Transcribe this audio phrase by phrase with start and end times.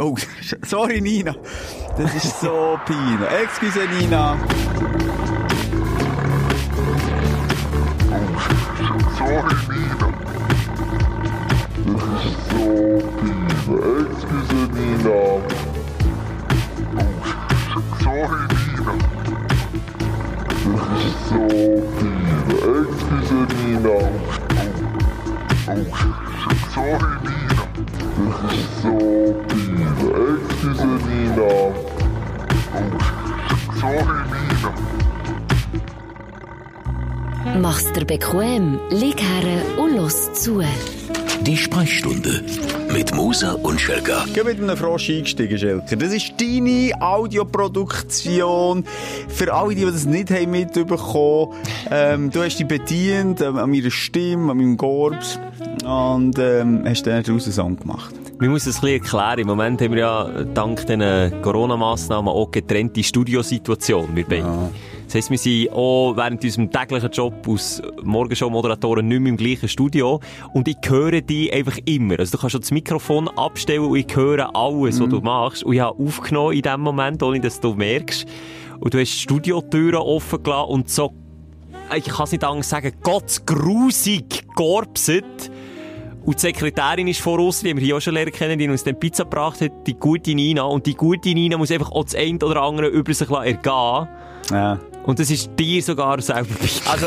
[0.00, 0.16] Oh,
[0.64, 1.34] sorry Nina.
[1.96, 3.28] Das ist so peinlich.
[3.42, 4.36] Excuse Nina.
[9.18, 10.12] Sorry, Nina.
[11.84, 12.64] Das ist so
[13.18, 13.68] peinlich.
[14.12, 15.10] Excuse, Nina.
[15.10, 15.42] Oh,
[18.02, 18.94] sorry, Nina.
[20.64, 21.40] Das ist so
[21.98, 22.60] peinlich.
[22.86, 23.96] Excuse, Nina.
[25.66, 27.64] Oh, oh, sorry, Nina.
[28.16, 28.92] Das ist so
[29.48, 29.67] peinlich.
[29.98, 31.42] Excuse, Nina.
[31.42, 32.92] Oh,
[33.80, 34.72] sorry, Nina.
[37.60, 40.62] Mach's dir bequem, lieg her und los zu.
[41.40, 42.44] Die Sprechstunde
[42.92, 44.24] mit Musa und Schelga.
[44.26, 45.96] Ich bin mit einem Frosch eingestiegen, Schelker.
[45.96, 48.84] Das ist deine Audioproduktion.
[49.28, 51.54] Für alle, die das nicht haben mitbekommen
[51.90, 55.38] ähm, Du hast dich bedient ähm, an meiner Stimme, an meinem Gorbs
[55.84, 58.14] und ähm, hast dann daraus einen Song gemacht.
[58.40, 59.38] Wir müssen es ein bisschen erklären.
[59.40, 64.42] Im Moment haben wir ja dank den Corona-Massnahmen auch getrennte Studiosituation, wir beide.
[64.42, 64.70] Ja.
[65.06, 69.68] Das heisst, wir sind auch während unserem täglichen Job als Morgenshow-Moderatoren nicht mehr im gleichen
[69.68, 70.20] Studio.
[70.52, 72.20] Und ich höre dich einfach immer.
[72.20, 75.64] Also du kannst schon das Mikrofon abstellen und ich höre alles, was du machst.
[75.64, 78.24] Und ich habe aufgenommen in dem Moment, ohne dass du merkst.
[78.78, 81.12] Und du hast die Studiotüren offen gelassen und so,
[81.96, 85.50] ich kann es nicht anders sagen, Gott grusig georpset.
[86.28, 88.84] Und die Sekretärin ist vor uns, die wir hier auch schon lernen kennen, die uns
[88.84, 90.64] dann Pizza gebracht hat, die gute Nina.
[90.64, 93.62] Und die gute Nina muss einfach auch das eine oder andere über sich ergehen
[94.50, 94.78] Ja.
[95.04, 96.54] Und das ist dir sogar selber
[96.84, 97.06] Also,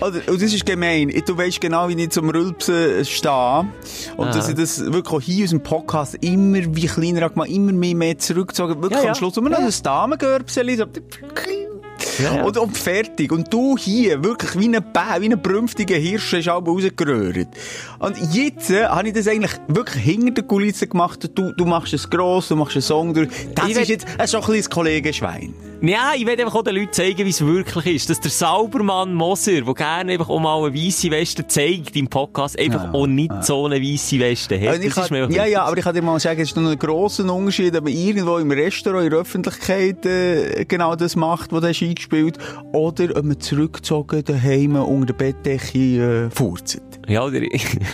[0.00, 1.12] oder, und das ist gemein.
[1.24, 3.68] Du weißt genau, wie ich zum Rülpsen stehe.
[4.16, 4.32] Und Aha.
[4.34, 7.94] dass ich das wirklich auch hier aus dem Podcast immer wie kleiner gemacht, immer mehr,
[7.94, 8.82] mehr zurückgezogen.
[8.82, 9.10] Wirklich Ja, ja.
[9.10, 10.74] am Schluss immer noch ein Damengörbseli.
[10.74, 10.86] So.
[12.22, 12.42] Ja.
[12.42, 13.32] Und, und fertig.
[13.32, 17.48] Und du hier, wirklich wie ein Bär, wie ein brünftiger Hirsch, hast du auch rausgerührt.
[17.98, 21.30] Und jetzt äh, habe ich das eigentlich wirklich hinter der Kulisse gemacht.
[21.34, 23.28] Du, du machst es gross, du machst einen Song durch.
[23.54, 25.54] Das Ich ist jetzt äh, so ein bisschen das Kollegenschwein.
[25.82, 28.10] Ja, ich will einfach auch den Leuten zeigen, wie es wirklich ist.
[28.10, 32.58] Dass der Saubermann Moser, der gerne einfach auch mal eine weisse Weste zeigt im Podcast,
[32.58, 34.84] einfach Ja, auch nicht so eine weisse Weste hat.
[34.84, 37.32] Das kann, ja, ja, aber ich kann dir mal sagen, es ist noch ein grosser
[37.32, 41.86] Unterschied, ob man irgendwo im Restaurant, in der Öffentlichkeit äh, genau das macht, was du
[41.86, 42.36] eingespielt
[42.72, 46.82] oder ob man zurückgezogen daheim unter der Bettdecke äh, furzt.
[47.08, 47.40] Ja, oder?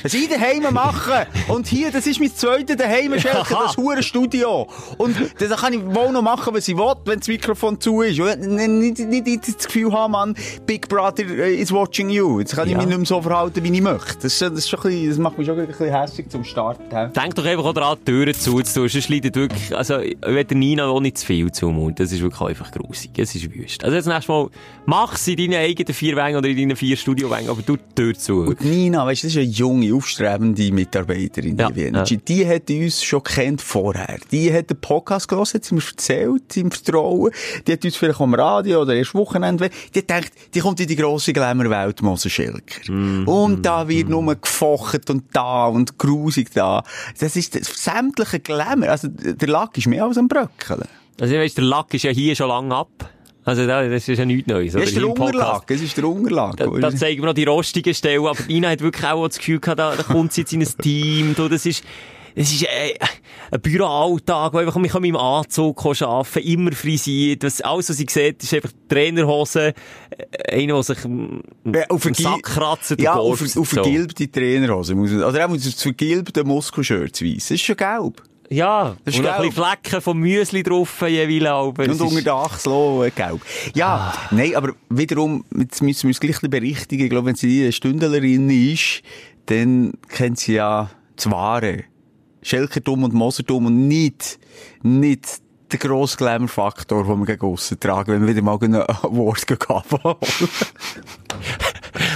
[0.03, 1.27] Das ich daheim machen.
[1.49, 4.67] Und hier, das ist mein zweites daheim Schelke, das hure Studio.
[4.99, 8.19] Und da kann ich wohl noch machen, was ich will, wenn das Mikrofon zu ist.
[8.19, 10.34] Nicht, nicht, nicht das Gefühl haben, man,
[10.67, 12.41] Big Brother äh, is watching you.
[12.41, 12.78] Jetzt kann ich Ja.
[12.78, 14.15] mich nicht mehr so verhalten, wie ich möchte.
[14.22, 16.44] Das, ist, das, ist schon ein bisschen, das macht mich schon ein bisschen hässlich zum
[16.44, 17.12] Starten.
[17.12, 18.88] Denk doch einfach auch daran, die Türen zuzutun.
[18.88, 21.97] Sonst leidet wirklich, also, ich will der Nina auch nicht zu viel zumuten.
[21.97, 23.11] Das ist wirklich einfach grusig.
[23.17, 23.84] Es ist wüst.
[23.84, 24.49] Also, jetzt nächstes Mal,
[24.84, 27.94] mach sie in deinen eigenen vier Wängen oder in deinen vier Studiowängen, aber du die
[27.94, 28.41] Tür zu.
[28.43, 32.17] Und Nina, weißt du, das ist eine junge, aufstrebende Mitarbeiterin Ja, Energy.
[32.19, 34.19] Die hat uns schon kennt vorher.
[34.31, 37.31] Die hat den Podcast gelesen, hat sie mir erzählt, im Vertrauen.
[37.67, 40.97] Die hat uns vielleicht am Radio oder erst Wochenende, die gedacht, die kommt in die
[40.97, 42.93] grosse Glamour-Welt, Moser Schilker.
[43.27, 46.83] Und da wird nur gefocht und da und grusig da.
[47.19, 48.88] Das ist das sämtliche Glamour.
[48.88, 50.83] Also, der Lack ist mehr als ein Bröckeln.
[51.21, 53.11] Also, ich weiss, der Lack ist ja hier schon lange ab.
[53.46, 54.72] Also, da- das ist ja nichts Neues.
[54.74, 55.08] Das ist der.
[55.08, 55.66] Unterlag.
[55.68, 56.56] Das ist der Unterlag.
[56.56, 59.60] Da, da zeigen wir noch die rostigen Stellen, aber Ina hat wirklich auch das Gefühl
[59.60, 61.84] gehabt, da, da kommt sie jetzt in ein Team, du, das ist,
[62.34, 62.98] es ist äh,
[63.52, 67.96] ein Büroalltag, wo einfach, ich kann mit meinem Anzug arbeiten, immer frisiert, was, alles, was
[67.96, 69.72] sie sieht, ist einfach Trainerhose,
[70.10, 73.64] äh, einer, der sich Ja, auf vergil- Sack kratzt Ja, auf, auf so.
[73.64, 74.94] vergilbte Trainerhose.
[74.94, 77.44] Muss man- Oder auch auf vergilbte Muskelshirts weiss.
[77.44, 78.22] Das ist schon gelb.
[78.50, 81.46] Ja, Das ist und ein Flecken vom Müsli drauf, jeweils.
[81.46, 83.40] aber es Und unter der Achsel äh, gelb.
[83.74, 87.04] Ja, nein, aber wiederum, jetzt müssen wir uns gleich berichtigen.
[87.04, 89.02] Ich glaube, wenn sie eine Stündlerin ist,
[89.46, 91.84] dann kennt sie ja das Wahre.
[92.42, 94.38] Schelkertum und Mosertum und nicht,
[94.82, 95.40] nicht
[95.72, 99.98] der grosse Glamour-Faktor, den wir gegen aussen tragen, wenn wir wieder mal einen Award gaben.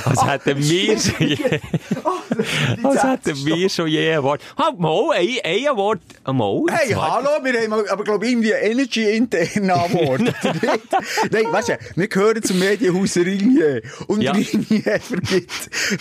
[0.05, 1.61] Als hätten wir schon je,
[2.83, 4.41] als hätten wir schon je ein Award.
[4.56, 6.00] Halt mal, ein, ein Award,
[6.33, 6.63] mal.
[6.71, 10.21] Hey, hallo, wir haben aber, glaube ich, irgendwie Energy intern Award.
[10.21, 10.21] oder
[10.53, 11.33] nicht?
[11.33, 13.83] Nein, weißt du, wir gehören zum Medienhaus Ringier.
[14.07, 14.33] Und Ja.
[14.33, 15.53] Ringier vergibt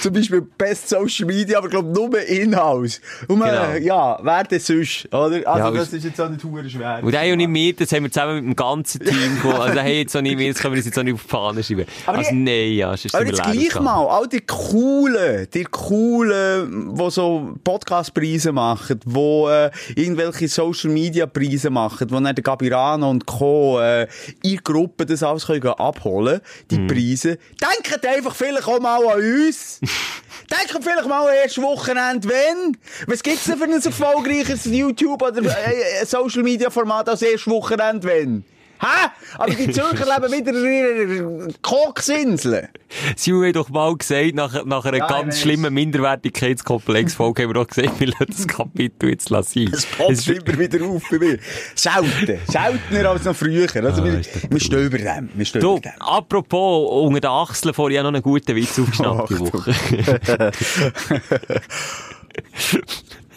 [0.02, 3.02] zum Beispiel Best Social Media, aber glaube nur Inhouse.
[3.28, 3.86] Und man, Genau.
[3.86, 5.26] ja, wer denn sonst, oder?
[5.48, 7.00] Also, Ja, das ist jetzt auch nicht hure schwer.
[7.02, 9.60] Und ja nicht wir, das haben wir zusammen mit dem ganzen Team gemacht.
[9.62, 11.30] Also, hey, jetzt auch nicht wir, jetzt können wir uns jetzt auch nicht auf die
[11.30, 11.86] Fahne schreiben.
[12.06, 13.74] Aber also, nein, ja, sonst Aber sind wir jetzt gleich.
[13.90, 22.10] Mal, all die coolen, die coolen die so Podcastpreise machen, die äh, irgendwelche Social-Media-Preise machen,
[22.12, 23.80] wo dann der Gabirano und Co.
[23.80, 24.08] Äh,
[24.44, 27.38] in der Gruppe das alles können abholen die Preise.
[27.60, 29.80] Denkt einfach vielleicht auch mal an uns.
[30.50, 32.78] Denkt vielleicht mal an erst Wochenende, wenn?
[33.08, 38.46] Was gibt's denn für ein erfolgreiches YouTube- oder äh, Social-Media-Format als erst Wochenende, wenn?
[38.82, 39.10] Hä?
[39.38, 42.70] Aber die Zürcher leben wieder in ihrer Koksinseln.
[43.16, 47.68] Sie haben doch mal gesagt, nach, nach einer Ja, ganz schlimmen Minderwertigkeitskomplex-Folge haben wir doch
[47.68, 49.44] gesagt, wir lassen das Kapitel jetzt sein.
[49.74, 51.40] Es poppt Es immer wieder auf bei mir.
[51.76, 52.40] Selten.
[52.48, 53.68] Seltener als noch früher.
[53.76, 55.30] Also wir, ist doch wir stehen über dem.
[55.36, 56.02] Wir stehen Du, über dem.
[56.02, 59.40] apropos, unter den Achseln vorher noch einen guten Witz aufgeschnappt die.
[59.40, 60.52] Woche.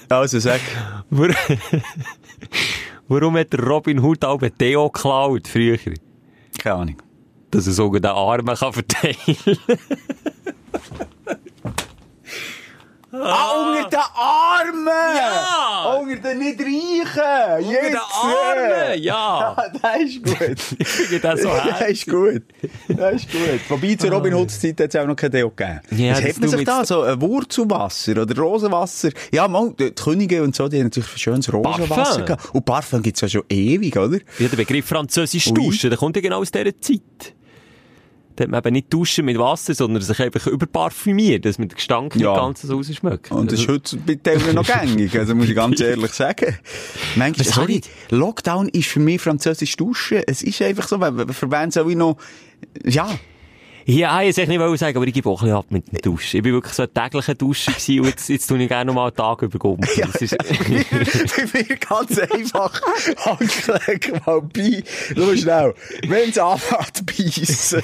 [0.09, 0.61] Also sag.
[3.13, 5.77] Warum- hat Robin Hood auch Deo geklaut früher?
[6.59, 6.97] Keine Ahnung.
[7.51, 9.17] Dass er sogar den Armen kann verteilen
[13.15, 14.87] Ah, unter den Armen!
[14.87, 15.99] Ja!
[16.01, 17.67] Unter den nicht Reichen!
[17.67, 19.03] Unter den Armen!
[19.03, 19.57] Ja!
[19.57, 20.79] Ja, das ist gut.
[20.79, 22.43] Ich finde das so das ist gut.
[22.89, 23.61] Das ist gut.
[23.69, 25.81] Wobei zu Robin Hoods Zeit hat es auch noch kein Deo gegeben.
[25.91, 26.85] Ja, Was hat man sich da?
[26.85, 29.11] So ein Wurzelwasser oder Rosenwasser?
[29.31, 32.25] Ja, mal, die Könige und so, die haben natürlich schönes Rosenwasser Parfum.
[32.25, 32.55] gehabt.
[32.55, 34.19] Und Parfum gibt's ja schon ewig, oder?
[34.39, 37.35] Ja, der Begriff französisch duschen, der kommt ja genau aus dieser Zeit.
[38.37, 41.75] Da hat man eben nicht duschen mit Wasser, sondern sich einfach überparfümiert, dass man den
[41.77, 42.31] Gestank Ja.
[42.33, 43.31] nicht ganz so rausschmeckt.
[43.31, 46.57] Und das ist heute bei Teilen noch gängig, also muss ich ganz ehrlich sagen.
[47.17, 47.81] Manchmal, sorry,
[48.11, 50.23] Lockdown ist für mich französisch Duschen.
[50.27, 52.17] Es ist einfach so, wenn- für wen soll ich noch,
[52.85, 53.09] ja,
[53.85, 56.37] Ja, ich wollte nicht sagen, aber ich gebe auch ein bisschen ab mit dem Duschen.
[56.37, 58.95] Ich bin wirklich so ein täglicher Duscher gewesen und jetzt, jetzt tue ich gerne noch
[58.95, 59.91] mal einen Tag übergumpeln.
[59.97, 60.45] Ja, Das ist, bei
[61.53, 62.81] mir ganz einfach.
[63.17, 64.85] Handgelenk mal bei.
[65.17, 65.75] Schau schnell.
[66.07, 67.83] Wenn es anfängt beißen.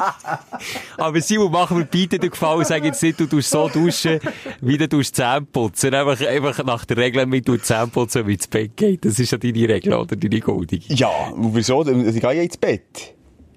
[0.96, 4.20] aber Simon, mach mir bitte den Gefallen, sag jetzt nicht, du tust so duschen,
[4.60, 5.92] wie du tust Zähne putzen.
[5.94, 9.04] Einfach, einfach nach der Regel, wie du Zähne putzen, wie ins Bett geht.
[9.04, 10.16] Das ist ja deine Regel, oder?
[10.16, 10.94] Deine goldige.
[10.94, 11.82] Ja, und wieso?
[11.86, 13.14] Ich gehe ja ins Bett.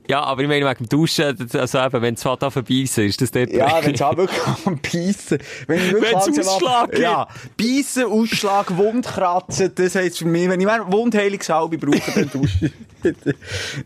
[0.10, 3.32] Ja, aber ich meine, wegen dem Duschen, also eben, wenn es an verbeissen, ist das
[3.32, 3.52] dort...
[3.52, 5.38] Ja, wenn es auch wirklich am Beißen.
[5.68, 7.02] Wenn ich wirklich ab- Ausschlag gibt.
[7.04, 7.28] Ja,
[7.58, 12.66] Beißen, Ausschlag, Wund kratzen, das heisst für mich, wenn ich mehr Wundheilungssalbe brauche, dann dusche
[12.66, 12.72] ich.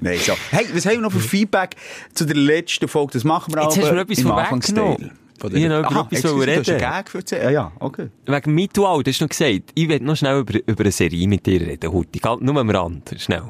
[0.02, 0.34] Nein, so.
[0.52, 1.76] Hey, was haben wir noch für Feedback
[2.14, 3.14] zu der letzten Folge?
[3.14, 4.32] Das machen wir Jetzt aber hast etwas im.
[4.32, 5.12] Anfangsteil.
[5.40, 6.78] Von der- Ich wollte noch etwas reden.
[6.80, 7.44] Gag erzählt?
[7.44, 8.08] Ja, ja, okay.
[8.26, 11.46] Wegen Mittelalter, hast du noch gesagt, ich will noch schnell über, über eine Serie mit
[11.46, 11.94] dir reden.
[11.94, 13.44] Halt nur am Rand, schnell.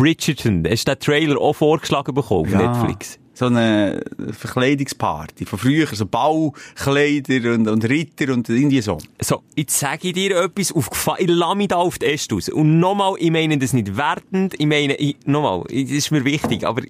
[0.00, 3.18] Bridgerton, hast du den Trailer auch vorgeschlagen bekommen auf Netflix?
[3.34, 4.02] So eine
[4.32, 8.96] Verkleidungsparty von früher, so Baukleider und, und Ritter und irgendwie so.
[9.20, 12.34] So, jetzt sage ich dir etwas auf Gefahr, ich lasse mich da auf die Äste
[12.34, 12.48] raus.
[12.48, 16.80] Und nochmal, ich meine das nicht wertend, ich meine, nochmal, das ist mir wichtig, aber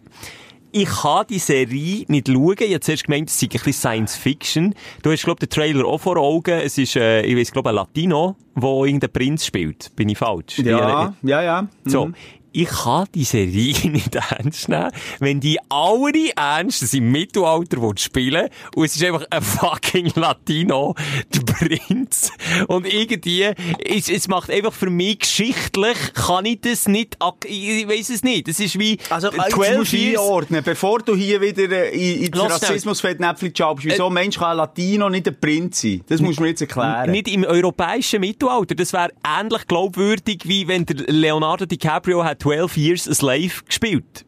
[0.73, 2.55] ich kann die Serie nicht schauen.
[2.61, 4.75] Ich habe zuerst gemeint, es sei ein bisschen Science Fiction.
[5.03, 6.61] Du hast, glaube ich, den Trailer auch vor Augen.
[6.61, 9.91] Es ist, äh, ich weiß, glaube ein Latino, der irgendein Prinz spielt.
[9.97, 10.59] Bin ich falsch?
[10.61, 11.69] Ja, ja, ja.
[11.85, 12.13] So.
[12.53, 18.49] Ich kann die Serie nicht ernst nehmen, wenn die alle ernst das im Mittelalter spielen
[18.75, 20.95] und es ist einfach ein fucking Latino,
[21.35, 22.33] der Prinz.
[22.69, 23.45] Und irgendwie,
[23.85, 28.49] es, es macht einfach für mich geschichtlich, kann ich das nicht, ich, weiss es nicht.
[28.49, 30.21] Es ist wie Also, äh, jetzt 12 musst du Years.
[30.21, 32.47] einordnen, bevor du hier wieder äh, in, in schnell.
[32.47, 33.85] Rassismus-Fettnäpfchen schaubst.
[33.87, 36.03] Wieso ein Mensch kann ein Latino nicht ein Prinz sein?
[36.09, 37.11] Das musst du mir jetzt erklären.
[37.11, 38.75] Nicht im europäischen Mittelalter.
[38.75, 44.25] Das wäre ähnlich glaubwürdig, wie wenn der Leonardo DiCaprio hat 12 Years a Slave gespielt.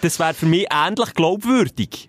[0.00, 2.08] Das wäre für mich ähnlich glaubwürdig.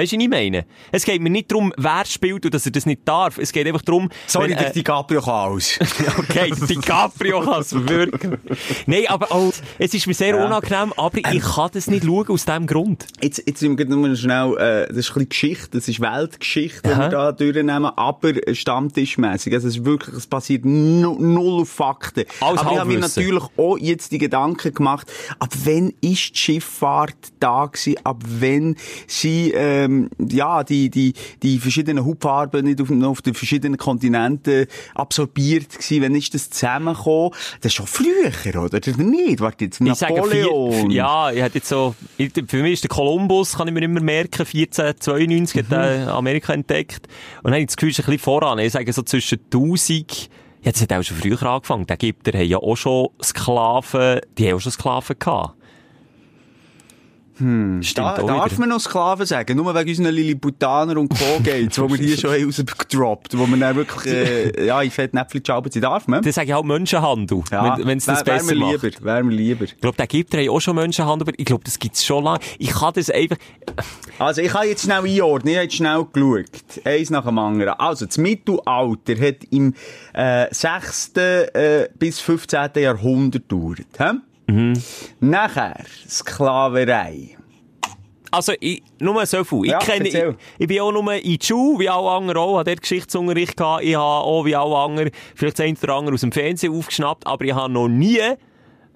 [0.00, 0.64] Weißt du, was ich meine?
[0.92, 3.36] Es geht mir nicht darum, wer spielt und dass er das nicht darf.
[3.36, 5.78] Es geht einfach darum, Sorry, wenn, äh, DiCaprio kann alles.
[6.18, 8.38] Okay, DiCaprio kann es wirklich.
[8.86, 10.46] Nein, aber auch, es ist mir sehr Ja.
[10.46, 13.04] unangenehm, aber ich kann das nicht schauen aus diesem Grund.
[13.20, 16.80] Jetzt, jetzt sind wir nur schnell, äh, das ist ein bisschen Geschichte, das ist Weltgeschichte,
[16.88, 19.52] die wir da durchnehmen, aber stammtischmässig.
[19.52, 22.24] Also es ist wirklich, es passiert nu null auf Fakten.
[22.40, 26.38] Alles aber ich habe mir natürlich auch jetzt die Gedanken gemacht, ab wann ist die
[26.38, 29.52] Schifffahrt da gewesen, ab wann sie,
[29.90, 36.02] ähm, ja, die, die, die verschiedenen Hautfarben nicht auf, auf den verschiedenen Kontinenten absorbiert gewesen,
[36.02, 37.30] wann ist das zusammengekommen?
[37.60, 38.78] Das ist schon früher, oder?
[38.78, 39.40] Oder nicht?
[39.40, 40.90] Warte jetzt, Ich sage vier, Napoleon.
[40.90, 44.46] ja, ich hätte jetzt so, für mich ist der Kolumbus, kann ich mir immer merken,
[44.46, 47.06] 1492 hat er Amerika entdeckt.
[47.38, 48.58] Und dann habe ich das Gefühl, ist ein bisschen voran.
[48.58, 50.30] Ich sage so zwischen 1000,
[50.62, 51.86] ja, das hat auch schon früher angefangen.
[51.86, 55.54] Die Ägypter haben ja auch schon Sklaven, die haben auch schon Sklaven gehabt.
[57.40, 59.56] Stimmt Da, darf man noch Sklaven sagen?
[59.56, 63.76] Nur wegen unseren Lilliputaner und Co-Gates, die wir hier schon haben rausgedroppt, wo wir dann
[63.76, 65.82] wirklich, äh, ja, in Fettnäpfchen geschaubt sind.
[65.82, 66.22] Darf man?
[66.22, 68.82] Dann sage ich halt Menschenhandel, wenn, wenn's das wär, wär besser mir macht.
[68.82, 69.64] lieber, wär mir lieber.
[69.64, 72.40] Ich glaube, der gibt dir auch schon Menschenhandel, aber ich glaube, das gibt's schon lange.
[72.58, 73.36] Ich kann das einfach...
[74.18, 76.84] Also, ich habe jetzt schnell einordnen, ich habe jetzt schnell geschaut.
[76.84, 77.72] Eins nach dem anderen.
[77.74, 79.74] Also, das Mittelalter hat im,
[80.12, 81.12] äh, 6.
[81.16, 82.70] Äh, bis 15.
[82.76, 83.86] Jahrhundert gedauert.
[83.98, 84.12] hä?
[84.52, 84.82] Mhm.
[85.20, 87.36] Nachher, Sklaverei.
[88.32, 89.64] Also, ich, nur so viel.
[89.64, 90.16] Ich Ja, kenne, ich,
[90.58, 93.82] ich bin auch nur in die Schule, wie alle anderen auch, habe dort Geschichtsunterricht gehabt.
[93.82, 97.44] Ich habe auch, wie alle anderen, vielleicht eine oder andere aus dem Fernsehen aufgeschnappt, aber
[97.44, 98.20] ich habe noch nie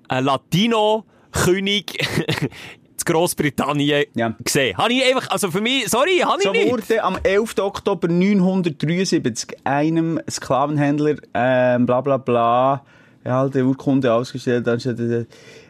[0.08, 1.99] einen Latino-König
[2.96, 4.34] zu Grossbritannien Ja.
[4.42, 4.76] gesehen.
[4.78, 6.70] Habe ich einfach, also für mich, sorry, habe ich So nicht.
[6.70, 7.58] wurde am 11.
[7.58, 12.84] Oktober 973 einem Sklavenhändler, ähm, bla bla bla,
[13.25, 14.99] ja, halt, die Urkunde ausgestellt, dann steht,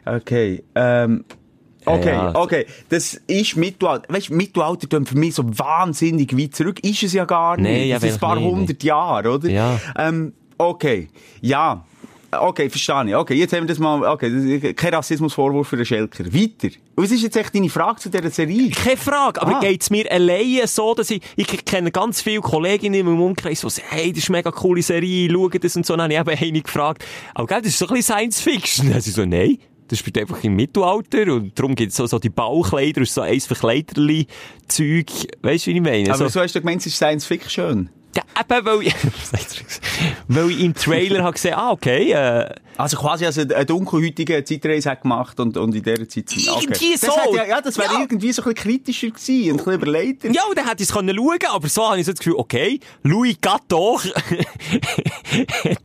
[0.04, 1.24] okay, ähm,
[1.84, 6.54] okay, Ja, okay, das ist Mittelalter, weißt du, Mittelalter tun für mich so wahnsinnig weit
[6.54, 9.48] zurück, ist es ja gar nicht, Nee, ja, das ist ein paar hundert Jahre, oder?
[9.48, 9.80] Ja.
[9.96, 11.08] Ähm, okay,
[11.40, 11.84] ja,
[12.40, 13.14] Okay, verstehe ich.
[13.16, 16.24] Okay, jetzt haben wir das mal, okay, kein Rassismusvorwurf für den Schelker.
[16.32, 16.68] Weiter.
[16.96, 18.70] Was ist jetzt echt deine Frage zu dieser Serie?
[18.70, 19.60] Keine Frage, aber Ah.
[19.60, 23.70] geht's mir alleine so, dass ich, ich kenne ganz viele Kolleginnen in meinem Umkreis, die
[23.70, 25.96] sagen, hey, das ist eine mega coole Serie, schau das und so.
[25.96, 28.90] Dann habe ich eben eine gefragt, aber gell, das ist so ein bisschen Science Fiction.
[28.90, 29.58] Dann sie so, nein.
[29.88, 33.46] Das spielt einfach im Mittelalter und darum gibt's so, so die Baukleider und so eins
[33.46, 35.06] für Kleiderli-Zeug.
[35.42, 36.08] Weißt du, wie ich meine?
[36.08, 37.90] Aber so, so hast du gemeint, es ist Science Fiction.
[38.16, 38.94] Ja, eben, weil ich,
[40.28, 44.90] weil ich im Trailer habe gesehen, ah, okay, äh, Also quasi als eine dunkelhäutige Zeitreise
[44.90, 46.46] hat gemacht und, und in dieser Zeit sind.
[46.46, 47.16] Irgendwie das so.
[47.16, 48.00] Hat ja, ja, das wäre Ja.
[48.00, 50.30] irgendwie so ein bisschen kritischer gewesen und ein bisschen überleiter.
[50.30, 52.34] Ja, und dann hätte ich es können schauen, aber so habe ich so das Gefühl,
[52.36, 54.00] okay, Louis Gatto
[55.64, 55.78] hat,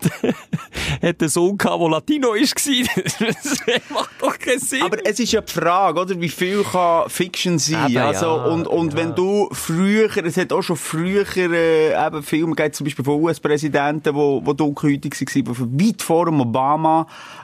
[1.02, 2.40] hat einen Sohn gehabt, der Latino war.
[2.40, 4.82] das macht doch keinen Sinn.
[4.84, 6.20] Aber es ist ja die Frage, oder?
[6.20, 7.92] Wie viel kann Fiction sein?
[7.92, 12.24] Eben, also, ja, und, und wenn du früher, es hat auch schon früher, äh, eben
[12.24, 16.79] Filme gegeben, zum Beispiel von US-Präsidenten, wo, wo dunkelhäutig waren, weit vor dem Obama,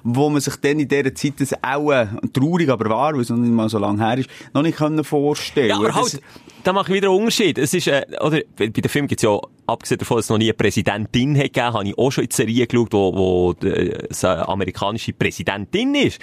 [0.04, 3.30] wo man sich dann in dieser Zeit das auch, äh, traurig aber wahr, weil es
[3.30, 5.70] noch nicht mal so lange her ist, noch nicht können vorstellen.
[5.70, 6.22] ja, aber Das- halt,
[6.64, 7.58] da mache ich wieder einen Unterschied.
[7.58, 10.38] Es ist, äh, oder, bei den Filmen gibt es ja, abgesehen davon, dass es noch
[10.38, 13.14] nie eine Präsidentin hat gegeben, habe ich auch schon in die Serie geschaut, wo,
[13.62, 16.20] wo äh, eine amerikanische Präsidentin ist.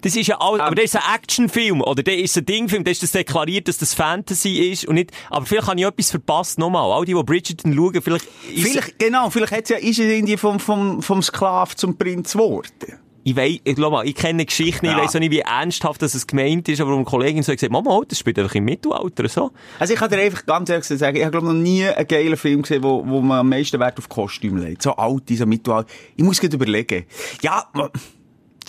[0.00, 2.92] Das ist ja alles, aber das ist ein Actionfilm, oder das ist ein Dingfilm, das
[2.92, 6.58] ist das deklariert, dass das Fantasy ist und nicht, aber vielleicht habe ich etwas verpasst,
[6.58, 6.92] nochmal.
[6.92, 10.36] All die, die Bridgerton schauen, vielleicht ist, Vielleicht, genau, vielleicht hat's ja, ist es irgendwie
[10.36, 12.98] vom, vom, vom Sklav zum Prinz geworden.
[13.24, 14.98] ich weiss, ich glaube, ich kenne die Geschichte nicht, Ja.
[14.98, 17.72] ich weiss auch nicht, wie ernsthaft das es gemeint ist, aber eine Kollegin so gesagt,
[17.72, 19.50] Mama, das spielt einfach im Mittelalter, so.
[19.80, 22.36] Also ich kann dir einfach ganz ehrlich sagen, ich habe glaube noch nie einen geilen
[22.36, 24.80] Film gesehen, wo, wo man am meisten Wert auf Kostüm legt.
[24.82, 25.90] So alt, so Mittelalter.
[26.16, 27.04] Ich muss gerade überlegen.
[27.42, 27.66] Ja,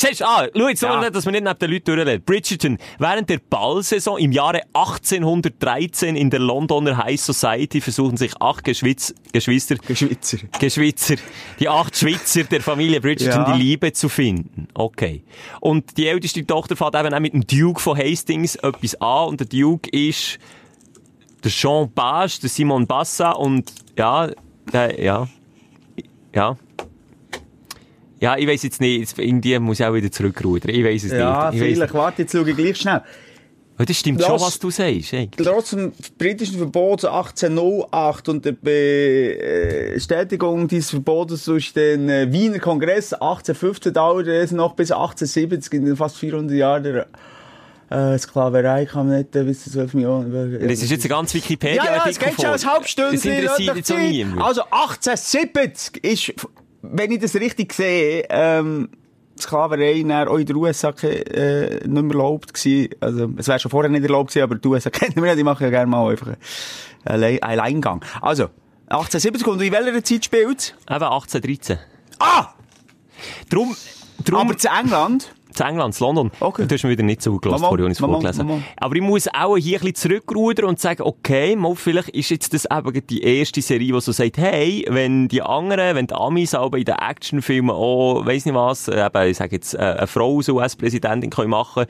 [0.02, 1.10] Siehst du, ah, schau jetzt Ja.
[1.10, 2.24] dass wir nicht neben den Leuten durchleben.
[2.24, 8.64] Bridgerton, während der Ballsaison im Jahre 1813 in der Londoner High Society versuchen sich acht
[8.64, 10.38] Geschwitz Geschwister, Geschwitzer.
[10.60, 11.16] Geschwitzer,
[11.60, 13.54] die acht Schwitzer der Familie Bridgerton Ja.
[13.54, 14.68] die Liebe zu finden.
[14.74, 15.24] Okay.
[15.60, 19.40] Und die älteste Tochter fährt eben auch mit dem Duke von Hastings etwas an und
[19.42, 20.40] der Duke ist
[21.44, 24.30] der Jean Page, der Simon Bassa und ja,
[24.72, 25.28] der, ja,
[26.34, 26.58] ja.
[28.22, 30.70] Ja, ich weiss jetzt nicht, irgendwie muss ich auch wieder zurückrudern.
[30.76, 31.62] Ich weiss es Ja, nicht.
[31.62, 31.94] Ich weiss vielleicht.
[31.94, 32.96] Warte, jetzt schaue ich gleich schnell.
[32.96, 33.90] nicht.
[33.90, 35.14] Das stimmt Lass- schon, was du sagst.
[35.14, 35.30] Ey.
[35.38, 38.52] Trotz dem britischen Verbot 1808 und der
[39.94, 45.86] Bestätigung dieses Verbotes durch den äh, Wiener Kongress 1815 dauerte es noch bis 1870, in
[45.86, 47.08] den fast 400 Jahren der
[47.90, 50.60] äh, Sklaverei kam nicht äh, bis zu 12 Millionen.
[50.68, 51.84] Das ist jetzt ein ganz Wikipedia.
[51.86, 53.14] Ja, ja, es geht schon als Hauptstunde.
[53.14, 54.42] Das interessiert jetzt auch niemand.
[54.42, 56.34] Also 1870 ist,
[56.82, 58.90] wenn ich das richtig sehe, ähm,
[59.40, 62.90] Sklaverei dann auch in den USA äh, nicht mehr erlaubt gewesen.
[63.00, 65.44] Also, es wäre schon vorher nicht erlaubt gewesen, aber die USA kennen wir ja, die
[65.44, 66.38] machen ja gerne mal einfach einen
[67.06, 68.04] Alle- Alleingang.
[68.22, 68.50] Also,
[68.88, 71.78] 1870 und in welcher Zeit spielt Eben 1813.
[72.20, 72.48] Ah!
[73.50, 73.76] Drum,
[74.26, 75.34] drum Aber zu England?
[75.54, 76.32] Zu England, zu London.
[76.40, 76.66] Okay.
[76.68, 78.62] Du hast mir wieder nicht zugelassen, vorhin, als ich es vorgelesen Mama.
[78.78, 82.54] Aber ich muss auch hier ein bisschen zurückrudern und sagen, okay, mal, vielleicht ist jetzt
[82.54, 86.54] das eben die erste Serie, die so sagt, hey, wenn die anderen, wenn die Amis
[86.54, 90.38] aber in den Actionfilmen auch, weiss nicht was, eben, ich sage jetzt, äh, eine Frau
[90.38, 91.86] als US-Präsidentin können machen,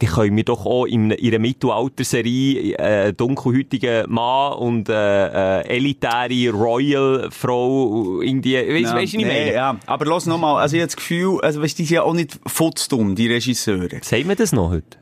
[0.00, 5.68] die können wir doch auch in, in einer Mittelalter-Serie äh, dunkelhäutigen Mann und äh, äh,
[5.68, 9.52] elitäre Royal-Frau irgendwie, weißt du, weißt du, was ich meine?
[9.52, 9.76] ja.
[9.86, 12.38] Aber los nochmal, also ich habe das Gefühl, also weißt, die sind ja auch nicht
[12.46, 13.98] futzdumm, die Regisseure.
[14.02, 14.98] Sagt man das noch heute?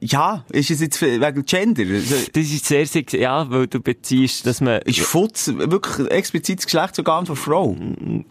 [0.00, 1.82] Ja, ist es jetzt wegen Gender?
[1.82, 6.58] Also, Das ist sehr, sehr, ja, weil du beziehst, dass man, Ist Futz wirklich explizit
[6.58, 7.76] das Geschlechtsorgan von Frau?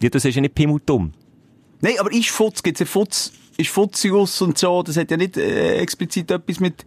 [0.00, 1.12] ja, das ist ja nicht pimmeldumm.
[1.80, 5.36] Nein, aber ist Futz, gibt's ja Futz, ist Futzius und so, das hat ja nicht
[5.36, 6.84] äh, explizit etwas mit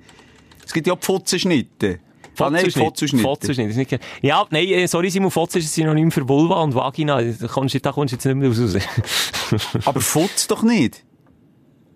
[0.66, 2.00] Es gibt ja auch Pfutzenschnitte.
[2.38, 3.24] Ah, nein, Fotzenschnitte.
[3.24, 3.70] Fotzenschnitt.
[3.72, 6.74] ist nicht ge- Ja, nein, äh, sorry, Simon, Fotzen ist ein Synonym für Vulva und
[6.74, 7.22] Vagina.
[7.22, 9.84] Da kommst du da kommst du jetzt nicht mehr raus.
[9.86, 11.04] Aber Futz doch nicht.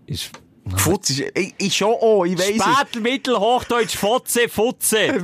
[0.05, 0.31] ist
[0.77, 2.55] Futz ist, ich, ich schon auch, ich weiss.
[2.63, 4.97] Spätel, Mittel, Hochdeutsch, Fotze, Futze.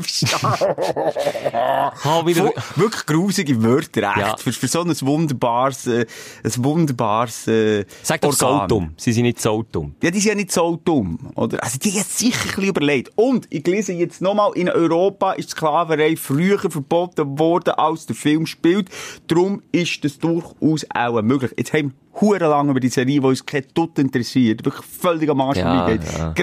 [2.26, 2.48] Wieder...
[2.48, 4.18] Fu- Wirklich grusige Wörter, echt.
[4.18, 4.38] Ja.
[4.38, 6.06] Für, für so ein wunderbares, äh,
[6.44, 8.94] ein wunderbares, äh, Sag doch so dumm.
[8.98, 9.96] Sie sind nicht so dumm.
[10.04, 11.64] Ja, die sind ja nicht so dumm, oder?
[11.64, 13.12] Also, die haben sicher ein bisschen überlegt.
[13.16, 18.46] Und, ich lese jetzt nochmal, in Europa ist Sklaverei früher verboten worden, als der Film
[18.46, 18.90] spielt.
[19.28, 21.52] Darum ist das durchaus auch möglich.
[21.58, 25.42] Jetzt haben hure lang über die Serie, die uns kein Tut interessiert, wirklich völlig am
[25.42, 26.02] Arsch Ja, vorbeigeht.
[26.18, 26.34] ja.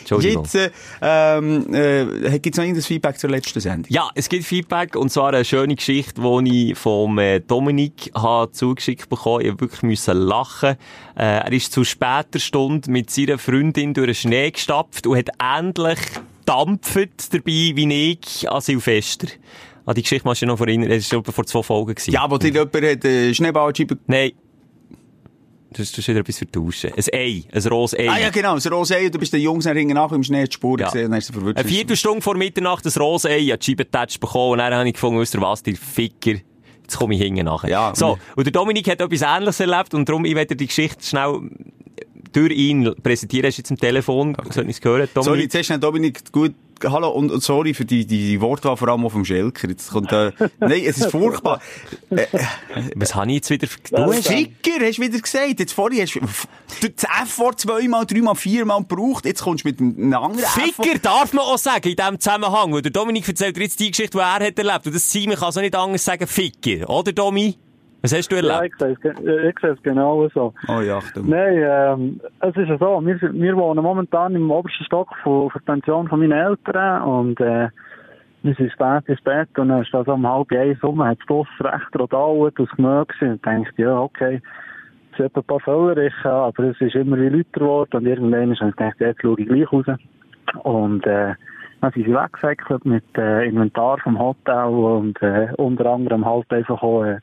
[0.00, 0.44] Entschuldigung.
[0.44, 0.70] Jetzt, äh,
[1.02, 3.86] ähm, äh, gibt's noch irgendein Feedback zur letzten Sendung?
[3.88, 8.52] Ja, es gibt Feedback, und zwar eine schöne Geschichte, die ich vom äh, Dominik habe
[8.52, 10.76] zugeschickt bekommen Ich musste wirklich müssen lachen.
[11.16, 15.30] Äh, er ist zu später Stunde mit seiner Freundin durch den Schnee gestapft und hat
[15.58, 15.98] endlich
[16.44, 17.42] dampft dabei,
[17.74, 19.28] wie ich an Silvester.
[19.84, 21.94] An die Geschichte musst du dich noch erinnern, das war vor zwei Folgen.
[21.94, 22.10] Gewesen.
[22.10, 24.32] Ja, wo dir jemand hat, äh, Schneeballscheibe Nein.
[25.76, 26.92] Das ist wieder etwas vertauschen.
[26.96, 28.08] Ein Ei, ein rohes Ei.
[28.08, 30.80] Ah ja, genau, das Rosé, du bist den Jungs hinten nach im Schnee die Spuren
[30.80, 30.86] Ja.
[30.86, 31.56] gesehen, dann hast du verwirrt.
[31.58, 34.94] Eine Viertelstunde vor Mitternacht ein rohes Ei, an die Scheibentatsch bekommen und dann habe ich
[34.94, 36.40] gefunden, wisst ihr was, die Ficker.
[36.82, 37.68] Jetzt komme ich hinten nachher.
[37.68, 40.66] Ja, so, und- und der Dominik hat etwas Ähnliches erlebt und darum, ich werde die
[40.66, 41.40] Geschichte schnell
[42.36, 43.46] durch ihn präsentieren.
[43.46, 44.62] Hast du jetzt am Telefon, okay.
[44.68, 45.52] ich es hören, Sorry, Dominik?
[45.52, 49.10] zuerst schnell Dominik, gut, hallo und, und sorry für die, die, Wortwahl, vor allem auch
[49.10, 49.68] vom Schelker.
[49.68, 51.60] Jetzt kommt, äh, nein, es ist furchtbar.
[52.10, 52.26] Äh,
[52.94, 53.66] Was habe ich jetzt wieder...
[53.66, 55.60] du Ficker, hast du wieder gesagt.
[55.60, 56.20] Jetzt vorhin hast du
[56.88, 59.24] das F-Wort zweimal, dreimal, viermal gebraucht.
[59.24, 60.46] Jetzt kommst du mit einem anderen.
[60.46, 62.72] Ficker darf man auch sagen in diesem Zusammenhang.
[62.72, 64.86] Und der Dominik erzählt dir jetzt die Geschichte, die er hat erlebt.
[64.86, 66.90] Und das Simon kann so nicht anders sagen, Ficker.
[66.90, 67.56] Oder, Domi?
[68.06, 68.76] Was hast du Ja, erlebt?
[68.80, 70.54] ich sehe ich sehe es genau so.
[70.68, 71.28] Oh ja, Achtung.
[71.28, 75.60] Nein, ähm, es ist ja so, wir, wir wohnen momentan im obersten Stock von, von
[75.66, 77.68] der Pension von meinen Eltern und äh,
[78.44, 81.64] wir sind spät ins Bett und dann ist das um halb eins rum, hat es
[81.64, 84.40] recht rodauert aus Gemöge und denkt, ja, okay,
[85.12, 88.52] es hat ein paar Völler, ich, aber es ist immer wie lauter geworden und irgendwann
[88.52, 89.86] ist dann gedacht, jetzt schaue ich gleich raus.
[90.62, 91.34] Und äh,
[91.80, 96.80] dann sind sie weggesäckelt mit äh, Inventar vom Hotel und äh, unter anderem halt einfach
[96.84, 97.18] auch äh,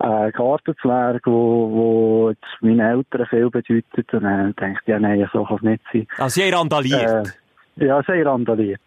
[0.00, 4.12] ein Gartenzwerg, wo, wo jetzt meinen Eltern viel bedeutet.
[4.12, 6.06] Und dann denke ich, ja, nein, so kann es nicht sein.
[6.18, 7.34] Also, sie haben randaliert.
[7.76, 8.80] Äh, ja, sehr randaliert.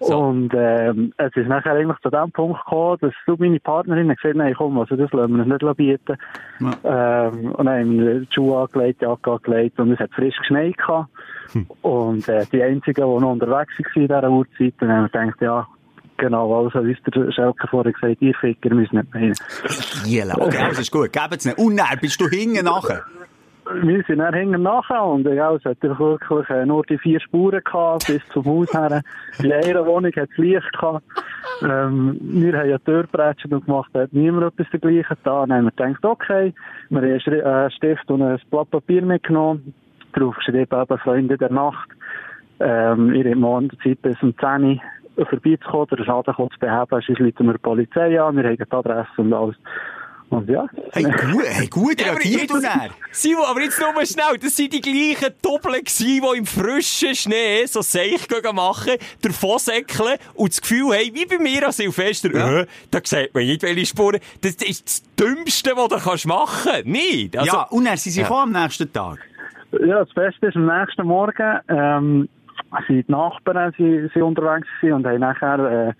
[0.00, 0.16] So.
[0.16, 4.36] Und ähm, es ist nachher eigentlich zu dem Punkt gekommen, dass du meine Partnerin gesagt
[4.36, 6.16] nein, komm, also das lassen wir uns nicht bieten.
[6.60, 10.36] Ähm, und dann haben wir die Schuhe angelegt, die Jacke angelegt und es hat frisch
[10.36, 11.08] geschneit gehabt.
[11.82, 15.40] Und äh, die Einzigen, die noch unterwegs waren in dieser Uhrzeit, dann haben wir gedacht,
[15.40, 15.66] ja,
[16.18, 19.34] genau, also wie es der Schelke vorher gesagt ihr Ficker müsst nicht mehr rein.
[20.04, 20.36] Jiela.
[20.38, 21.12] Okay, also ist gut.
[21.12, 21.58] Gebt's nicht.
[21.58, 23.04] Und dann bist du hinten nachher.
[23.82, 27.60] Wir sind dann hinten nachher und ja, es hat wirklich äh, nur die vier Spuren
[27.62, 29.02] gehabt, bis zum Haus her.
[29.42, 31.04] In einer Wohnung hat es Licht gehabt.
[31.62, 35.50] Ähm, wir haben ja die Tür gebretscht und gemacht, da hat niemand etwas dergleichen getan.
[35.50, 36.54] Dann haben wir gedacht, okay,
[36.88, 39.74] wir haben einen äh, einen Stift und ein Blatt Papier mitgenommen,
[40.14, 41.90] drauf geschrieben, eben Freunde der Nacht.
[42.60, 44.80] Ähm, ihr habt morgen Zeit bis um 10 Uhr
[45.26, 49.08] vorbeizukommen, den Schaden zu beheben, sonst rufen wir die Polizei an, wir haben die Adresse
[49.16, 49.56] und alles.
[50.30, 50.66] Und ja.
[50.92, 52.90] Hey, gut, hey, gut Ja, aber reagiert du dann.
[53.12, 54.36] Simon, aber jetzt nur mal schnell.
[54.38, 59.58] Das sind die gleichen Doppel gsi, die im frischen Schnee so Seich gehen machen, davon
[59.58, 62.60] säckeln und das Gefühl haben, wie bei mir an Silvester, Ja.
[62.60, 64.20] äh, da sieht man nicht, welche Spuren.
[64.42, 66.84] Das ist das Dümmste, was du kannst machen kannst.
[66.86, 67.34] Nicht?
[67.38, 68.28] Also, ja, und dann sind sie Ja.
[68.30, 69.18] am nächsten Tag.
[69.80, 72.28] Ja, das Beste ist, am nächsten Morgen ähm,
[72.86, 75.92] sind die Nachbarn sind, sind unterwegs und haben nachher äh,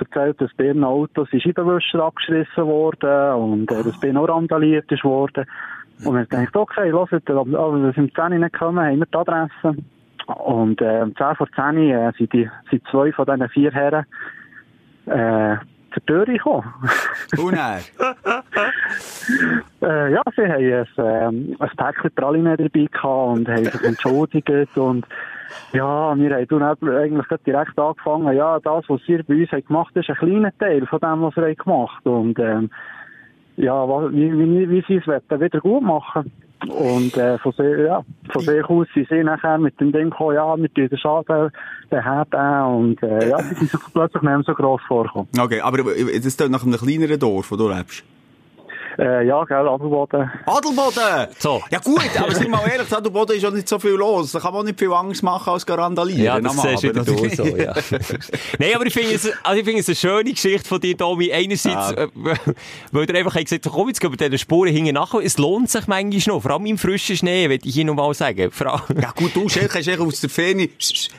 [0.00, 4.28] erzählt, dass bei ihren Autos die Scheibenwischer abgeschlissen wurden und äh, dass bei ihnen auch
[4.28, 5.46] randaliert ist worden.
[6.04, 9.06] Und ich dachte, okay, hört, aber wir sind um 10 Uhr nicht gekommen, haben wir
[9.06, 9.76] die Adresse.
[10.26, 13.72] Und äh, um 10 vor 10 Uhr äh, sind, die, sind zwei von diesen vier
[13.72, 14.06] Herren
[15.06, 15.56] äh,
[15.92, 16.72] zur Tür gekommen.
[17.36, 17.80] Und dann.
[19.80, 24.76] Äh, ja, sie haben ein, ähm, ein Päckchen Praline dabei gehabt und haben sich entschuldigt
[24.76, 25.06] und
[25.72, 30.10] ja, wir haben dann eigentlich direkt angefangen, ja, das, was sie bei uns gemacht ist
[30.10, 32.70] ein kleiner Teil von dem, was haben gemacht und ähm,
[33.56, 36.30] ja, wie, wie, wie sie es wieder gut machen.
[36.66, 40.34] Und äh, von, sich, ja, von sich aus sind sie nachher mit dem Ding gekommen,
[40.34, 41.52] ja, wir tun den Schaden
[41.88, 45.28] beheben und äh, ja, sie sind plötzlich nicht mehr so gross vorgekommen.
[45.38, 48.04] Okay, aber das ist nach einem kleineren Dorf, wo du lebst.
[48.98, 50.28] Äh, ja, gell, Adelboden.
[50.44, 51.28] Adelboden!
[51.38, 51.62] So.
[51.70, 54.32] Ja gut, aber sind wir mal ehrlich, Adelboden ist auch nicht so viel los.
[54.32, 56.24] Da kann man auch nicht viel Angst machen als garandalieren.
[56.24, 57.74] Ja, das siehst wieder du so, ja.
[58.58, 61.32] Nein, aber ich finde es, also ich finde es eine schöne Geschichte von dir, Tommy.
[61.32, 62.04] Einerseits, Ja.
[62.04, 62.08] äh,
[62.90, 65.14] weil du einfach gesagt hast, komm, jetzt gehen wir diesen Spuren hinten nach.
[65.14, 66.42] Es lohnt sich manchmal noch.
[66.42, 68.50] Vor allem im frischen Schnee, will ich hier noch mal sagen.
[68.50, 70.68] Vor allem, Ja gut, du hast echt aus der Ferne.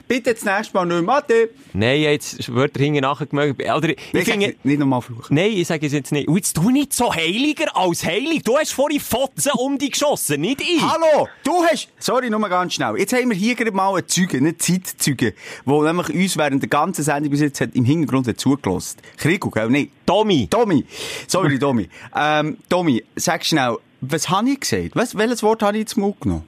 [0.08, 1.16] Bitte das nächste Mal nicht mehr.
[1.16, 1.50] Ade.
[1.74, 3.62] Nein, jetzt wird er hinten nachher gemerkt.
[3.62, 5.34] Oder, ich Ich finde, nicht nochmal fluchen.
[5.36, 6.28] Nein, ich sage es jetzt nicht.
[6.28, 8.44] Und jetzt tu nicht so heiliger als heilig.
[8.44, 10.82] Du hast vorhin Fotzen um dich geschossen, nicht ich.
[10.82, 12.98] Hallo, du hast, sorry, nur mal ganz schnell.
[12.98, 15.34] Jetzt haben wir hier gerade mal einen Zeugen, einen Zeitzeugen,
[15.66, 18.98] der nämlich uns während der ganzen Sendung bis jetzt hat, im Hintergrund hat zugelassen.
[19.18, 19.70] Krigo, gell?
[19.70, 20.48] Nein, Tommy.
[20.50, 20.86] Tommy.
[21.28, 21.90] Sorry, Tommy.
[22.16, 24.96] ähm, Tommy, sag schnell, was habe ich gesagt?
[24.96, 26.46] Was, welches Wort habe ich jetzt Mund genommen?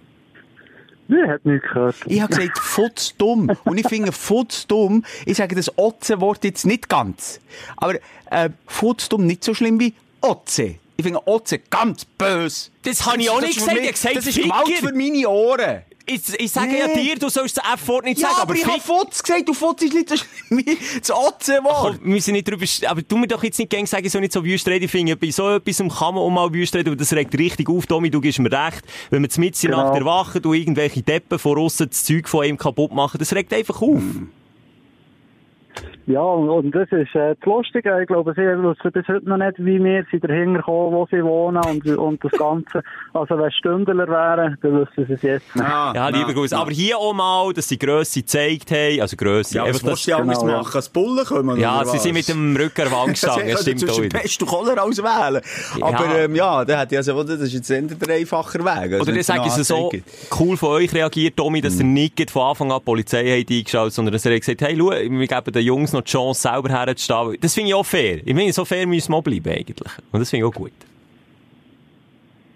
[1.08, 1.96] Nee, hat nichts gehört.
[2.06, 3.52] Ich habe gesagt, futzdumm.
[3.66, 7.42] Und ich finde, futzdumm, ich sage das Otze-Wort jetzt nicht ganz.
[7.76, 7.96] Aber,
[8.30, 10.76] äh, futzdumm nicht so schlimm wie Otze.
[11.02, 12.70] Ich finde Otze ganz böse.
[12.84, 13.78] Das habe ich auch nicht gesagt.
[13.78, 14.38] für Ich gesagt, Das ist.
[14.42, 15.82] Gewalt für meine Ohren.
[16.06, 17.02] Ich, ich sage ja Nee.
[17.04, 19.84] dir, du sollst das F-Wort nicht Ja, sagen, aber, ich habe Futz gesagt, du Futz
[19.84, 20.12] ist nicht
[20.50, 22.02] wie das Otze-Wort.
[22.04, 24.34] Wir müssen nicht drüber, aber du mir doch jetzt nicht gern sagen, ich soll nicht
[24.34, 24.86] so wüst reden.
[24.86, 27.86] Ich finde, bei so etwas kann man auch mal wüst reden, das regt richtig auf,
[27.86, 28.82] Tommy, du gibst mir recht.
[29.10, 29.78] Wenn wir mit Genau.
[29.78, 33.54] Nacht erwachen, du irgendwelche Deppen von aussen das Zeug von ihm kaputt machen, das regt
[33.54, 34.02] einfach auf.
[36.12, 38.02] Ja, und, und das ist äh, das Lustige.
[38.02, 41.24] Ich glaube, sie wissen bis heute noch nicht, wie wir sie dahinter kommen, wo sie
[41.24, 42.82] wohnen und, und das Ganze.
[43.13, 45.65] Also, wenn es Stündler wären, dann wüssten sie es jetzt nicht.
[45.65, 46.54] Ah, Ja, lieber Gruß.
[46.54, 49.56] Aber hier auch mal, dass sie Grösse gezeigt haben, also Grösse.
[49.56, 50.58] Ja, was willst du genau, ja.
[50.58, 50.76] machen?
[50.76, 51.60] Als Bullen kommen?
[51.60, 52.04] ja, sie was?
[52.04, 54.10] sind mit dem Rücken an der Wand gestanden, das stimmt auch.
[54.10, 55.41] Pest und Cholera auswählen.
[55.82, 56.17] Aber, Ja.
[56.17, 58.67] ähm, ja, der hat ja so, das ist jetzt eher der einfacher Weg.
[58.93, 59.91] Also, Oder dann sage ich es so,
[60.39, 63.93] cool von euch reagiert, Tommy, dass ihr nicht von Anfang an die Polizei habt eingeschaltet,
[63.93, 66.70] sondern dass ihr habt gesagt, hey, schau, wir geben den Jungs noch die Chance, selber
[66.70, 67.38] herzustehen.
[67.42, 68.18] Das finde ich auch fair.
[68.18, 69.92] Ich finde, so fair müssen wir bleiben, eigentlich.
[70.12, 70.72] Und das finde ich auch gut.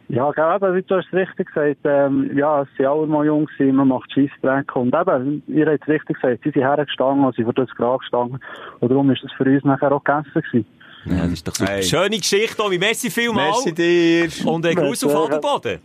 [0.07, 3.45] Ja, eben, wie du hast es richtig gesagt, ähm, ja, es sind alle mal jung
[3.45, 7.43] gewesen, man macht Scheissdreck und eben, ihr habt es richtig gesagt, sie sind hergestanden sie
[7.43, 8.39] vor das Grab gestanden
[8.81, 10.65] und darum ist das für uns nachher auch gegessen gewesen.
[11.05, 11.71] Ja, das ist doch super.
[11.71, 11.83] Hey.
[11.83, 12.77] Schöne Geschichte, Tommy.
[12.77, 13.65] Merci vielmals.
[13.65, 14.47] Merci dir.
[14.47, 15.15] Und äh, Gruß auf.
[15.15, 15.79] Adelboden.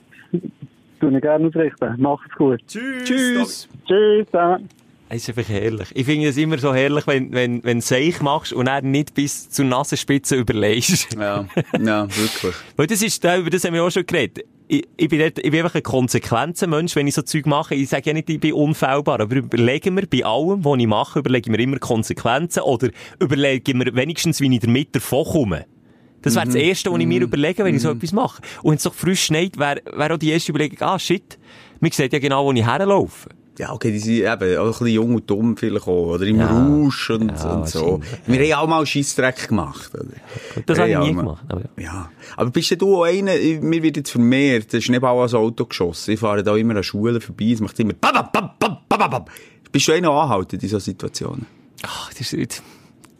[1.01, 1.94] Tue ich gerne ausrichten.
[1.99, 2.61] Macht's gut.
[2.66, 3.05] Tschüss.
[3.05, 3.68] Tschüss.
[3.87, 4.70] Tschüss.
[5.12, 5.88] Es ist einfach herrlich.
[5.94, 9.12] Ich finde es immer so herrlich, wenn, wenn, wenn du Seich machst und dann nicht
[9.12, 11.16] bis zur Nasenspitze überlegst.
[11.18, 11.46] Ja,
[11.81, 12.55] ja, wirklich.
[12.77, 14.44] Weil das ist, über das haben wir auch schon geredet.
[14.68, 17.75] Ich, ich bin, dort, ich bin einfach ein Konsequenzenmensch, wenn ich so Zeug mache.
[17.75, 21.18] Ich sage ja nicht, ich bin unfehlbar, aber überlege mir bei allem, was ich mache,
[21.18, 25.66] überlege mir immer Konsequenzen oder überlege mir wenigstens, wie ich damit davon komme.
[26.23, 28.42] Das wäre das Erste, was ich mir überlege, wenn ich so etwas mache.
[28.62, 31.37] Und wenn es doch frisch schneit, wäre wär auch die erste Überlegung, ah, shit,
[31.81, 33.29] man sieht ja genau, wo ich herlaufe.
[33.61, 36.38] Ja, okay, die sind eben auch ein bisschen jung und dumm vielleicht auch, oder im
[36.38, 36.46] Ja.
[36.49, 38.01] Rausch und, Ja, und so.
[38.27, 40.05] Wir haben auch mal Scheissdreck gemacht, oder?
[40.64, 41.44] Das habe ich nie mal- gemacht.
[41.49, 41.85] Aber ja.
[41.85, 42.11] Ja.
[42.37, 46.12] Aber bist du auch einer, mir wird jetzt vermehrt, der Schneeball ans Auto geschossen.
[46.14, 49.25] Ich fahre da immer an Schulen vorbei, es macht immer bam, bam, bam, bam, bam.
[49.70, 51.46] Bist du einer anhalten in solchen Situationen?
[51.83, 52.62] Ach, das ist jetzt,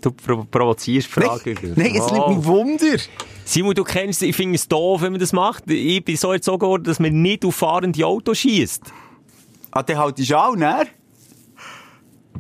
[0.01, 1.55] du provo provozierst die Frage.
[1.77, 2.97] Nein, es nimmt mich Wunder.
[3.45, 5.71] Simon, du kennst, ich finde es doof, wenn man das macht.
[5.71, 8.83] Ich bin so erzogen worden, dass man nicht auf fahrende Autos schießt.
[9.71, 10.87] Ah, dann haltest du auch, ne?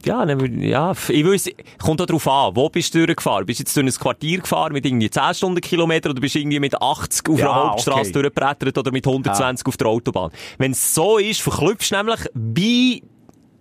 [0.04, 3.44] Ja, dann, ja, ich weiß, kommt auch drauf an, wo bist du durchgefahren?
[3.44, 6.60] Bist du jetzt durch ein Quartier gefahren mit irgendwie 10 Stundenkilometer oder bist du irgendwie
[6.60, 8.12] mit 80 auf Ja, der Hauptstraße okay.
[8.12, 10.30] durchgebrettert oder mit 120 auf der Autobahn?
[10.58, 13.02] Wenn es so ist, verklüpfst du nämlich bei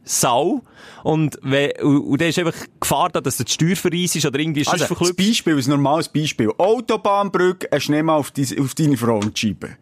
[0.03, 0.61] Sau
[1.03, 4.63] und, we, und, dann ist einfach Gefahr da, dass du die Steuer verreissest oder irgendwie
[4.63, 5.17] sonst Also, das verklüpfst.
[5.17, 6.51] Beispiel, ein normales Beispiel.
[6.57, 9.77] Autobahnbrücke, ein Schneemann auf, dein, auf deine Frontscheibe.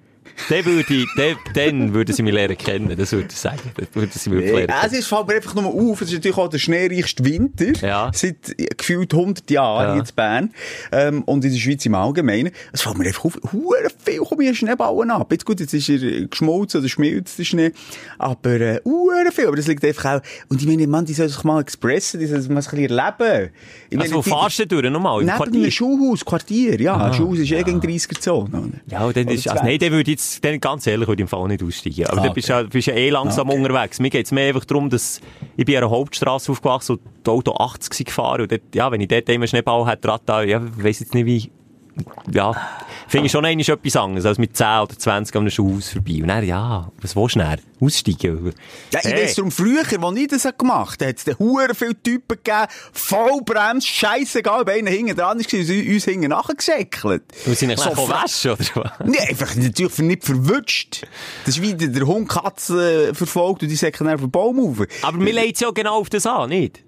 [0.49, 3.59] Dann würde ich, dann, dann würde sie mich lernen kennen, das würde ich sagen.
[3.75, 6.37] Das würde sie wirklich lernen Es ist, fällt mir einfach nur auf, es ist natürlich
[6.37, 7.71] auch der schneereichste Winter.
[7.85, 8.11] Ja.
[8.13, 10.03] Seit gefühlt 100 Jahren Ja.
[10.03, 10.53] in Bern.
[10.91, 12.51] Ähm, und in der Schweiz im Allgemeinen.
[12.71, 15.31] Es fällt mir einfach auf, hure viel kommen hier Schneeballen ab.
[15.31, 17.71] Jetzt gut, jetzt ist er geschmolzen oder schmilzt der Schnee.
[18.19, 18.79] Aber, äh,
[19.31, 19.47] viel.
[19.47, 22.27] Aber das liegt einfach auch, und ich meine, Mann, die sollen sich mal expressen, die
[22.27, 23.49] sollen sich mal ein bisschen erleben.
[23.89, 25.23] Ich Also, wo die- fahrst du durch, nochmal?
[25.23, 25.71] Neben Quartier?
[25.71, 26.95] Schulhaus, Quartier, ja.
[27.07, 28.49] Ein Schulhaus ist eh gegen 30er-Zone.
[28.49, 28.69] oder?
[28.89, 29.63] Ja, und dann ist, also, 20.
[29.63, 32.05] nein, dann würde ich dann ganz ehrlich, würde ich im Fall nicht aussteigen.
[32.07, 33.57] Aber Ah, bist du ja, bist ja eh langsam Okay.
[33.59, 33.99] unterwegs.
[33.99, 35.19] Mir geht's mehr einfach darum, dass,
[35.55, 38.91] ich bin an einer Hauptstrasse aufgewachsen und das Auto 80 sind gefahren und dort, ja,
[38.91, 41.51] wenn ich dort immer Schneeball hätte, dran, ja, ich weiss jetzt nicht wie,
[42.31, 42.53] ja,
[43.07, 46.19] finde ich schon eigentlich etwas anderes, als mit 10 oder 20 an einem Schulhaus vorbei.
[46.21, 47.59] Und dann, ja, was willst du dann?
[47.79, 48.53] Aussteigen?
[48.91, 49.23] Ja, ich Hey.
[49.23, 53.87] weiss darum, früher, als ich das gemacht habe, hat es hure viele Typen gegeben, Vollbremse,
[53.87, 57.23] scheissegal, ob einer hinten dran und sie uns hinten nachgesäckelt.
[57.45, 59.07] Wir sind nicht So waschen, oder was?
[59.07, 61.05] Nee, einfach natürlich nicht verwünscht.
[61.45, 64.59] Das ist wie der, Hund Katze äh, verfolgt und die säcken dann auf den Baum
[64.59, 64.87] rauf.
[65.01, 66.83] Aber mir leidet ja genau auf das an, nicht?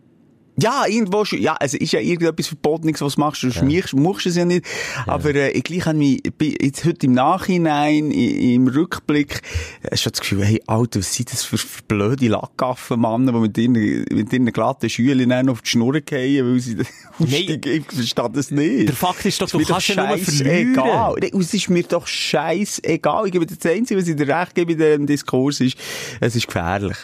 [0.62, 4.26] Ja, irgendwo schon, ja, es ist ja irgendetwas Verbotenes, was du machst, du schmiechst, machst
[4.26, 4.65] es ja nicht.
[5.06, 6.22] Aber, äh, ich gleich habe mich,
[6.62, 9.41] jetzt heute im Nachhinein, i- im Rückblick,
[9.84, 13.32] äh, schon das Gefühl, hey, Alter, was sind das für, für blöde Lackaffen, Mann, die
[13.34, 13.74] mit ihren,
[14.12, 16.78] mit ihren glatten Schülen dann auf die Schnur fallen, weil sie
[17.19, 17.62] aussteigen.
[17.72, 18.88] Ich verstehe das nicht.
[18.89, 20.74] Der Fakt ist doch, du kannst ja nur verlieren.
[21.22, 23.26] Nee, Es ist mir doch scheißegal.
[23.28, 25.78] Ich gebe dir das Einzige, was ich dir recht gebe in diesem Diskurs ist,
[26.19, 26.98] es ist gefährlich.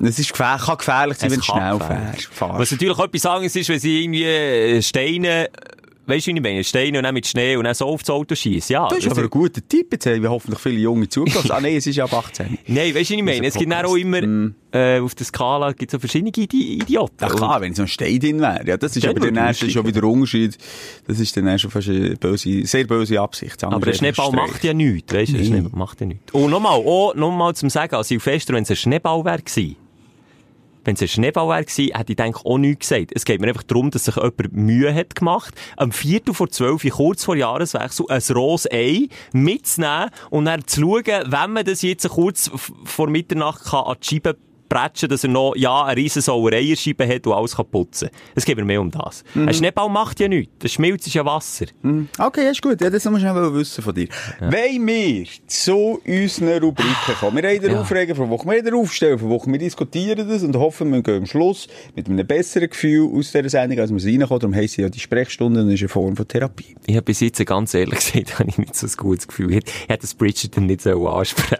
[0.00, 2.30] Es ist gefährlich, kann gefährlich sein, wenn du schnell fährst.
[2.40, 5.48] Was natürlich auch etwas anderes ist, wenn sie irgendwie äh, Steine,
[6.06, 6.64] weißt du, wie ich meine?
[6.64, 8.72] Steine und dann mit Schnee und dann so auf das Auto schießen.
[8.72, 8.88] Ja.
[8.88, 9.88] Das ist aber ein guter Tipp.
[9.92, 11.50] Jetzt haben wir hoffentlich viele Junge zugelassen.
[11.50, 12.58] ah, nein, es ist ja ab 18.
[12.66, 13.46] Nein, weißt du, wie ich meine?
[13.46, 14.20] Es gibt dann auch immer,
[14.72, 17.16] äh, auf der Skala gibt es so verschiedene Idi Idioten.
[17.20, 18.66] Ja klar, wenn so ein Stein drin wäre.
[18.66, 20.58] Ja, das ist Dann aber ich nächste schon wieder Unterschied.
[21.06, 23.62] Das ist dann schon fast eine böse, sehr böse Absicht.
[23.62, 25.38] Das Aber der Schneeball macht ja nichts, weißt du?
[25.38, 25.64] Nee.
[25.72, 26.32] Macht ja nichts.
[26.32, 29.76] Und nochmal, oh, nochmal zum Sagen, als Silvester, wenn es ein Schneeball wäre gewesen,
[30.84, 33.12] wenn es ein Schneeball wäre gewesen, hätte ich denke auch nichts gesagt.
[33.14, 36.82] Es geht mir einfach darum, dass sich jemand Mühe hat gemacht, am Viertel vor zwölf,
[36.90, 42.08] kurz vor Jahreswechsel, ein rohes Ei mitzunehmen und dann zu schauen, wenn man das jetzt
[42.08, 42.50] kurz
[42.84, 44.36] vor Mitternacht kann an die Scheibe
[44.74, 48.08] prätschen, dass er noch, ja, eine riesen Sauereierscheibe hat und alles kann putzen.
[48.34, 49.22] Es geht mir mehr um das.
[49.34, 49.48] Mhm.
[49.48, 50.52] Ein Schneeball macht ja nichts.
[50.62, 51.66] Der Schmilz ist ja Wasser.
[52.18, 52.80] Okay, ist gut.
[52.80, 54.08] Ja, das muss ich schnell wissen von dir.
[54.40, 57.80] Wenn wir zu unseren Rubriken kommen, wir haben den Ja.
[57.80, 61.02] Aufregen von Woche, wir haben den Aufstellen von Woche, wir diskutieren das und hoffen, wir
[61.02, 64.40] gehen am Schluss mit einem besseren Gefühl aus dieser Sendung, als wir es reinkommen.
[64.40, 66.74] Darum sie ja die Sprechstunde und ist eine Form von Therapie.
[66.86, 69.52] Ich habe bis jetzt ganz ehrlich gesagt, habe ich nicht so ein gutes Gefühl.
[69.52, 71.58] Ich hätte das Bridgerton nicht so ansprechen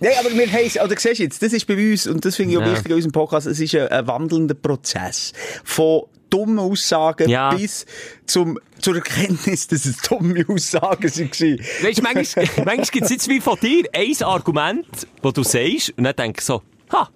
[0.00, 2.52] Nein, aber wir haben oder siehst du jetzt, das ist bei uns, und das finde
[2.52, 2.72] ich auch Ja.
[2.72, 5.32] wichtig in unserem Podcast, es ist ein, ein wandelnder Prozess.
[5.64, 7.54] Von dummen Aussagen Ja.
[7.54, 7.86] bis
[8.26, 11.58] zum, zur Erkenntnis, dass es dumme Aussagen waren.
[11.82, 14.86] Weißt du, manchmal, manchmal gibt es jetzt wie von dir ein Argument,
[15.22, 17.08] das du sagst, und dann denkst du so, ha,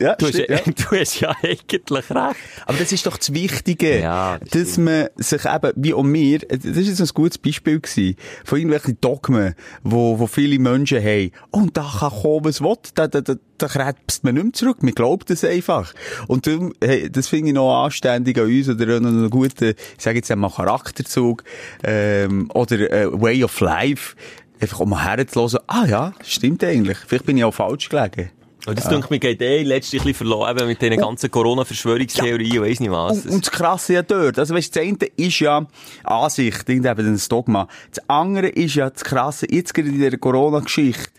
[0.00, 0.58] Ja, du hast, stimmt, ja.
[0.90, 2.36] du hast ja eigentlich recht.
[2.66, 6.38] Aber das ist doch das Wichtige, Ja, das dass man sich eben, wie auch wir,
[6.38, 11.32] das ist jetzt ein gutes Beispiel gewesen, von irgendwelchen Dogmen, wo, wo viele Menschen haben,
[11.50, 14.52] oh, und da kann kommen, was will, da, da, da, da krebst man nicht mehr
[14.54, 15.92] zurück, man glaubt das einfach.
[16.28, 20.02] Und darum, hey, das finde ich noch anständig an uns, oder noch einen guten, ich
[20.02, 21.44] sage jetzt einmal Charakterzug,
[21.84, 24.16] ähm, oder äh, Way of Life,
[24.60, 28.30] einfach um mal herzulassen, ah ja, stimmt eigentlich, vielleicht bin ich auch falsch gelegen.
[28.66, 32.64] Und das, denke ich, geht eh letztlich ein verloren, eben mit diesen ganzen Corona-Verschwörungstheorien und
[32.68, 33.24] weiss nicht was.
[33.24, 34.38] Und, und das Krasse ja dort.
[34.38, 35.66] Also, weißt, das eine ist ja
[36.04, 37.68] Ansicht, irgendein Dogma.
[37.92, 41.10] Das andere ist ja das Krasse, jetzt gerade in dieser Corona-Geschichte,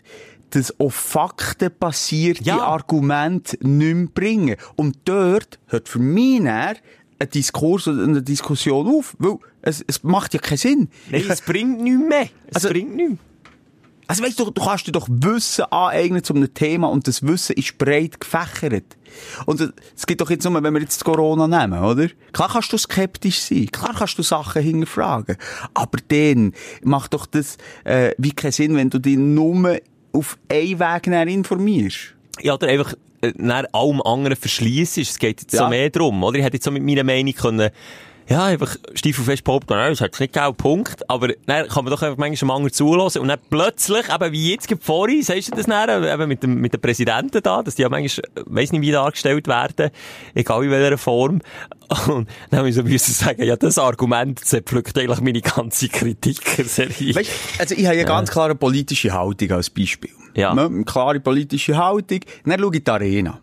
[0.50, 2.58] dass auf Fakten basierte Ja.
[2.60, 4.56] Argumente nicht mehr bringen.
[4.76, 6.76] Und dort hört für mich näher
[7.18, 10.88] ein Diskurs oder eine Diskussion auf, weil es, es macht ja keinen Sinn.
[11.10, 12.28] Nein, es bringt nichts mehr.
[12.48, 13.18] Es Also- bringt nichts.
[14.12, 17.56] Also weißt du, du kannst dir doch Wissen aneignen zu einem Thema und das Wissen
[17.56, 18.84] ist breit gefächert.
[19.46, 22.08] Und es gibt doch jetzt nur, wenn wir jetzt Corona nehmen, oder?
[22.34, 25.38] Klar kannst du skeptisch sein, klar kannst du Sachen hinterfragen,
[25.72, 26.52] aber dann
[26.84, 29.78] macht doch das äh, wie keinen Sinn, wenn du dich nur
[30.12, 32.14] auf einen Weg näher informierst.
[32.42, 34.98] Ja, oder einfach äh, nach allem anderen verschließt.
[34.98, 35.68] Es geht jetzt so Ja.
[35.70, 36.36] mehr drum, oder?
[36.38, 37.70] Ich hätte jetzt so mit meiner Meinung können,
[38.32, 41.08] ja, einfach stiefelfest behaupten, nein, das hat nicht gegeben, Punkt.
[41.08, 43.20] Aber dann kann man doch einfach manchmal am anderen zulassen.
[43.20, 46.54] Und dann plötzlich, eben wie jetzt gerade vorhin, sagst du das dann, eben mit dem,
[46.60, 49.90] mit den Präsidenten da, dass die ja manchmal, weiss nicht wie dargestellt werden,
[50.34, 51.40] egal in welcher Form.
[52.08, 57.14] Und dann haben wir so müssen sagen, ja, das Argument zerpflückt eigentlich meine ganze Kritikerserie.
[57.14, 60.10] Weißt, also ich habe ja ganz klare politische Haltung als Beispiel.
[60.34, 60.54] Ja.
[60.54, 62.20] Ne, Eine klare politische Haltung.
[62.46, 63.40] Dann schaue ich die Arena.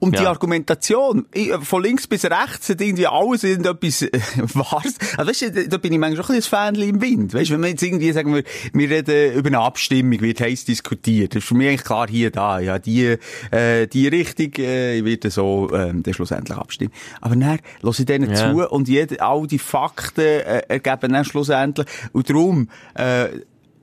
[0.00, 0.30] Und die Ja.
[0.30, 4.10] Argumentation, ich, äh, von links bis rechts, hat irgendwie alles irgendetwas äh,
[4.54, 4.94] Wahres.
[5.16, 7.34] Also weißt du, da- bin ich manchmal auch ein bisschen Fähnchen im Wind.
[7.34, 10.64] Weißt du, wenn wir jetzt irgendwie sagen, wir, wir reden über eine Abstimmung, wird heiß
[10.64, 11.34] diskutiert.
[11.34, 13.16] Das ist für mich eigentlich klar hier, da, ja, die,
[13.50, 16.92] äh, die Richtung, äh, wird so, ähm, dann schlussendlich abstimmen.
[17.20, 18.36] Aber dann höre ich denen Ja.
[18.52, 21.86] zu und jede, all die Fakten äh, ergeben dann schlussendlich.
[22.12, 23.26] Und darum, äh,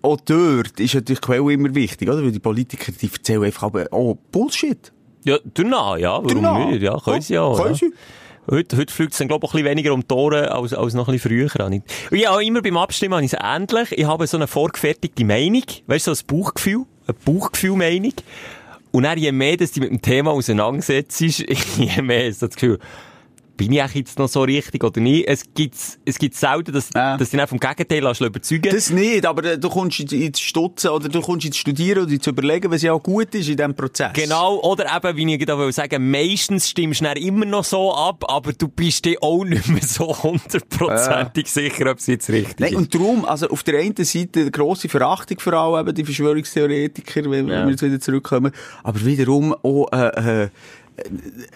[0.02, 2.22] auch dort ist natürlich die Quelle immer wichtig, oder?
[2.24, 4.92] Weil die Politiker, die erzählen einfach, aber, oh, Bullshit.
[5.24, 6.12] Ja, danach, ja.
[6.24, 6.70] Warum Danach.
[6.70, 6.82] nicht?
[6.82, 7.54] Ja, können sie ja.
[7.56, 7.94] Können sie.
[8.50, 11.08] Heute, heute fliegt es dann, glaube ich, ein bisschen weniger um Ohren als, als noch
[11.08, 11.66] ein bisschen früher.
[11.66, 13.98] Und ja, immer beim Abstimmen habe ich es ähnlich.
[13.98, 15.64] Ich habe so eine vorgefertigte Meinung.
[15.88, 16.86] Weißt du, so ein Bauchgefühl.
[17.08, 18.14] Eine Bauchgefühl-Meinung.
[18.92, 21.20] Und dann, je mehr, dass du mit dem Thema auseinandersetzt,
[21.78, 22.80] je mehr ist das Gefühl,
[23.56, 25.28] bin ich eigentlich jetzt noch so richtig oder nicht?
[25.28, 27.18] Es gibt, es gibt selten, dass, Ja.
[27.18, 30.40] dass du dich vom Gegenteil lässt überzeugen Das nicht, aber äh, du kommst in- ins
[30.40, 33.58] Stutzen oder du kommst ins Studieren oder zu überlegen, was ja auch gut ist in
[33.58, 34.12] diesem Prozess.
[34.14, 38.54] Genau, oder eben, wie ich gerade sagen, meistens stimmst du immer noch so ab, aber
[38.54, 42.78] du bist dir auch nicht mehr so hundertprozentig sicher, ob es jetzt richtig Nein, ist.
[42.78, 47.30] und darum, also auf der einen Seite eine grosse Verachtung vor allem eben die Verschwörungstheoretiker,
[47.30, 47.64] wenn Ja.
[47.66, 48.52] wir jetzt wieder zurückkommen,
[48.84, 50.50] aber wiederum auch äh, äh,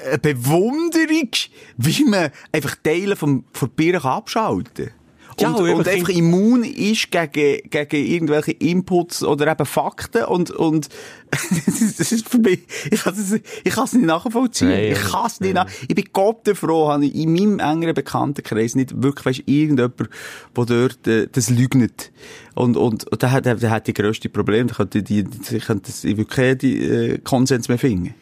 [0.06, 1.30] eine Bewunderung,
[1.78, 4.94] wie man einfach Teile vom, von Bier kann abschalten kann.
[5.40, 10.90] Ja, und, und einfach immun ist gegen, gegen irgendwelche Inputs oder eben Fakten und, und
[11.30, 14.70] das ist für mich, ich kann es, ich nicht nachvollziehen.
[14.70, 17.94] Nein, ich kann es nicht nach, ich bin Gott froh, habe ich in meinem engeren
[17.94, 20.10] Bekanntenkreis nicht wirklich, weißt, irgendjemand,
[20.56, 22.12] der dort, äh, das lügnet.
[22.56, 25.60] Und, und, und der hat, der, der hat die grösste Probleme, der könnte die, die,
[25.60, 28.16] könnte das, ich würde keinen äh, Konsens mehr finden.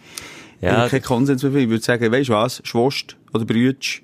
[0.59, 1.55] Ich Ja, würde keinen Konsens mehr.
[1.55, 4.01] Ich würde sagen, weißt du was, Schwast oder Brütsch,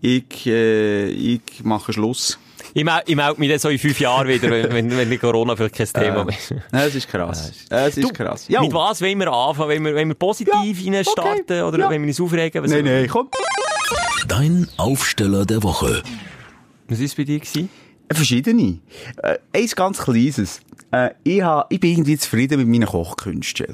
[0.00, 2.38] ich, äh, ich mache Schluss.
[2.74, 5.54] Ich, mel ich melde mich dann so in fünf Jahren wieder, wenn, wenn, die Corona
[5.54, 6.54] vielleicht kein Thema mehr ist.
[6.72, 7.52] Es ist krass.
[7.68, 8.46] Es ist Du, krass.
[8.48, 8.62] Ja.
[8.62, 9.68] Mit was wollen wir anfangen?
[9.68, 11.88] Wollen wir, wollen wir positiv Ja, rein starten okay, oder ja.
[11.90, 12.62] wollen wir uns aufregen?
[12.62, 13.28] Was, Nein, nein, komm.
[14.26, 16.02] Dein Aufsteller der Woche.
[16.88, 17.38] Was war es bei dir?
[17.40, 17.68] Gewesen?
[18.10, 18.78] Verschiedene.
[19.22, 20.60] Äh, eins ganz kleines.
[20.90, 23.66] Äh, ich, ha, ich bin irgendwie zufrieden mit meinen Kochkünsten.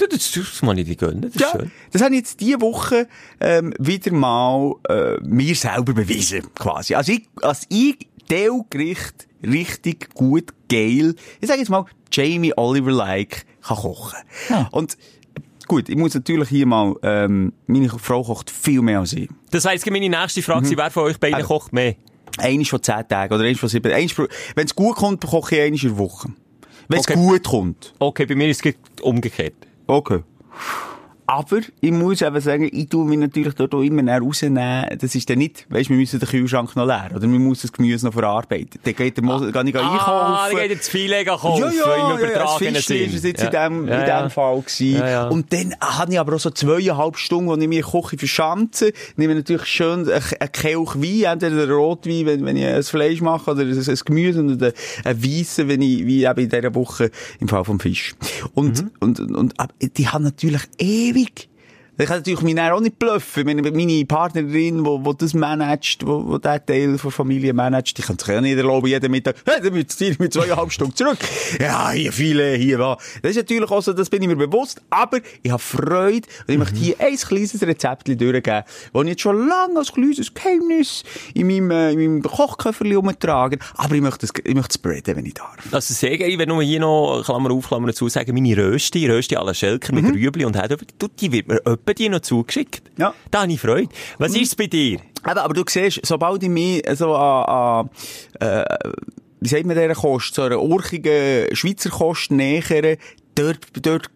[0.00, 1.70] Du, das, das muss ich dir gönnen, das ist Ja, schön.
[1.92, 3.06] das habe ich jetzt diese Woche
[3.38, 6.94] ähm, wieder mal äh, mir selber bewiesen, quasi.
[6.94, 13.76] Also ich, als ich Teilgericht richtig gut, geil, ich sage jetzt mal, Jamie Oliver-like kann
[13.76, 14.18] kochen.
[14.70, 14.96] Und
[15.68, 19.28] gut, ich muss natürlich hier mal, ähm, meine Frau kocht viel mehr als ich.
[19.50, 21.44] Das jetzt meine nächste Frage, gewesen, wer von euch beiden Mhm.
[21.44, 21.94] kocht mehr?
[22.38, 23.90] Eines von zehn Tagen oder eins von sieben.
[24.54, 26.30] Wenn es gut kommt, koche ich eines in der Woche.
[26.88, 27.14] Wenn es Okay.
[27.16, 27.92] gut kommt.
[27.98, 29.54] Okay, bei mir ist es umgekehrt.
[29.90, 30.22] Okay.
[31.30, 34.86] Aber ich muss eben sagen, ich tue mich natürlich dort auch immer rausnehmen.
[34.98, 37.12] Das ist dann nicht, weißt wir müssen den Kühlschrank noch leeren.
[37.16, 38.80] Oder wir müssen das Gemüse noch verarbeiten.
[38.82, 40.56] Dann geht der Mo kann ich Ah, einkaufen.
[40.56, 43.42] da geht jetzt Filet kaufen, ja, ja, im ja, ja, das Fischli ist es jetzt
[43.42, 43.66] Ja.
[43.66, 44.22] in dem, Ja, in ja.
[44.22, 44.92] dem Fall gewesen.
[44.96, 45.28] Ja, ja.
[45.28, 49.36] Und dann habe ich aber auch so zweieinhalb Stunden, wo ich mir Küche verschanze, nehme
[49.36, 53.52] natürlich schön ein, ein Kelch Wein, entweder einen Rotwein, wenn, wenn ich ein Fleisch mache,
[53.52, 54.72] oder ein, ein Gemüse, und ein,
[55.04, 58.14] ein Weissen, wenn ich, wie eben in dieser Woche im Fall vom Fisch.
[58.54, 58.90] Und, Mhm.
[58.98, 61.49] und, und, und aber die haben natürlich ewig ik
[62.00, 63.44] ich kann natürlich dann auch nicht bluffen.
[63.44, 68.02] Meine, meine Partnerin, wo, wo das managt, wo, wo der Teil der Familie managt, die
[68.02, 71.18] kann sich ja nicht erlauben, jeden Mittag, hey, dann müsst ihr mit zweieinhalb Stunden zurück.
[71.60, 72.98] Ja, hier viele, hier was.
[73.22, 76.52] Das ist natürlich auch so, das bin ich mir bewusst, aber ich habe Freude und
[76.54, 81.04] ich möchte hier ein kleines Rezept durchgeben, das ich jetzt schon lange als kleines Geheimnis
[81.34, 83.58] in meinem, äh, in meinem Kochköfferchen umtrage.
[83.76, 85.56] Aber ich möchte es, ich möchte es spreaden, wenn ich darf.
[85.70, 89.36] Also sehr geil, wenn nur hier noch, Klammer auf, Klammer zu, sagen, meine Rösti, Rösti
[89.36, 90.02] à la Schelker Mhm.
[90.02, 91.60] mit Rüebli und Herdöpfel, du, die wird mir
[91.90, 92.90] öppe die noch zugeschickt.
[92.98, 93.14] Ja.
[93.30, 93.88] Da habe ich Freude.
[94.18, 95.00] Was ist es bei dir?
[95.26, 97.90] Eben, aber du siehst, sobald ich mich so an, an
[98.40, 98.64] äh,
[99.40, 102.98] wie sagt man dieser Kost, so einer urchigen Schweizer Kost nähere,
[103.34, 104.06] dort, dort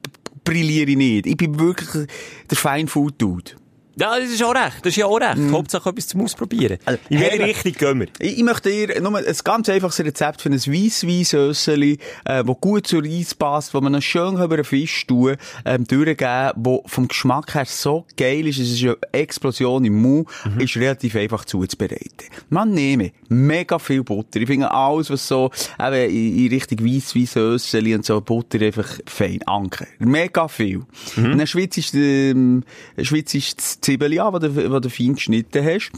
[0.44, 1.26] brilliere ich nicht.
[1.26, 2.08] Ich bin wirklich
[2.50, 3.52] der Fine-Food-Dude.
[3.96, 4.78] Ja, das ist auch recht.
[4.82, 5.38] Das ist ja auch recht.
[5.52, 6.78] Hauptsache etwas zum Ausprobieren.
[6.84, 7.44] Also, In welche.
[7.44, 8.08] Richtung gehen wir?
[8.18, 12.86] Ich, ich möchte dir nur ein ganz einfaches Rezept für ein Weissweissösseli, äh, das gut
[12.86, 17.08] zu Reis passt, wo man noch schön über einen Fisch tun, ähm, durchgeben, wo vom
[17.08, 20.28] Geschmack her so geil ist, es ist eine Explosion im Mund,
[20.58, 22.28] ist relativ einfach zuzubereiten.
[22.48, 24.40] Man nehme mega viel Butter.
[24.40, 29.40] Ich finde alles, was so, eben in, in Richtung Weissweissösseli und so, Butter einfach fein,
[29.46, 29.86] Anker.
[29.98, 30.82] Mega viel.
[31.16, 32.62] Und dann schwitzt ähm,
[33.00, 35.90] schwitzt das Zwiebeln an, das du, fein geschnitten hast.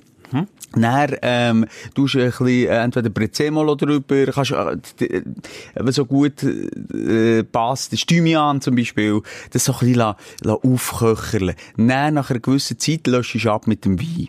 [0.72, 5.22] Dann, ähm, tust du ein bisschen, äh, entweder Prezzemolo drüber, kannst, äh, d- äh,
[5.76, 10.54] was so gut, äh, passt, das Thymian zum Beispiel, das so ein bisschen la, la
[10.54, 11.54] aufköcherle.
[11.76, 14.28] Dann, nach einer gewissen Zeit, löschst du ab mit dem Wein.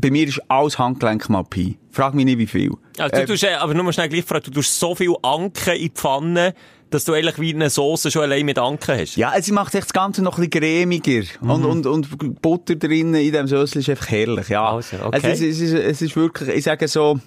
[0.00, 1.78] Bei mir ist alles Handgelenk mal Pi.
[1.90, 2.70] Frag mich nicht, wie viel.
[2.98, 5.74] Also, du Äh, tust, aber nur mal schnell gleich fragen, du tust so viel Anken
[5.74, 6.54] in die Pfanne,
[6.90, 9.16] dass du eigentlich wie eine Soße schon allein mit Anken hast.
[9.16, 11.24] Ja, es macht echt das Ganze noch ein bisschen cremiger.
[11.40, 14.70] Und, und, und Butter drinnen in dem Sössel ist einfach herrlich, ja.
[14.70, 15.20] Also, okay.
[15.22, 17.18] es, ist, es, ist, es ist wirklich, ich sage so,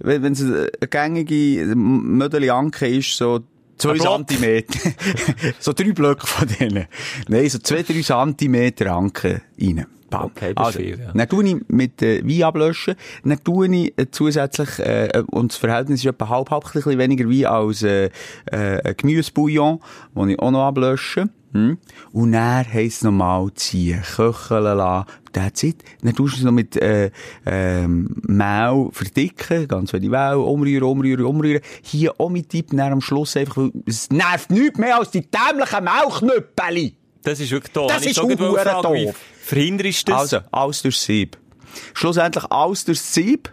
[0.00, 3.40] wenn wenn es eine gängige Mödeli Anke ist, so
[3.78, 3.96] zwei?
[3.96, 4.78] Zentimeter.
[5.58, 6.86] so drei Blöcke von denen.
[7.28, 9.86] Nein, so zwei, drei Zentimeter Anke rein.
[10.10, 10.24] Bam.
[10.24, 11.12] Okay, das ist viel, ja.
[11.14, 12.96] Dann tue ich mit äh, Wein ablöschen.
[13.24, 16.98] Dann tue ich äh, zusätzlich, äh, und das Verhältnis ist etwa halb, halb, ein bisschen
[16.98, 18.10] weniger Wein als äh,
[18.46, 19.80] äh, Gemüsebouillon,
[20.14, 21.30] den ich auch noch ablösche.
[21.52, 21.78] Hm?
[22.12, 25.06] Und dann heisst es nochmal ziehen, köcheln lassen.
[25.32, 25.82] That's it.
[26.02, 27.10] Dann tust du es noch mit äh,
[27.46, 31.62] ähm, Mehl verdicken, ganz wenig Mehl, umrühren, umrühren, umrühren.
[31.82, 35.84] Hier auch mit Tipp, am Schluss einfach, weil es nervt nichts mehr als die dämlichen
[35.84, 36.96] Mehlknüppeli.
[37.22, 37.88] Das ist wirklich toll.
[37.88, 38.36] Das ist Wie
[39.06, 39.16] doof.
[39.42, 40.20] verhinderst du das?
[40.20, 41.36] Also, alles durchs Sieb.
[41.94, 43.50] Schlussendlich alles durchs Sieb.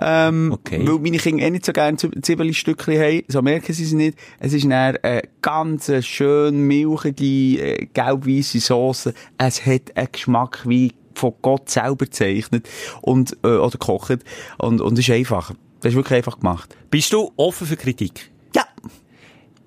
[0.00, 0.80] Ähm, Okay.
[0.86, 3.22] Weil meine Kinder eh nicht so gerne Zwiebelstückchen haben.
[3.28, 4.18] So merken sie es nicht.
[4.40, 9.10] Es ist dann eine ganz schön milchige, äh, gelb-weisse Sauce.
[9.38, 12.68] Es hat einen Geschmack wie von Gott selber gezeichnet
[13.02, 14.18] und, äh, oder gekocht.
[14.58, 15.52] Und, und es ist einfach.
[15.80, 16.76] Das ist wirklich einfach gemacht.
[16.90, 18.31] Bist du offen für Kritik?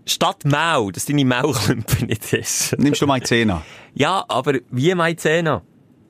[0.06, 2.80] Statt Mau, dass deine Maulklumpen nicht essen.
[2.82, 3.63] Nimmst du Maizena?
[3.94, 5.63] Ja, aber wie Maizena?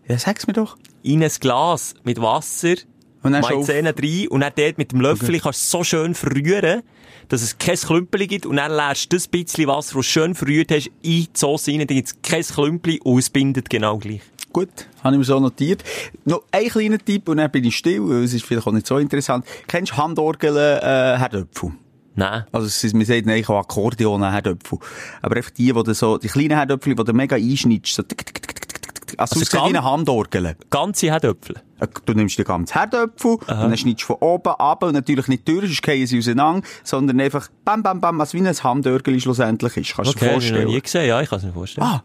[0.07, 0.77] Ja, sag's mir doch.
[1.01, 2.75] In ein Glas mit Wasser,
[3.23, 6.83] Und dann Maizena rein und dann dort mit dem Löffel kannst du so schön verrühren,
[7.29, 10.35] dass es kein Klümpeli gibt und dann leerst du das bisschen Wasser, das du schön
[10.35, 13.97] verrührt hast, in die Sauce rein, dann gibt es kein Klümpeli und es bindet genau
[13.97, 14.21] gleich.
[14.53, 14.69] Gut,
[15.03, 15.83] habe ich mir so notiert.
[16.23, 18.97] Noch ein kleiner Tipp und dann bin ich still, es ist vielleicht auch nicht so
[18.97, 19.45] interessant.
[19.67, 21.71] Kennst du Handorgeln, äh, Herdöpfel?
[22.15, 22.45] Nein.
[22.51, 24.79] Also, es man sagt eigentlich auch Akkordeon, Herdöpfel.
[25.21, 28.35] Aber einfach die, die so, die kleinen Herdöpfel, die du mega einschneidest, so, tick, tick,
[28.35, 29.19] tick, tick, tick, tick.
[29.19, 30.55] also, Also es sieht wie ganz- eine Handorgel.
[30.69, 31.55] Ganze Herdöpfel.
[31.79, 35.27] Äh, Du nimmst den ganzen Herdöpfel, und dann schneidest du von oben ab, und natürlich
[35.27, 39.19] nicht durch, sonst fallen sie auseinander, sondern einfach, bam, bam, bam, was wie ein Handörgel
[39.19, 39.93] schlussendlich ist.
[39.95, 40.67] Kannst du dir Okay, habe ich noch vorstellen?
[40.73, 41.07] nie gesehen.
[41.07, 41.85] Ja, ich kann es mir vorstellen.
[41.87, 42.03] Ah,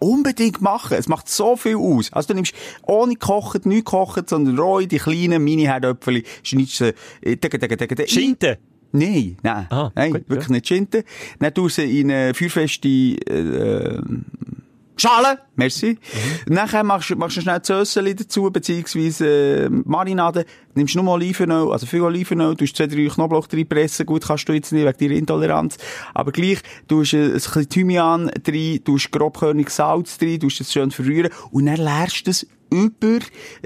[0.00, 0.96] unbedingt machen.
[0.98, 2.12] Es macht so viel aus.
[2.12, 2.52] Also du nimmst
[2.86, 7.58] ohne gekocht, nicht gekocht, sondern roh die kleinen Mini-Herdöpfel, schneidest sie, äh, tick,
[8.98, 10.52] Nein, nein, Ah, nein, gut, wirklich ja.
[10.54, 11.02] nicht Schinten.
[11.38, 14.00] Dann tust du sie in eine feuerfeste, äh,
[14.98, 15.98] Schale, merci.
[16.46, 16.54] Mhm.
[16.54, 20.46] Nachher machst, du- machst du schnell Zösseli dazu, beziehungsweise äh, Marinade.
[20.74, 24.06] Nimmst nur Olivenöl, also viel Olivenöl, tust zwei, drei Knoblauch reinpressen.
[24.06, 25.76] Gut, kannst du jetzt nicht wegen deiner Intoleranz.
[26.14, 30.90] Aber gleich, tust äh, ein bisschen Thymian rein, tust grobkörnig Salz rein, tust das schön
[30.90, 33.18] verrühren und dann leerst du es über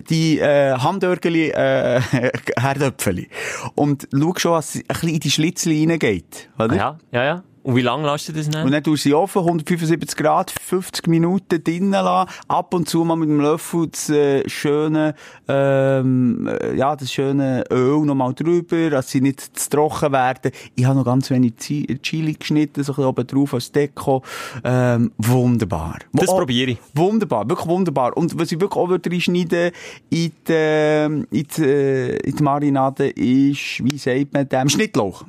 [0.09, 2.01] die äh, Handörgeli äh,
[2.59, 3.29] Herdöpfeli.
[3.75, 6.51] Und schau schon, was ein bisschen in die Schlitzli reingeht.
[6.59, 6.75] Oder?
[6.75, 7.43] Ja, ja, ja.
[7.63, 8.83] Und wie lange lässt du das Und dann?
[8.83, 13.29] tust du sie offen, 175 Grad, 50 Minuten drinnen lassen, ab und zu mal mit
[13.29, 15.15] dem Löffel das äh, schöne,
[15.47, 20.53] ähm, äh, ja, das schöne Öl nochmal drüber, dass sie nicht zu trocken werden.
[20.75, 24.23] Ich habe noch ganz wenig Chili geschnitten, so ein bisschen oben drauf als Deko.
[24.65, 25.99] Ähm, wunderbar.
[26.15, 26.79] Das Oh, probiere ich.
[26.95, 28.17] Wunderbar, wirklich wunderbar.
[28.17, 29.73] Und was ich wirklich auch würde reinschneiden
[30.09, 35.25] in die, ähm, in die, äh, in die Marinade ist, wie sagt man dem, Schnittlauch.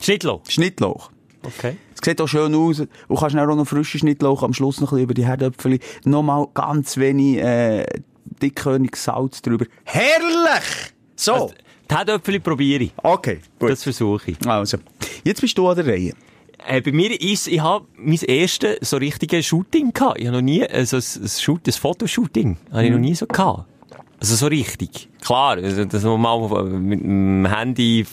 [0.00, 0.42] Schnittlauch.
[0.48, 1.10] Schnittlauch.
[1.46, 1.76] Okay.
[1.94, 2.80] Es sieht auch schön aus.
[2.80, 5.78] Und kannst dann auch noch frischen Schnittlauch am Schluss noch ein bisschen über die Herdöpfel.
[6.04, 7.86] Nochmal ganz wenig, äh,
[8.42, 9.66] dickkörniges Salz drüber.
[9.84, 10.92] Herrlich!
[11.14, 11.32] So.
[11.34, 11.54] Also,
[11.90, 12.92] die Herdöpfel probiere ich.
[13.02, 13.70] okay, gut.
[13.70, 14.46] Das versuche ich.
[14.46, 14.78] also.
[15.24, 16.12] Jetzt bist du an der Reihe.
[16.66, 20.18] Äh, bei mir ist, ich habe mein erstes so richtiges Shooting gehabt.
[20.18, 23.14] Ich habe noch nie, äh, so ein, ein, Shoot, ein Fotoshooting, habe ich noch nie
[23.14, 23.66] so gehabt.
[24.18, 25.08] Also so richtig.
[25.20, 28.06] Klar, also, dass man mal mit dem Handy,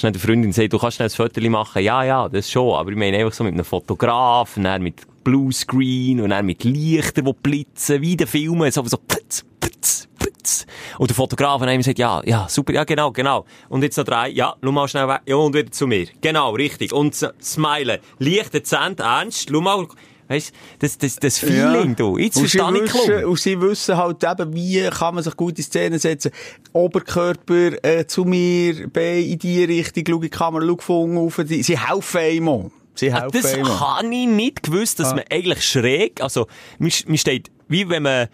[0.00, 1.82] schnell der Freundin sagt, du kannst schnell ein Foto machen.
[1.82, 2.74] Ja, ja, das schon.
[2.74, 6.64] Aber ich meine einfach so mit einem Fotograf, und dann mit Bluescreen und dann mit
[6.64, 10.66] Lichtern, die blitzen, wie in den Filmen, so, so, putz, putz, putz.
[10.98, 13.44] Und der Fotograf einem gesagt, ja, ja, super, ja, genau, genau.
[13.68, 16.06] Und jetzt noch drei, ja, schau mal schnell weg, ja, und wieder zu mir.
[16.20, 16.92] Genau, richtig.
[16.92, 18.00] Und smilen.
[18.18, 19.86] Leicht, dezent, ernst, schau mal,
[20.30, 22.16] weißt, das, das, das Feeling, du.
[22.16, 25.64] Jetzt verstehe ich wissen, und sie wissen halt eben, wie kann man sich gut in
[25.64, 26.30] Szene setzen.
[26.72, 31.40] Oberkörper äh, zu mir, Bein in die Richtung, schau in die Kamera, schau von auf.
[31.48, 32.70] die- Sie helfen auch.
[32.94, 33.98] Sie helfen Das einem auch.
[33.98, 36.46] habe ich nicht gewusst, dass man eigentlich schräg, also,
[36.78, 38.28] man, man steht, wie wenn man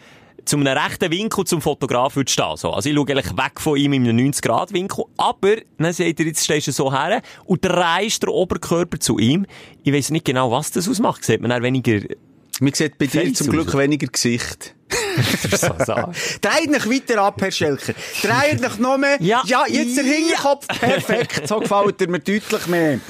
[0.47, 2.71] zu einem rechten Winkel zum Fotograf würde stehen, so.
[2.71, 6.45] Also ich schaue eigentlich weg von ihm in einem 90-Grad-Winkel, aber, dann sagt er, jetzt
[6.45, 9.45] stehst du so her und drehst den Oberkörper zu ihm.
[9.85, 11.25] Ich weiss nicht genau, was das ausmacht.
[11.25, 12.01] Sieht man dann weniger,
[12.61, 14.73] Man sieht bei dir zum Glück weniger Gesicht.
[15.51, 15.95] so.
[16.41, 17.93] Dreht dich weiter ab, Herr Schelker.
[18.23, 19.17] Dreht dich noch mehr.
[19.21, 19.43] Ja.
[19.69, 20.13] jetzt der Ja.
[20.13, 20.69] Hinterkopf.
[20.69, 21.49] Perfekt.
[21.49, 23.01] So gefällt er mir deutlich mehr.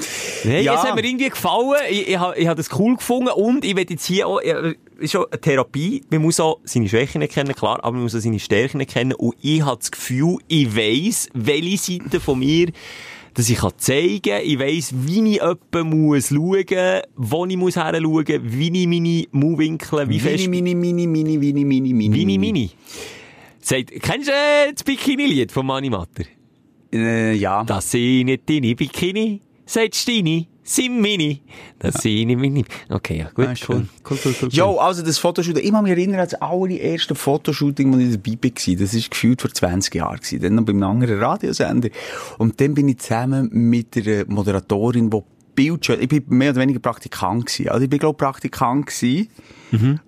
[0.41, 0.73] Hey, Ja.
[0.75, 1.75] es hat mir irgendwie gefallen.
[1.89, 4.71] Ich, ich, habe- ich habe das cool gefunden und ich will jetzt hier auch, ja,
[4.99, 6.03] ist schon eine Therapie.
[6.09, 9.13] Man muss auch seine Schwächen kennen, klar, aber man muss auch seine Stärken kennen.
[9.13, 12.71] Und ich habe das Gefühl, ich weiss, welche Seite von mir,
[13.33, 14.41] dass ich kann zeigen kann.
[14.43, 19.25] Ich weiss, wie ich etwa muss schauen, wo ich muss her schauen, wie ich meine
[19.31, 20.47] Mauwinkel, wie fest...
[20.47, 22.71] Mini, mini, mini, mini, mini, mini, Mini, mini.
[23.61, 26.23] Sagt, kennst du äh, das Bikini-Lied von Mani Matter?
[26.93, 27.63] Äh, ja.
[27.65, 31.41] Das sind nicht deine Bikini, sagt Stini, sind Mini.
[31.79, 32.63] Das sind nicht meine.
[32.89, 33.87] Okay, ja, gut, Ah, cool.
[34.09, 34.49] Cool, cool, cool.
[34.51, 38.37] Jo, also das Fotoshooting, ich kann mich erinnern an das allererste Fotoshooting, wo ich dabei
[38.43, 38.75] war.
[38.75, 40.19] Das war gefühlt vor 20 Jahren.
[40.41, 41.89] Dann noch bei einem anderen Radiosender.
[42.37, 45.21] Und dann bin ich zusammen mit der Moderatorin, die
[45.57, 47.69] Bildschirm, ich bin mehr oder weniger Praktikant gewesen.
[47.69, 49.27] Also ich bin, glaube Praktikant gewesen.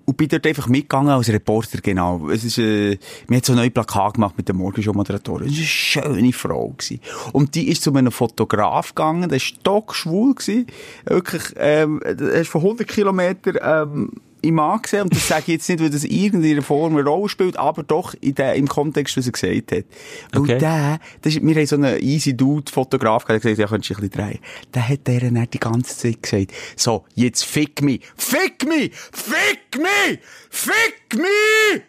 [0.06, 2.30] Und bin dort einfach mitgegangen als Reporter, genau.
[2.30, 2.97] Es ist, äh,
[3.28, 5.47] mir hat so ein neues Plakat gemacht mit der Morgenshow-Moderatorin.
[5.47, 7.02] Es war eine schöne Frau gewesen.
[7.34, 10.68] Und die ist zu einem Fotograf gegangen, der war stockschwul gewesen.
[11.06, 15.53] Wirklich, ähm, er ist von 100 Kilometern, ähm, im Mann gesehen, und das sage ich
[15.53, 18.67] jetzt nicht, weil das in irgendeiner Form eine Rolle spielt, aber doch in der, im
[18.67, 19.85] Kontext, was er gesagt hat.
[20.31, 20.57] Weil Okay.
[20.59, 23.67] der, das ist, wir haben so einen easy Dude Fotograf gehabt, der hat gesagt, ja,
[23.67, 24.39] könntest du ein bisschen drehen.
[24.73, 29.77] Der hat der dann die ganze Zeit gesagt, so, jetzt fick mich, fick mich, fick
[29.77, 30.19] mich,
[30.49, 31.81] fick mich,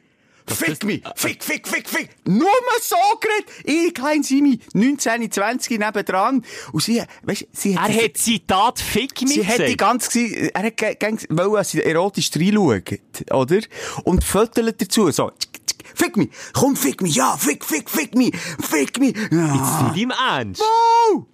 [0.54, 1.02] Fick mich!
[1.14, 2.10] Fick, fick, fick, fick!
[2.24, 3.48] Nur mal so geredet!
[3.64, 6.44] Ich, klein Simi, 19, 20 nebendran.
[6.72, 10.80] Und sie, weißt, sie Er hat Zitat Fick mich Sie hat die ganze, er hat
[11.30, 13.60] wollen, dass sie erotisch reinschaut, oder?
[14.04, 15.30] Und fötelt dazu, so,
[15.94, 19.14] fick mich, komm, fick mich, ja, fick, fick, fick mich, fick mich.
[19.30, 19.90] Ja.
[19.92, 20.60] Nicht im Ernst.
[20.60, 21.26] Wow!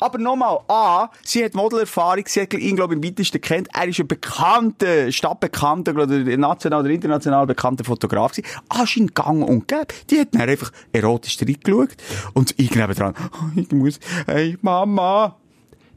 [0.00, 3.68] Aber nochmal, A, sie hat Modelerfahrung, sie hat ihn, glaube ich, am weitesten kennt.
[3.74, 8.48] Er ist ein bekannter, stadtbekannter, oder national oder international bekannter Fotograf gewesen.
[8.68, 9.86] Anscheinend gang und gäbe.
[10.10, 11.90] Die hat dann einfach erotisch reingeschaut.
[12.34, 15.39] Und ich neben dran, oh, ich muss, hey, Mama.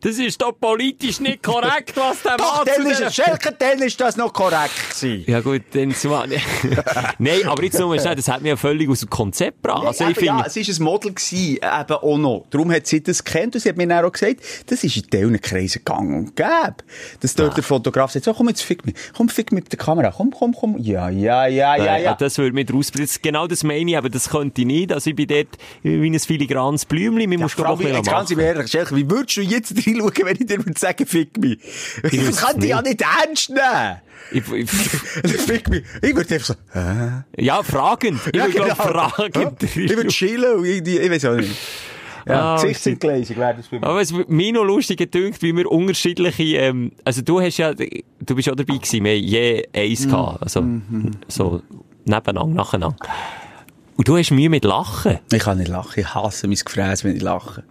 [0.03, 3.99] Das ist doch politisch nicht korrekt, was der Mann dann ist es, Schelke, dann ist
[4.01, 5.23] das noch korrekt gewesen.
[5.31, 6.27] Ja gut, dann zumal.
[7.19, 9.87] Nein, aber jetzt nur schnell, das hat mich ja völlig aus dem Konzept gebracht.
[9.87, 12.45] Also ich ja, es war ein Model, gewesen, eben auch noch.
[12.49, 15.03] Darum hat sie das gekannt und sie hat mir dann auch gesagt, das ist in
[15.03, 16.75] diesen Kreisen gang und gäbe.
[17.21, 18.95] Dass dort der Fotograf sagt, so, komm jetzt fick mich.
[19.15, 20.11] Komm, fick mich mit der Kamera.
[20.11, 20.77] Komm, komm, komm.
[20.79, 22.13] Ja, ja, ja, ja, ja.
[22.15, 24.91] das würde mich draus, das, genau das meine ich, aber das könnte ich nicht.
[24.91, 25.47] Also ich bin dort
[25.81, 28.39] wie ein filigranes Blümchen, man muss Vor doch noch ein jetzt bisschen ganz machen.
[28.41, 31.59] ehrlich, Schelke, wie würdest du jetzt reinschauen, wenn ich dir würde sagen, fick mich?
[32.03, 34.01] Ich wüsste kann dich ja nicht ernst nehmen.
[34.31, 34.69] Ich, ich,
[35.41, 35.83] fick mich.
[36.01, 37.23] Ich würde einfach so, hä?
[37.37, 38.19] ja, fragend.
[38.27, 38.75] Ich Ja, würde genau.
[38.75, 39.63] fragend.
[39.63, 41.51] Ich würde chillen und irgendwie, ich weiß auch nicht.
[42.25, 43.85] Ja, Ah, Gesichtsentgleisung wäre das bei mir.
[43.85, 48.35] Aber es mich noch lustig gedünkt, wie wir unterschiedliche, ähm, also du hast ja, du
[48.35, 50.63] bist auch dabei gewesen, wir haben je eins gehabt, also,
[51.27, 51.61] so,
[52.05, 52.95] nebeneinander, nacheinander.
[53.97, 55.19] Und du hast Mühe mit Lachen.
[55.33, 55.99] Ich kann nicht lachen.
[55.99, 57.63] Ich hasse mein Gefräß, wenn ich lache.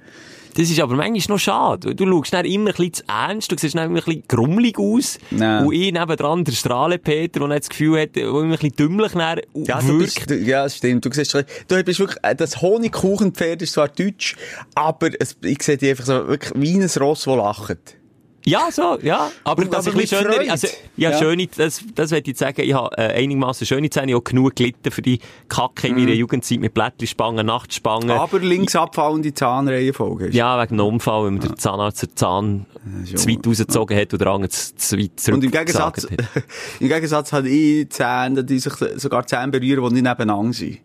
[0.55, 1.95] Das ist aber manchmal noch schade.
[1.95, 4.79] Du schaust dann immer ein bisschen zu ernst, du siehst dann immer ein bisschen grummelig
[4.79, 5.19] aus.
[5.31, 5.67] Nein.
[5.67, 9.41] Und ich nebendran, der Strahlepeter, der das Gefühl hat, der immer ein bisschen dümmlich dann
[9.55, 10.15] Ja, du wirkt.
[10.15, 11.05] bist, du, ja, stimmt.
[11.05, 14.37] Du siehst, du bist wirklich, äh, das Honigkuchenpferd ist zwar deutsch,
[14.75, 17.97] aber es, ich sehe dich einfach so, wirklich wie ein Ross, das lacht.
[18.45, 19.31] Ja, so, ja.
[19.45, 20.51] Aber das ist ein bisschen schöner.
[20.51, 20.67] Also,
[20.97, 21.19] ja, Ja.
[21.19, 22.61] schöne, das, das möchte ich sagen.
[22.63, 24.09] Ich habe äh, einigermaßen schöne Zähne.
[24.09, 26.01] Ich habe genug gelitten für die Kacke in Mhm.
[26.01, 28.11] meiner Jugendzeit mit Blättlispangen, Nachtspangen.
[28.11, 30.31] Aber links abfallende Zahnreihenfolge.
[30.31, 32.67] Ja, wegen einem Unfall, wenn mir der Zahnarzt den Zahn
[33.05, 36.07] zu weit rausgezogen hat und der andere zu, weit zurück Und im Gegensatz,
[36.81, 40.79] im Gegensatz hat ich Zähne, die sich sogar Zähne berühren, die nicht nebeneinander sind.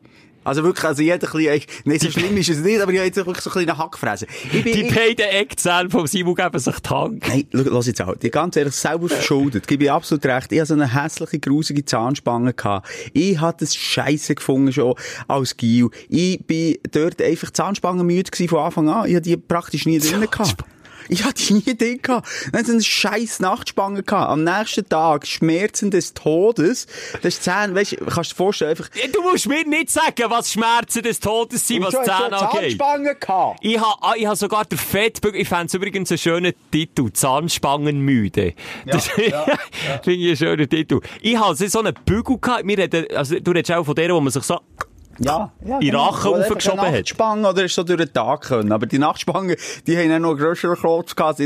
[0.48, 3.08] Also wirklich, also jeder ein bisschen, nein, so schlimm ist es nicht, aber ich habe
[3.08, 4.28] jetzt wirklich so ein bisschen eine Hackfresse.
[4.45, 7.28] Ich bin, Die ich, beiden Eckzähne vom Simon geben sich die Hand.
[7.28, 8.16] Nein, schau, lass jetzt auch.
[8.16, 9.68] Die ganz ehrlich selber verschuldet.
[9.68, 10.54] Gebe ich absolut recht.
[10.54, 12.88] Ich hatte so eine hässliche, grusige Zahnspange gehabt.
[13.12, 14.95] Ich hatte das Scheisse gefunden schon
[15.28, 15.89] als Gil.
[16.08, 19.10] Ich bin dort einfach Zahnspangen müde gewesen von Anfang an.
[19.10, 20.64] Ich hatte die praktisch nie drin gehabt.
[21.10, 22.28] Ich hatte die nie drin gehabt.
[22.51, 24.30] Dann hatte eine scheiß Nachtspange gehabt.
[24.30, 26.88] Am nächsten Tag Schmerzen des Todes.
[27.22, 30.24] Das ist Zähne, weißt du, kannst du dir vorstellen, einfach, Du musst mir nicht sagen,
[30.28, 32.78] was Schmerzen des Todes sind, was Zähne angeht.
[32.78, 33.60] Zahnspange gehabt.
[33.62, 38.53] Ich habe ich ha sogar den Fettbügel, ich fände es übrigens einen schönen Titel, Zahnspangenmüde.
[38.86, 39.32] Das finde
[40.05, 40.99] ich einen schönen Titel.
[41.22, 44.22] Ich habe so einen Bügel gehabt, wir reden, also du redest auch von der, wo
[44.22, 44.60] man sich so,
[45.20, 45.80] Ja, ja.
[45.80, 47.03] In Rachen raufgeschoben einfach eine hat.
[47.05, 48.72] Nachtspange oder ist so durch den Tag können.
[48.72, 49.55] Aber die Nachtspangen,
[49.88, 51.41] die haben auch noch einen grösseren Klotz gehabt.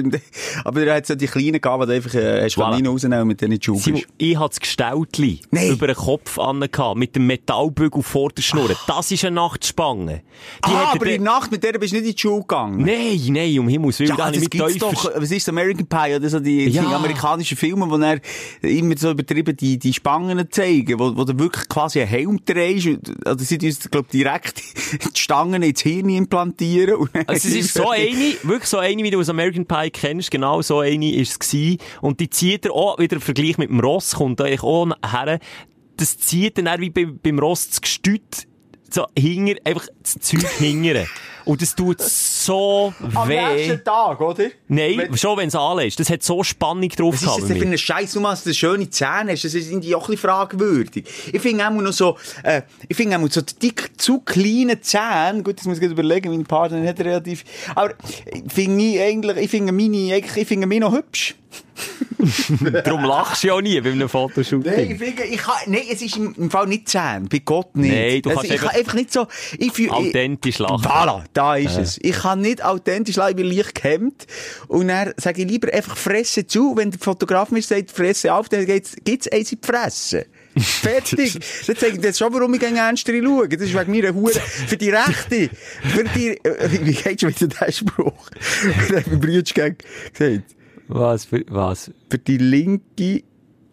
[0.65, 2.87] Aber da hat so die kleinen gehabt, die du einfach, äh, hast Voilà.
[2.87, 4.05] rausnehmen mit denen bist.
[4.17, 5.69] ich hatte das Gestaltli Nein.
[5.69, 6.59] über den Kopf an,
[6.95, 8.69] mit dem Metallbügel vor der Schnur.
[8.87, 10.21] Das ist eine Nachtspange.
[10.65, 12.41] Die Ah, aber er in der Nacht mit der bist du nicht in die Schule
[12.41, 12.83] gegangen.
[12.85, 15.11] Nein, nein, um Himmels Willen, Ja, das mit doch.
[15.15, 16.81] Was ist American Pie oder so die, Ja.
[16.83, 18.19] die amerikanischen Filme, wo er
[18.61, 22.87] immer so übertrieben die, die Spangen zeigen, wo, wo du wirklich quasi einen Helm drehst.
[22.87, 23.11] und-
[23.61, 24.61] Sie uns, glaub direkt
[25.15, 26.95] die Stangen ins Hirn implantieren.
[26.95, 30.31] Und Also es ist so eine, wirklich so eine, wie du aus American Pie kennst,
[30.31, 31.77] genau so eine ist es gewesen.
[32.01, 35.39] Und die zieht er auch, wieder im Vergleich mit dem Ross, kommt eigentlich auch her,
[35.97, 38.47] das zieht dann auch wie bei, beim Ross das Gestüt,
[38.89, 41.07] so hinger, einfach das Zeug hingern.
[41.45, 43.41] Und das tut so Am weh.
[43.55, 44.45] nächsten Tag, oder?
[44.67, 45.99] Nein, Wenn- schon wenn es anlässt.
[45.99, 47.71] Das hat so Spannung drauf Was ist das denn für mir.
[47.73, 49.43] ein Scheiß, nur dass du schöne Zähne hast?
[49.43, 51.05] Das ist irgendwie auch ein bisschen fragwürdig.
[51.33, 55.57] Ich finde auch noch so, äh, ich finde auch so dick, zu kleine Zähne, gut,
[55.59, 57.43] das muss ich überlegen, mein Partner hat relativ,
[57.75, 57.93] aber
[58.25, 61.35] ich finde ich eigentlich, ich finde meine, ich finde mich noch hübsch.
[62.83, 64.71] Darum lachst du ja auch nie bei einem Fotoshooting.
[64.71, 67.91] Nein, ich ich kann, nein, es ist im, im Fall nicht Zähne, bei Gott nicht.
[67.91, 69.27] Nein, du also, kannst ich kann einfach nicht so,
[69.57, 70.85] ich fühle, ich- Authentisch lachen.
[70.85, 71.99] Voilà, da ist es.
[72.01, 74.27] Ich kann nicht authentisch lachen, ich bin leicht gehemmt.
[74.67, 76.75] Und dann sage ich lieber einfach Fresse zu.
[76.75, 80.25] Wenn der Fotograf mir sagt, Fresse auf, dann gibt's, gibt's eins in die Fresse.
[80.57, 81.39] Fertig.
[81.65, 83.47] Dann ich dir schon, warum ich gegen ernster schaue.
[83.47, 84.33] Das ist wegen meiner Hure.
[84.33, 85.49] Für die Rechte.
[85.81, 88.29] Für die, äh, wie geht schon wieder der Spruch?
[88.89, 89.77] Der hat mein Bruder gegen
[90.13, 90.55] gesagt.
[90.93, 91.91] Was, für, was?
[92.09, 93.23] Für die linke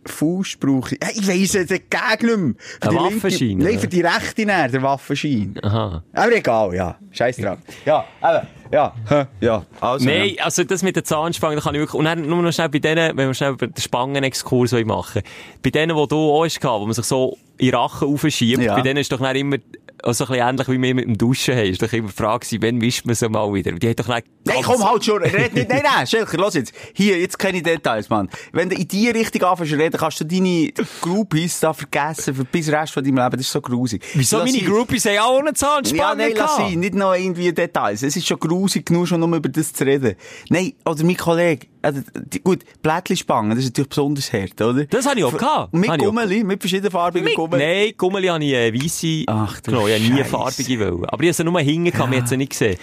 [0.07, 1.19] Faust brauche ich?
[1.21, 2.55] Ich weiss es dagegen nicht mehr.
[2.81, 5.55] Für Ein die linke- Waffenschein, Nein, für die rechte näher, der Waffenschein.
[5.63, 6.03] Aha.
[6.15, 6.97] Aber egal, ja.
[7.11, 7.59] Scheiß dran.
[7.85, 8.47] Ja, eben.
[8.73, 8.95] Ja,
[9.41, 9.67] ja.
[9.81, 10.45] Also, Nein, ja.
[10.45, 12.79] also das mit den Zahnspangen, da kann ich wirklich, und dann nur noch schnell bei
[12.79, 15.23] denen, wenn wir schnell über den Spangenexkurs machen
[15.63, 18.77] bei denen, wo du auch hast wo man sich so in Rachen aufschiebt, Ja.
[18.77, 19.57] bei denen ist doch dann immer,
[20.03, 22.47] also ein bisschen ähnlich wie wir mit dem Duschen haben, ist doch immer die Frage
[22.61, 23.73] wann wischt man sie mal wieder?
[23.73, 26.73] Die hat doch dann Nein, komm halt schon, red nicht, nein, nein, Schelker, los jetzt.
[26.95, 28.31] Hier, jetzt keine Details, Mann.
[28.53, 30.71] Wenn du in die Richtung anfängst zu reden, kannst du deine
[31.03, 34.03] Groupies da vergessen, für bis Rest von deinem Leben, das ist so grusig.
[34.15, 37.53] Wieso Lass meine ihn- Groupies haben auch Ja, Zahnspange nein, lass ihn, nicht noch irgendwie
[37.53, 38.03] Details.
[38.03, 40.15] Es ist schon grusig genug, schon nur über das zu reden.
[40.49, 44.85] Nein, oder mein Kollege, also, die, gut, Blättlispangen, das ist natürlich besonders hart, oder?
[44.87, 45.73] Das habe ich auch gehabt.
[45.75, 45.97] Mit ich auch.
[45.99, 47.65] Gummeli, mit verschiedenfarbigen Mit, Gummeli.
[47.65, 51.05] nein, Gummeli habe ich äh, weisse Ach, du Ich habe nie eine farbige wollen.
[51.07, 52.77] Aber ich habe sie nur hinten gehabt, wir haben sie nicht gesehen.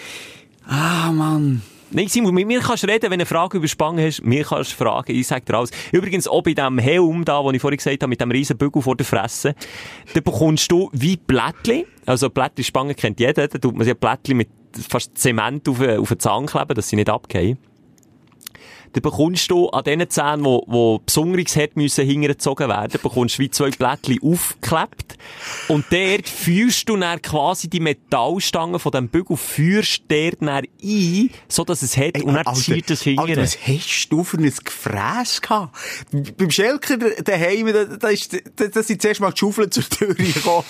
[0.68, 1.62] Ah, Mann.
[1.92, 4.24] Nein, Simon, mit mir kannst du reden, wenn du eine Frage über Spangen hast.
[4.24, 5.72] Mir kannst du fragen, ich sag dir alles.
[5.92, 8.82] Übrigens, auch bei dem Helm da, den ich vorhin gesagt habe, mit dem riesen Bügel
[8.82, 9.56] vor der Fresse,
[10.14, 11.86] da bekommst du wie Blättli.
[12.06, 13.48] Also Blättli-Spangen kennt jeder.
[13.48, 14.50] Da tut man sich Blättli mit
[14.90, 17.58] fast Zement auf, auf den Zahn kleben, dass sie nicht abgehen.
[18.96, 23.50] Dann bekommst du an den Zähnen, wo, wo besonderes müssen hingezogen werden, bekommst du wie
[23.50, 25.18] zwei Blättchen aufgeklebt.
[25.68, 31.30] Und dort führst du dann quasi die Metallstangen von dem Bügel, führst dort dann ein,
[31.50, 33.36] so dass es hat, und dann Alter, zieht es hinterher.
[33.36, 35.76] was hast du für ein Gefräß gehabt?
[36.38, 40.14] Beim Schelker daheim, da, da, ist, da, da sind zuerst mal die Schaufeln zur Tür
[40.16, 40.64] gekommen.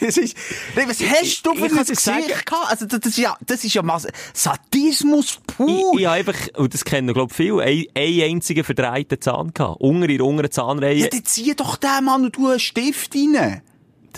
[0.00, 0.34] das ist,
[0.74, 2.70] nee, was hast du für ich ein dir sagen- Gesicht gehabt?
[2.70, 5.92] Also, das, ist ja, das ist ja Mas Sadismus pur.
[5.94, 9.80] Ich, ich einfach, und das kennen, glaube ich, viele, einen, einzigen verdrehten Zahn gehabt.
[9.80, 10.98] Unter in der unteren Zahnreihe.
[10.98, 13.62] ja, dann zieh doch den Mann und du einen Stift rein.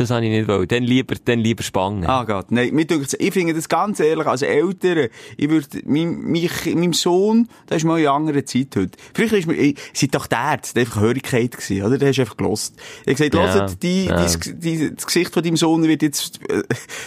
[0.00, 0.66] Das habe ich nicht wollen.
[0.66, 2.06] Dann lieber, dann lieber Spangen.
[2.06, 6.74] Ah Gott, nein, mir ich finde das ganz ehrlich, als Eltern, ich würde, mein, mich,
[6.74, 8.92] meinem Sohn, das ist mal in einer anderen Zeit heute.
[9.12, 11.98] Früher ist mir, ich, doch der Arzt, der einfach Hörigkeit gewesen, oder?
[11.98, 12.76] Der hast einfach gelost.
[13.04, 14.24] Ich gesagt, Ja, hört, die, ja.
[14.24, 16.62] die, die, das Gesicht von deinem Sohn wird jetzt, äh,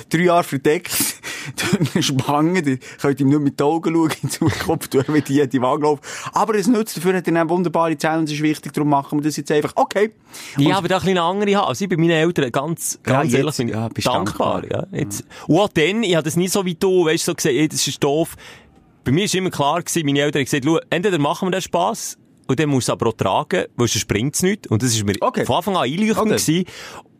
[0.10, 0.94] drei Jahre verdeckt.
[1.56, 5.30] durch eine Spange, die könnt ihm nur mit den Augen schauen in Zukunft, er wird
[5.30, 6.02] jede Wand laufen.
[6.34, 9.20] Aber es nützt, dafür hat er dann wunderbare Zähne, und das ist wichtig, darum machen
[9.20, 10.12] wir das jetzt einfach, okay.
[10.58, 11.68] Ja, aber da ein bisschen eine andere haben.
[11.68, 14.61] Also ich bei meinen Eltern ganz, ganz Ja, ehrlich jetzt, bin ich ja, bist dankbar.
[14.61, 14.88] dankbar.
[14.91, 15.23] Ja, jetzt.
[15.47, 17.67] Und auch dann, ich habe das nie so wie du, weißt du, so gesagt, ey,
[17.67, 18.36] das ist doof.
[19.03, 22.17] Bei mir ist immer klar gewesen, meine Eltern haben gesagt, entweder machen wir den Spass,
[22.47, 24.67] und dann musst du es aber auch tragen, weil sonst springt es nicht.
[24.67, 25.45] Und das ist mir Okay.
[25.45, 26.29] von Anfang an einleuchtend Okay.
[26.31, 26.65] gewesen.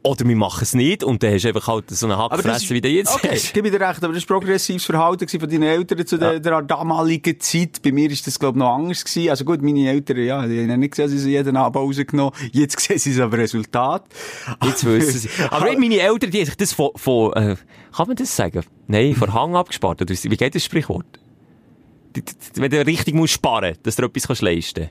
[0.06, 2.82] Oder wir machen es nicht, und dann hast du einfach halt so eine Hackfresse, wie
[2.82, 3.54] du jetzt okay, hast.
[3.54, 6.62] gebe ich dir recht, aber das war progressives Verhalten von deinen Eltern zu der, der
[6.62, 7.82] damaligen Zeit.
[7.82, 9.30] Bei mir ist das, glaube ich, noch anders gewesen.
[9.30, 12.34] Also gut, meine Eltern, ja, die haben nicht gesehen, sie jeden Abend rausgenommen.
[12.52, 14.04] Jetzt sehen sie es aber Resultat.
[14.62, 15.30] Jetzt wissen sie.
[15.50, 17.56] Aber meine Eltern, die haben sich das von, von äh,
[17.96, 18.64] kann man das sagen?
[18.88, 20.02] Nein, von Hang abgespart.
[20.02, 21.06] Oder wie geht das Sprichwort?
[22.56, 24.90] Wenn du richtig musst sparen, dass du etwas kannst leisten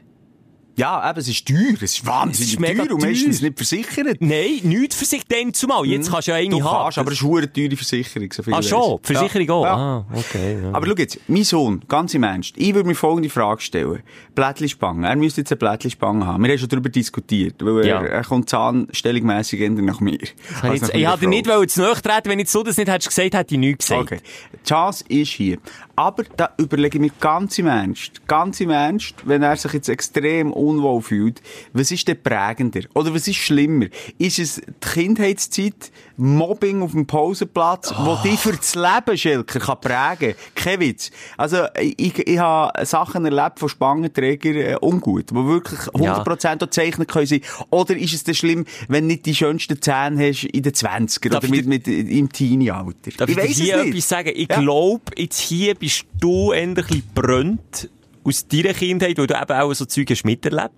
[0.77, 1.75] Ja, eben, es ist teuer.
[1.75, 4.17] Es ist wahnsinnig Es ist mega teuer und meistens nicht versichert.
[4.21, 5.85] Nein, nichts für sich dann zumal.
[5.87, 6.85] Jetzt kannst du ja eine Du haben.
[6.85, 8.33] kannst, aber es ist eine teure Versicherung.
[8.33, 8.99] So viel Ah, schon?
[9.07, 9.65] Die Versicherung auch?
[9.65, 9.75] Ja.
[9.77, 10.59] Ah, okay.
[10.63, 10.73] Ja.
[10.73, 14.03] Aber schau jetzt, mein Sohn, ganz im Ernst, ich würde mir folgende Frage stellen.
[14.35, 15.07] Blättlispange.
[15.07, 16.43] Er müsste jetzt eine Blättlispange haben.
[16.43, 18.01] Wir haben schon darüber diskutiert, weil Ja.
[18.03, 20.15] er, er kommt zahnstellungmässig eher nach mir.
[20.23, 21.29] ich als jetzt, nach ich Frau.
[21.29, 23.87] nicht wollen zu nahe treten, wenn ich so das nicht hättest gesagt, hätte ich nichts
[23.89, 24.03] gesagt.
[24.13, 24.21] Okay.
[24.55, 25.59] Die Chance ist hier.
[25.97, 29.89] Aber da überlege ich mir ganz im Ernst, ganz im Ernst, wenn er sich jetzt
[29.91, 31.43] extrem unwohl fühlt,
[31.73, 32.81] was ist denn prägender?
[32.95, 33.87] Oder was ist schlimmer?
[34.19, 39.81] Ist es die Kindheitszeit, Mobbing auf dem Pausenplatz, wo dich für das Leben, Schilker, kann
[39.81, 40.35] prägen?
[40.55, 41.11] Kein Witz.
[41.37, 47.09] Also, ich, ich habe Sachen erlebt von Spangenträgern äh, ungut, wo wirklich 100% auch gezeichnet
[47.09, 47.41] können sein.
[47.71, 51.29] Oder ist es denn schlimm, wenn du nicht die schönsten Zähne hast in den 20er
[51.31, 53.11] Darf oder ich mit, mit, im Teenie-Alter?
[53.17, 54.31] Darf ich, dir weiss hier etwas sagen?
[54.35, 54.61] Ich Ja.
[54.61, 57.89] glaube, jetzt hier bist du endlich brennt
[58.25, 60.75] aus deiner Kindheit, wo du eben auch so Zeug hast miterlebt.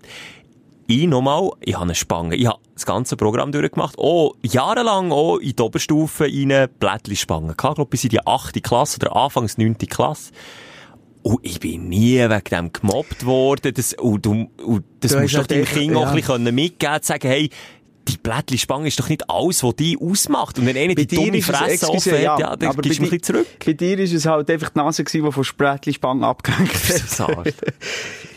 [0.87, 2.35] Ich nochmal, ich habe eine Spange.
[2.35, 3.95] Ich habe das ganze Programm durchgemacht.
[3.97, 7.51] Oh, jahrelang auch in die Oberstufe rein Blättli-Spangen.
[7.51, 8.61] Ich glaube, bis in die 8.
[8.61, 9.77] Klasse oder anfangs 9.
[9.79, 10.31] Klasse.
[11.23, 13.73] Und ich bin nie wegen dem gemobbt worden.
[13.73, 16.27] Das, und du, und das Du musst doch deinem Kind einfach- auch ein ja.
[16.27, 17.49] bisschen mitgeben, zu sagen, hey,
[18.07, 20.59] die Blättli-Spange ist doch nicht alles, was die ausmacht.
[20.59, 23.03] Und wenn einer die dumme ist es- Fresse offen hat, ja, dann aber gibst du
[23.03, 23.47] ein bisschen zurück.
[23.65, 26.71] Bei dir ist es halt einfach die Nase gewesen, die von Sprättli-Spang abgehängt
[27.19, 27.53] hat.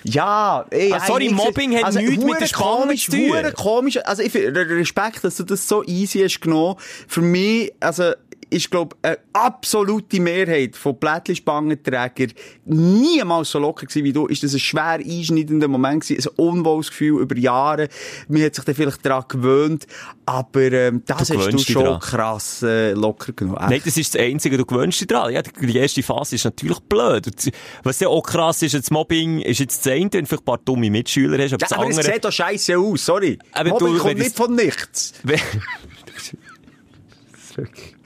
[0.04, 3.52] Ja, ey, Ah, sorry, Mobbing hat nichts mit der Spange zu tun.
[3.54, 3.98] komisch.
[4.04, 6.76] Also, ich Respekt, dass du das so easy hast genommen.
[7.06, 8.12] Für mich, also,
[8.50, 12.32] ist, glaube eine absolute Mehrheit von Plättli-Spangenträgern
[12.64, 14.26] niemals so locker gewesen wie du.
[14.26, 17.88] Ist das ein schwer einschneidender Moment gewesen, ein unwohles Gefühl über Jahre.
[18.28, 19.86] Man hat sich dann vielleicht daran gewöhnt,
[20.26, 22.00] aber ähm, das hast du gewöhnst dich schon dran.
[22.00, 23.58] krass äh, locker genommen.
[23.68, 25.32] Nein, das ist das Einzige, du gewöhnst dich dran.
[25.32, 27.26] Ja, die erste Phase ist natürlich blöd.
[27.26, 27.50] Und
[27.82, 30.44] Was ja auch krass ist, das Mobbing ist jetzt das eine, wenn du vielleicht ein
[30.44, 32.14] paar dumme Mitschüler hast, aber Ja, das aber es andere...
[32.14, 33.38] sieht doch scheiße aus, sorry.
[33.52, 35.12] Aber Mobbing du- kommt nicht es- von nichts.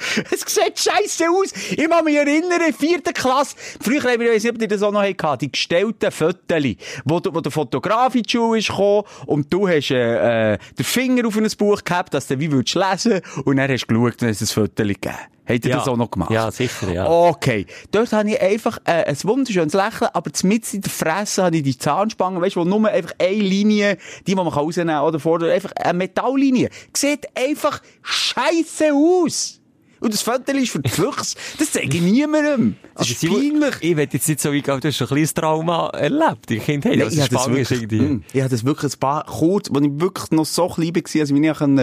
[0.30, 1.52] Es sieht scheiße aus.
[1.70, 3.56] Ich kann mich erinnern, vierte Klasse.
[3.80, 6.64] Früher haben wir, ich weiss nicht, ob ihr das auch noch hatten, die gestellten Fotos,
[7.04, 10.58] wo, du- wo der Fotograf in die Schule ist gekommen und du hast äh, äh,
[10.78, 13.94] den Finger auf ein Buch gehabt, dass du wie willst lesen und dann hast du
[13.94, 15.14] geschaut und hast ein Foto gegeben.
[15.44, 15.78] Habt ihr Ja.
[15.78, 16.30] das auch noch gemacht?
[16.30, 17.08] Ja, sicher, ja.
[17.10, 17.66] Okay.
[17.90, 21.64] Dort habe ich einfach äh, ein wunderschönes Lächeln, aber mitten in der Fresse habe ich
[21.64, 25.50] die Zahnspange, weißt du, wo nur einfach eine Linie, die man rausnehmen kann, oder vorne,
[25.50, 26.70] einfach eine Metalllinie.
[26.96, 29.58] Sieht einfach scheiße aus.
[30.02, 31.36] Und das Foto ist für die Füchse.
[31.58, 32.74] Das zeige ich niemandem.
[32.94, 33.74] Das Also, ist peinlich.
[33.80, 36.50] Ich will jetzt nicht so weit gehen, du hast schon ein kleines Trauma erlebt.
[36.50, 38.00] Die haben, Nein, also ich das wirklich, irgendwie...
[38.00, 41.02] mm, ich habe das wirklich ein paar, kurz, als ich wirklich noch so klein war,
[41.04, 41.78] als ich mich nicht können,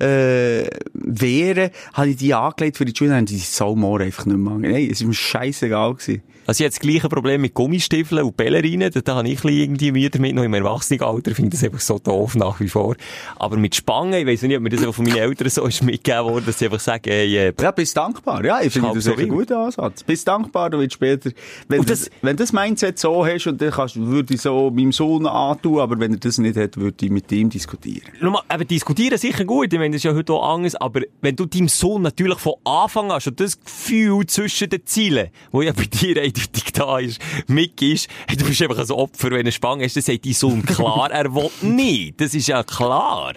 [0.00, 4.54] äh, wehren, habe ich die angelegt für die Schule, haben die Saumor einfach nicht mehr.
[4.54, 6.22] Nein, es war mir scheissegal gewesen.
[6.50, 8.90] Also ich habe das gleiche Problem mit Gummistiefeln und Ballerinen.
[9.04, 11.30] Da habe ich irgendwie Mühe damit, noch im Erwachsenenalter.
[11.30, 12.96] Ich finde das einfach so doof nach wie vor.
[13.36, 16.24] Aber mit Spangen, ich weiss nicht, ob mir das von meinen Eltern so ist mitgegeben
[16.24, 18.44] worden, dass sie einfach sagen, ey, äh, Ja, bist dankbar.
[18.44, 20.02] Ja, ich finde halb das so ein guter Ansatz.
[20.02, 21.30] Bist dankbar, du willst später,
[21.68, 24.90] wenn, das, das- wenn das Mindset so hast, und dann kannst, würde ich so meinem
[24.90, 28.10] Sohn antun, aber wenn er das nicht hat, würde ich mit ihm diskutieren.
[28.20, 31.36] Mal, eben diskutieren sicher gut, ich meine, das ist ja heute auch anders, aber wenn
[31.36, 35.70] du deinem Sohn natürlich von Anfang an schon das Gefühl zwischen den Zielen, wo ja
[35.72, 36.16] bei dir
[36.46, 40.02] eindeutig da ist, mitgibst, hey, du bist einfach ein Opfer, wenn du Spange hast, dann
[40.02, 42.20] sagt dein Sohn klar, er will nicht.
[42.20, 43.34] Das ist ja klar.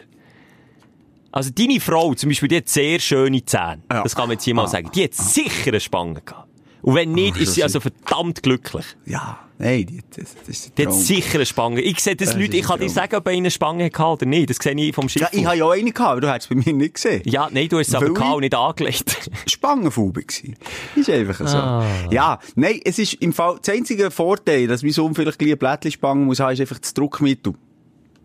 [1.32, 3.82] Also deine Frau zum Beispiel, die hat sehr schöne Zähne.
[3.92, 4.04] Ja.
[4.04, 4.92] Das kann man jetzt hier mal sagen.
[4.94, 6.43] Die hat sicher eine Spange gehabt.
[6.84, 8.86] Und wenn nicht, ist sie also verdammt glücklich.
[9.06, 11.80] Ja, nein, die- das, das ist Die hat sicher eine Spange.
[11.82, 14.26] Ich sehe das, Das Leute, ich kann dir sagen, ob er eine Spange hatte oder
[14.26, 14.50] nicht.
[14.50, 15.22] Das sehe ich vom Schiff.
[15.22, 17.22] Ja, ich habe ja auch eine gehabt, aber du hättest es bei mir nicht gesehen.
[17.26, 19.30] Ja, nein, du hast es aber gehabt und nicht angelegt.
[19.48, 20.56] Spangenfuge gsi.
[20.96, 21.58] Ist einfach so.
[21.58, 21.86] Ah.
[22.12, 25.58] Ja, nein, es ist im Fall, das einzige Vorteil, dass mein Sohn vielleicht gleich ein
[25.58, 27.54] Blättchen spangen muss, haben, ist einfach das Druckmittel.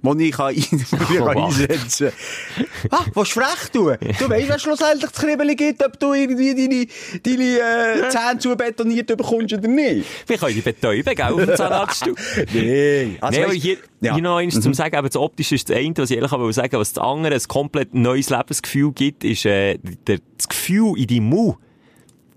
[0.03, 0.70] Das ich kann, ein- ich
[1.20, 1.55] Oh, kann was?
[1.61, 2.12] einsetzen
[2.90, 3.96] Ah, willst du frech tun?
[4.18, 6.86] Du weißt, was schlussendlich das Kribbeln gibt, ob du irgendwie deine,
[7.22, 10.07] deine äh, Zähne zubetoniert bekommst oder nicht.
[10.26, 12.14] Wir können die betäuben, gell, auf dem Zahnarztstuhl.
[12.55, 13.18] Nein.
[13.20, 14.12] Also, nee, hier, ja.
[14.12, 14.16] Mhm.
[14.16, 16.53] hier noch eins zum Sagen, aber das Optische ist das eine, was ich ehrlich will
[16.53, 21.07] sagen, was das andere ein komplett neues Lebensgefühl gibt, ist, äh, der, das Gefühl in
[21.07, 21.57] deinem Mund.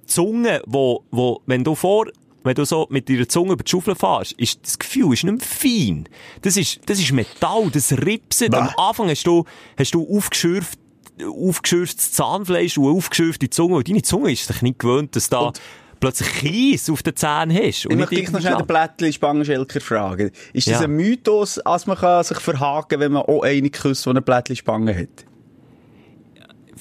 [0.03, 2.07] Die Zunge, wo, wo, wenn du vor,
[2.43, 5.37] wenn du so mit deiner Zunge über die Schaufel fährst, ist das Gefühl ist nicht
[5.37, 6.09] mehr fein.
[6.41, 8.53] Das ist, das ist Metall, das ripset.
[8.53, 9.45] Am Anfang hast du,
[9.77, 10.79] hast du aufgeschürft,
[11.23, 15.51] aufgeschürftes Zahnfleisch und eine aufgeschürfte Zunge, und deine Zunge ist sich nicht gewöhnt, dass da
[15.99, 17.85] plötzlich Kies auf den Zähnen hast.
[17.85, 20.31] Ich möchte dich noch schnell den Blättchen Spangenschelker fragen.
[20.51, 20.85] Ist das Ja.
[20.87, 24.55] ein Mythos, als man kann sich verhaken wenn man auch eine küsst, die eine Blättchen
[24.55, 25.25] Spange hat?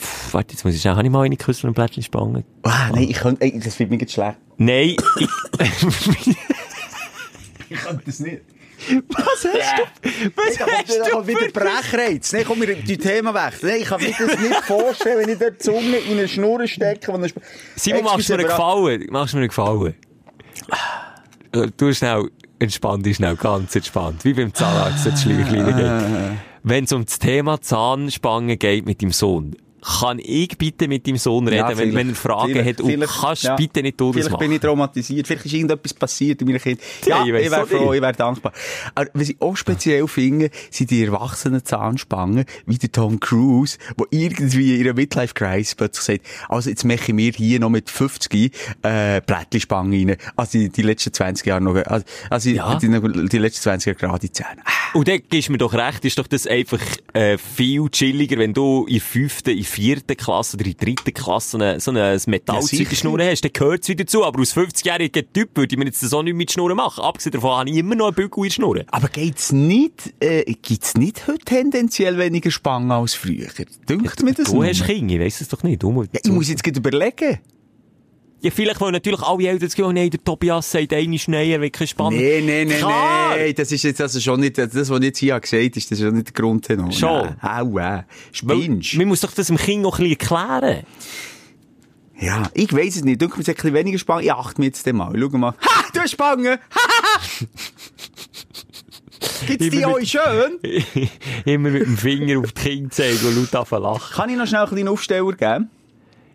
[0.00, 2.44] Pff, Warte, jetzt muss ich schnell, habe ich mal eine Küssel und Blättchen spangen?
[2.62, 4.36] Ah, nein, ich kann, ey, das wird mir jetzt schlecht.
[4.56, 5.28] Nein, ich,
[7.68, 8.42] Ich kann das nicht.
[9.08, 10.30] was hast du?
[10.36, 11.50] Was Da kommt, hast da du kommt wieder für...
[11.52, 12.32] Brechreiz.
[12.32, 13.54] Nein, komm, wir die Thema weg.
[13.62, 17.12] Nein, ich kann mir das nicht vorstellen, wenn ich der Zunge in eine Schnur stecke.
[17.28, 17.40] Sp
[17.76, 19.06] Simon, machst du mir einen Gefallen?
[19.10, 19.94] Machst du mir einen Gefallen?
[21.52, 24.24] Äh, Du schnell, entspann dich schnell, ganz entspannt.
[24.24, 26.38] Wie beim Zahnarzt, das Schleichlein geht.
[26.62, 31.16] Wenn es um das Thema Zahnspangen geht mit deinem Sohn, kann ich bitte mit deinem
[31.16, 31.94] Sohn reden, wenn, vielleicht.
[31.96, 32.80] wenn er Fragen hat?
[32.80, 33.56] Und kannst ja.
[33.56, 34.40] bitte nicht du das Vielleicht machen?
[34.40, 35.26] bin ich traumatisiert.
[35.26, 36.80] Vielleicht ist irgendetwas passiert in meiner Kind.
[37.06, 38.52] Ja, Ja, ich ich, wäre froh, ich wäre dankbar.
[38.94, 44.06] Aber was ich auch speziell finde, sind die erwachsenen Zahnspangen, wie der Tom Cruise, wo
[44.10, 48.52] irgendwie in einer Midlife-Crisis plötzlich sagt, also jetzt mache ich mir hier noch mit 50
[48.82, 50.16] äh, Blättlispangen rein.
[50.36, 52.74] Also die, die letzten 20 Jahre noch, also, also Ja.
[52.76, 52.88] die,
[53.28, 54.62] die letzten 20 Jahre gerade Zähne.
[54.94, 56.80] Und dann gibst du mir doch recht, ist doch das einfach
[57.12, 61.90] äh, viel chilliger, wenn du in fünften, in vierten Klasse oder in dritten Klasse so
[61.92, 64.24] eine Metallzeug der Schnur hast, dann gehört es wieder zu.
[64.24, 67.02] Aber aus 50-jährigen Typ würde ich mir jetzt so nicht mit Schnurren machen.
[67.04, 68.84] Abgesehen davon habe ich immer noch einen Bügel in der Schnur.
[68.90, 73.48] Aber geht's nicht, äh, gibt's nicht heute tendenziell weniger Spangen als früher?
[73.88, 74.66] Dünkt mir das Du nur?
[74.66, 75.82] hast Kinder, ich weiss es doch nicht.
[75.82, 77.38] Du musst, Ja, ich muss jetzt gerade überlegen.
[78.42, 81.90] Ja, vielleicht wollen natürlich alle Eltern das Gefühl, nein, der Tobias sagt, eine Schneier, wirklich
[81.90, 82.20] spannend.
[82.20, 83.36] Nee, nee, nee, Klar.
[83.36, 83.52] nee.
[83.52, 85.98] Das ist jetzt also schon nicht, das, was ich jetzt hier gesagt habe, ist das
[85.98, 86.90] schon nicht der Grundtenor.
[86.90, 87.36] Schon.
[87.42, 87.72] Nein.
[87.72, 88.02] Au, äh.
[88.32, 88.94] Spinnst.
[88.94, 90.84] man muss doch das dem Kind noch ein bisschen erklären.
[92.18, 93.20] Ja, ich weiss es nicht.
[93.20, 94.24] Dünkt mir ein bisschen weniger Spangen.
[94.24, 95.12] Ich achte mir jetzt mal.
[95.18, 95.52] Schau mal.
[95.52, 95.84] Ha!
[95.92, 96.58] Du hast Spangen!
[99.46, 100.58] Gibt's die euch schön?
[101.44, 104.14] Immer mit dem Finger auf die Kinder zeigen und laut anfangen lachen.
[104.14, 105.70] Kann ich noch schnell einen kleinen Aufsteller geben?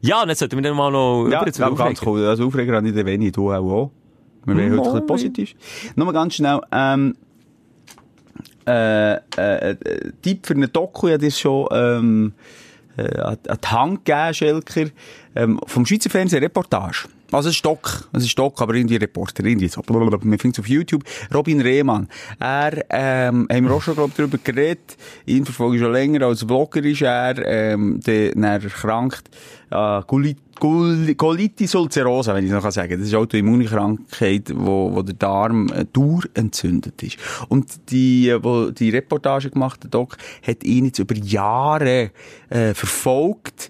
[0.06, 2.26] Ja, und jetzt sollten wir dann mal noch Ja, über zu aber ganz cool.
[2.26, 3.92] Also Aufreger habe ich den wenig, du auch.
[4.46, 5.56] Wir wollen heute ein positiv.
[5.96, 7.16] Nochmal ganz schnell, ähm,
[8.68, 9.76] äh, äh, äh,
[10.22, 12.34] Tipp für eine Doku, ja, das schon, ähm,
[12.98, 14.86] äh, an die Hand gegeben, Schelker,
[15.36, 17.08] ähm, vom Schweizer Fernsehen Reportage.
[17.36, 19.82] Also ein Stock, es ist Stock, aber irgendwie Reporter, irgendwie so.
[19.82, 20.20] Blablabla.
[20.24, 21.04] Man findet es auf YouTube.
[21.34, 22.08] Robin Rehmann.
[22.40, 24.96] Er, ähm, haben wir auch schon, glaub ich, darüber geredet.
[25.26, 26.26] Ihn verfolge ich schon länger.
[26.26, 29.30] Als Blogger ist er, ähm, der, dann erkrankt,
[29.70, 30.36] äh, Col-
[31.18, 33.00] Colitis ulcerosa, wenn ich es noch sagen kann.
[33.00, 37.18] Das ist eine Autoimmunkrankheit, wo, wo der Darm äh, dauerentzündet ist.
[37.50, 40.16] Und die, äh, wo die Reportage gemacht hat, Doc,
[40.48, 42.12] hat ihn jetzt über Jahre,
[42.50, 43.70] äh, verfolgt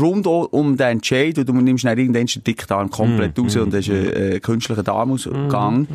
[0.00, 3.90] rund um den Entscheid, und du nimmst dann irgendwann den Dickdarm komplett raus und hast
[3.90, 5.86] einen äh, künstlichen Darmausgang.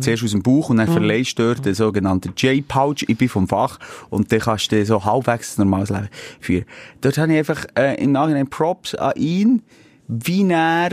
[0.00, 3.04] Zuerst aus dem Bauch und dann verleihst du dort den sogenannten J-Pouch.
[3.06, 3.78] Ich bin vom Fach
[4.10, 6.08] und dann kannst du so halbwegs ein normales Leben
[6.40, 6.64] führen.
[7.00, 9.62] Dort habe ich einfach äh, im Nachhinein Props an ihn,
[10.08, 10.90] wie er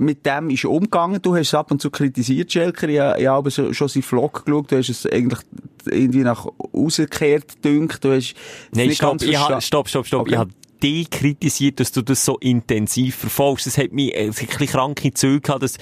[0.00, 1.20] mit dem ist umgegangen.
[1.20, 2.88] Du hast es ab und zu kritisiert, Schelker.
[2.88, 4.72] Ich, ich habe so, schon seinen Vlog geschaut.
[4.72, 5.40] Du hast es eigentlich
[5.86, 8.02] irgendwie nach rausgekehrt gedünkt.
[8.02, 8.34] Du hast
[8.72, 9.62] Nein, nicht stopp, ganz ich ha, verstanden.
[9.62, 10.20] stopp, stopp, stopp.
[10.22, 10.30] Okay.
[10.32, 10.50] Ich habe
[10.82, 13.66] dich kritisiert, dass du das so intensiv verfolgst.
[13.66, 15.78] Das hat mich, äh, ein bisschen kranke Züge gehabt, dass,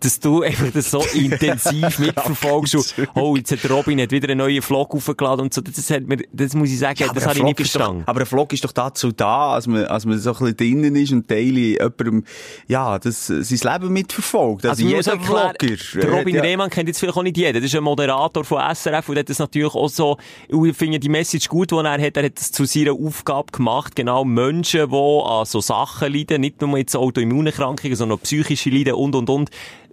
[0.00, 2.74] dass du einfach das so intensiv mitverfolgst.
[2.74, 5.60] Und, oh, jetzt hat Robin hat wieder einen neuen Vlog aufgeladen und so.
[5.60, 8.02] Das hat mir, das muss ich sagen, Ja, das habe ich nicht ist doch- verstanden.
[8.06, 10.96] Aber ein Vlog ist doch dazu da, als man, als man so ein bisschen drinnen
[10.96, 12.24] ist und daily jemandem,
[12.68, 14.66] ja, das, sein Leben mitverfolgt.
[14.66, 15.54] Also, muss jeder Vlogger.
[15.94, 17.54] Der Robin ja- Rehmann kennt jetzt vielleicht auch nicht jeder.
[17.60, 20.16] Das ist ein Moderator von SRF und hat das natürlich auch so,
[20.48, 22.16] ich finde die Message gut, die er hat.
[22.16, 26.60] Er hat das zu seiner Aufgabe gemacht, genau Menschen, die an so Sachen leiden, nicht
[26.60, 29.50] nur jetzt Autoimmunerkrankungen, sondern auch psychische Leiden und, und, und,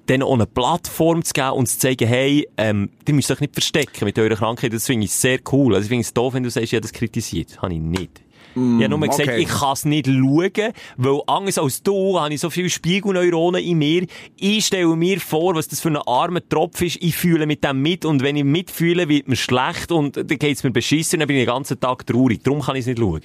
[0.10, 3.54] denen auch eine Plattform zu geben und zu zeigen, hey, ähm, die müsst euch nicht
[3.54, 4.74] verstecken mit eurer Krankheit.
[4.74, 5.76] Das finde ich sehr cool.
[5.76, 7.62] Also ich finde es doof, wenn du sagst, ich habe das kritisiert.
[7.62, 8.22] Habe ich nicht.
[8.56, 9.42] ich habe nur gesagt, okay.
[9.42, 13.78] ich kann es nicht schauen, weil anders als du habe ich so viele Spiegelneuronen in
[13.78, 14.06] mir.
[14.38, 16.98] Ich stelle mir vor, was das für ein armer Tropf ist.
[17.02, 20.44] Ich fühle mit dem mit und wenn ich mitfühle, wird mir schlecht und dann geht
[20.44, 22.44] es mir beschissen, dann bin ich den ganzen Tag traurig.
[22.44, 23.22] Darum kann ich es nicht schauen.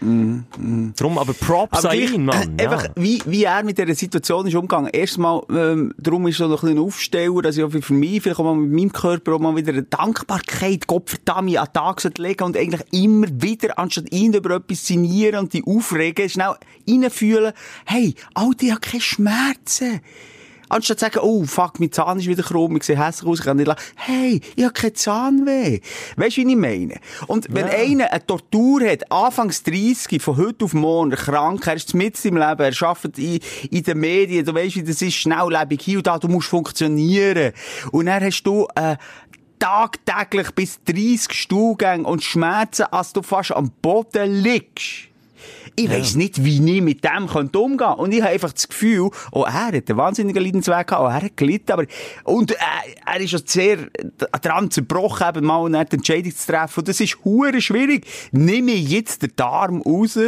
[0.00, 2.58] Darum, aber Props Aber an ihn, Mann.
[2.58, 2.90] äh, einfach, Ja.
[2.96, 4.90] wie, wie er mit dieser Situation ist umgegangen.
[4.92, 8.44] Erstmal, ähm, darum ist so noch ein Aufsteller, dass ich auch für mich, vielleicht auch
[8.44, 12.44] mal mit meinem Körper auch mal wieder eine Dankbarkeit, Gott verdammt, an den Tag legen
[12.44, 16.54] und eigentlich immer wieder, anstatt ihn über etwas signieren und die aufregen, schnell
[16.88, 17.52] reinfühlen,
[17.86, 18.14] hey,
[18.60, 20.00] ich habe keine Schmerzen.
[20.74, 23.44] Anstatt zu sagen, oh, fuck, mein Zahn ist wieder krumm, ich sehe hässlich aus, ich
[23.44, 23.80] kann nicht lachen.
[23.94, 25.78] Hey, ich habe keinen Zahnweh.
[26.16, 26.96] Weißt du, wie ich meine?
[27.28, 31.94] Und wenn einer eine Tortur hat, anfangs 30, von heute auf morgen, krank, er ist
[31.94, 33.38] mit im Leben, er arbeitet in,
[33.70, 37.52] in den Medien, du weißt, wie das ist, schnelllebig hier und da, du musst funktionieren.
[37.92, 38.96] Und dann hast du, äh,
[39.60, 45.13] tagtäglich bis 30 Stuhlgänge und Schmerzen, als du fast am Boden liegst.
[45.76, 49.10] Ich weiss nicht, wie ich mit dem könnte umgehen Und ich habe einfach das Gefühl,
[49.32, 51.86] oh, er hat einen wahnsinnigen Leidensweg gehabt, oh, er hat gelitten, aber,
[52.24, 52.56] und äh,
[53.06, 53.78] er ist schon sehr
[54.42, 56.80] daran zerbrochen, eben mal eine Entscheidung zu treffen.
[56.80, 58.06] Und das ist hure schwierig.
[58.32, 60.18] Nehme ich jetzt den Darm raus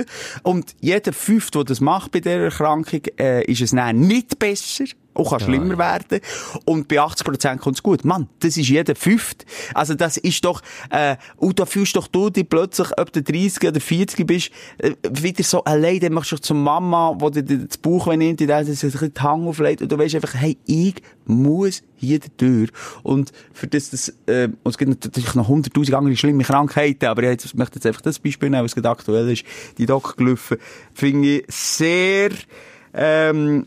[0.42, 4.84] und jeder Fünfte, der das macht bei dieser Erkrankung, äh, ist es dann nicht besser.
[5.16, 6.20] Auch kann schlimmer werden.
[6.64, 8.04] Und bei 80% kommt es gut.
[8.04, 9.44] Mann, das ist jeder Fünft.
[9.74, 10.60] Also das ist doch,
[10.90, 14.92] äh, und da fühlst doch du dich plötzlich, ob du 30 oder 40 bist, äh,
[15.10, 18.46] wieder so allein, dann machst du dich zur Mama, wo dir das Bauch nimmt, die
[18.46, 20.94] dann sich ein bisschen die Hand auflegt und du weißt einfach, hey, ich
[21.24, 22.70] muss hier durch.
[23.02, 27.22] Und für das, das äh, und es gibt natürlich noch 100'000 andere schlimme Krankheiten, aber
[27.22, 29.44] ich jetzt- möchte jetzt einfach das Beispiel nehmen, was gerade aktuell ist,
[29.78, 30.58] die Doc gelaufen,
[30.94, 32.30] finde ich sehr,
[32.94, 33.66] ähm,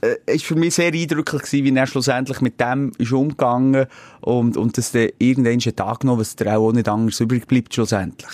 [0.00, 3.86] äh, ist für mich sehr eindrücklich gewesen, wie er schlussendlich mit dem ist umgegangen
[4.20, 7.74] und, und dass der irgendwann einen Tag genommen, was der auch nicht anders übrig bleibt
[7.74, 8.30] schlussendlich.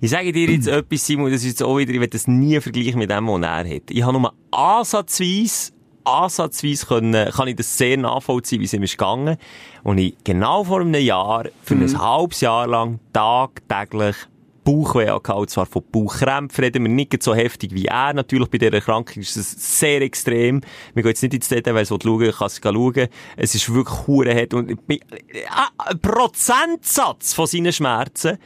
[0.00, 2.60] Ich sage dir jetzt etwas, Simon, das ist jetzt auch wieder, ich werde das nie
[2.60, 3.90] vergleichen mit dem, was er hat.
[3.90, 5.72] Ich habe nur ansatzweise,
[6.04, 9.38] ansatzweise können, kann ich das sehr nachvollziehen, wie es ihm ist gegangen.
[9.82, 14.16] Und ich genau vor einem Jahr, für ein halbes Jahr lang, tagtäglich
[14.64, 18.14] Bauchweh hatte, und zwar von Bauchkrämpfen reden wir nicht so heftig wie er.
[18.14, 20.62] Natürlich bei dieser Erkrankung ist es sehr extrem.
[20.94, 23.08] Wir gehen jetzt nicht ins Detail, weil es schauen kann es schauen.
[23.36, 25.00] Es ist wirklich hure hart und bin-
[25.50, 28.38] ah, ein Prozentsatz von seinen Schmerzen.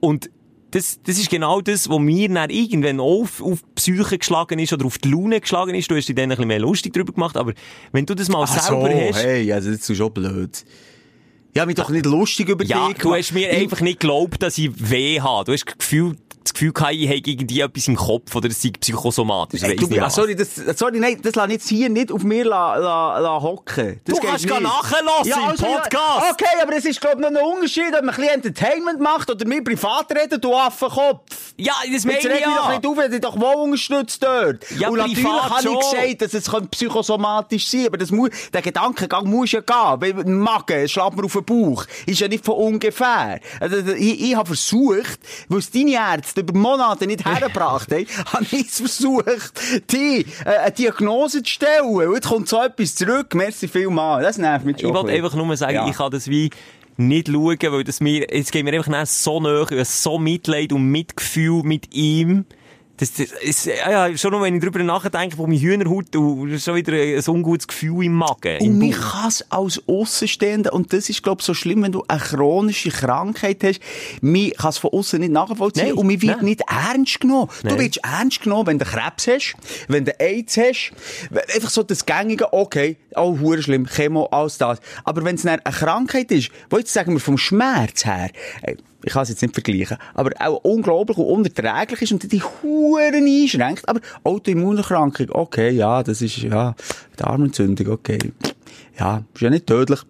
[0.00, 0.30] Und
[0.70, 4.72] das, das ist genau das, was mir dann irgendwann auf, auf die Psyche geschlagen ist
[4.72, 5.90] oder auf die Laune geschlagen ist.
[5.90, 7.54] Du hast dich dann ein bisschen mehr lustig drüber gemacht, aber
[7.92, 10.64] wenn du das mal selber hast, hey, also das ist schon blöd.
[11.52, 14.42] Ich habe mich doch nicht lustig über ja, dich du hast mir einfach nicht geglaubt,
[14.42, 15.46] dass ich weh habe.
[15.46, 16.16] Du hast das Gefühl,
[16.48, 19.62] das Gefühl gehabt, ich habe irgendwie etwas im Kopf oder es sei psychosomatisch.
[19.62, 20.14] Ich Ey, du, ja, was.
[20.14, 23.42] sorry, das, sorry, nein, das lass ich jetzt hier nicht auf mir la, la, la
[23.42, 24.00] hocken.
[24.04, 24.54] Das Du kannst nicht.
[24.54, 25.92] gehen nachhören im Podcast.
[25.92, 29.00] Ja, okay, aber es ist, glaub ich, noch ein Unterschied, ob man ein bisschen Entertainment
[29.00, 31.52] macht oder mir privat reden, du Affenkopf.
[31.56, 32.76] Ja, das meine Jetzt ich reg mich doch ja.
[32.76, 34.64] nicht auf, dich doch wohl unterstützt dort.
[34.78, 38.62] Ja, und natürlich habe ich gesagt, dass es könnte psychosomatisch sein aber das muss, der
[38.62, 39.74] Gedankengang muss ja gehen.
[39.76, 41.84] Weil ein Magen, schlägt mir auf den Bauch.
[42.06, 43.40] Ist ja nicht von ungefähr.
[43.60, 45.18] Also, ich, ich habe versucht,
[45.48, 49.52] weil es deine Ärzte über Monate nicht hergebracht haben, habe ich versucht,
[49.90, 51.84] die, äh, eine Diagnose zu stellen.
[51.86, 53.34] Und jetzt kommt so etwas zurück.
[53.34, 54.24] Merci vielmals.
[54.24, 54.90] Das nervt mich schon.
[54.90, 55.88] Ich wollte einfach nur sagen, Ja.
[55.88, 56.50] ich kann das wie
[56.96, 61.62] nicht schauen, weil das mir, jetzt geht mir einfach so habe so Mitleid und Mitgefühl
[61.62, 62.44] mit ihm.
[62.98, 66.74] Das, das ist, ja, schon nur, wenn ich darüber nachdenke, wo mein Hühnerhaut und schon
[66.74, 68.58] wieder ein ungutes Gefühl im Magen.
[68.60, 72.04] Und mich kann es als Außenstehender, und das ist, glaube ich, so schlimm, wenn du
[72.08, 73.80] eine chronische Krankheit hast,
[74.20, 76.44] mich kann es von außen nicht nachvollziehen Nein, und mich wird nein.
[76.44, 77.48] nicht ernst genommen.
[77.62, 77.78] Du Nein.
[77.78, 79.54] wirst ernst genommen, wenn du Krebs hast,
[79.86, 80.92] wenn du AIDS hast,
[81.54, 84.80] einfach so das Gängige, okay, oh, hure schlimm, Chemo, alles das.
[85.04, 88.30] Aber wenn es eine Krankheit ist, wo jetzt sagen wir vom Schmerz her,
[88.62, 88.74] äh,
[89.04, 93.14] ich kann es jetzt nicht vergleichen, aber auch unglaublich und unerträglich ist und die Huren
[93.14, 96.74] einschränkt, aber Autoimmunerkrankung, okay, ja, das ist, ja,
[97.16, 98.18] Darmentzündung, okay.
[98.98, 100.00] Ja, ist ja nicht tödlich.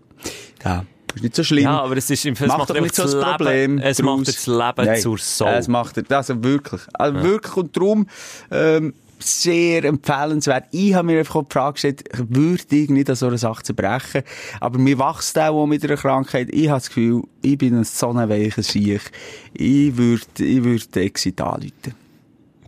[0.64, 0.84] Ja,
[1.14, 1.64] ist nicht so schlimm.
[1.64, 3.78] Ja, aber es ist, es macht macht einfach nicht so das Leben, Problem.
[3.78, 4.06] es draus.
[4.06, 5.46] macht das Leben Nein, zur Sau.
[5.48, 6.80] Es macht, also wirklich.
[6.94, 8.06] Also wirklich und darum,
[8.50, 10.66] ähm, sehr empfehlenswert.
[10.70, 14.22] Ich habe mir einfach die Frage gestellt, würde ich nicht an so einer Sache zerbrechen?
[14.60, 16.48] Aber mir wächst auch mit einer Krankheit.
[16.50, 19.10] Ich habe das Gefühl, ich bin ein so ein weicher Sieg.
[19.54, 21.94] Ich würde, ich würde Exit anrufen.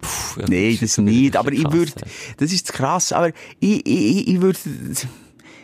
[0.01, 1.37] Puh, ja, Nein, das schon nicht.
[1.37, 2.07] Aber ich krass, würde, ja.
[2.39, 3.13] das ist krass.
[3.13, 3.29] Aber
[3.59, 4.59] ich, ich, ich, ich würde,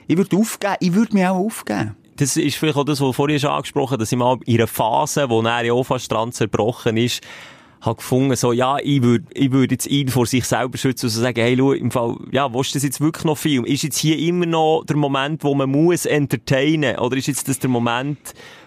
[0.07, 0.75] ich würde aufgeben.
[0.81, 1.97] Ich würde mich auch aufgeben.
[2.17, 4.57] Das ist vielleicht auch das, was du vorhin schon angesprochen hast, dass ich mal in
[4.57, 7.23] einer Phase, wo er ja auch fast dran zerbrochen ist,
[7.81, 11.11] habe gefunden, so, ja, ich würde, ich würde jetzt ihn vor sich selber schützen und
[11.11, 13.65] so sagen, hey, schau, im Fall, ja, willst du das jetzt wirklich noch Film?
[13.65, 16.99] Ist jetzt hier immer noch der Moment, wo man muss entertainen?
[16.99, 18.19] Oder ist jetzt das der Moment,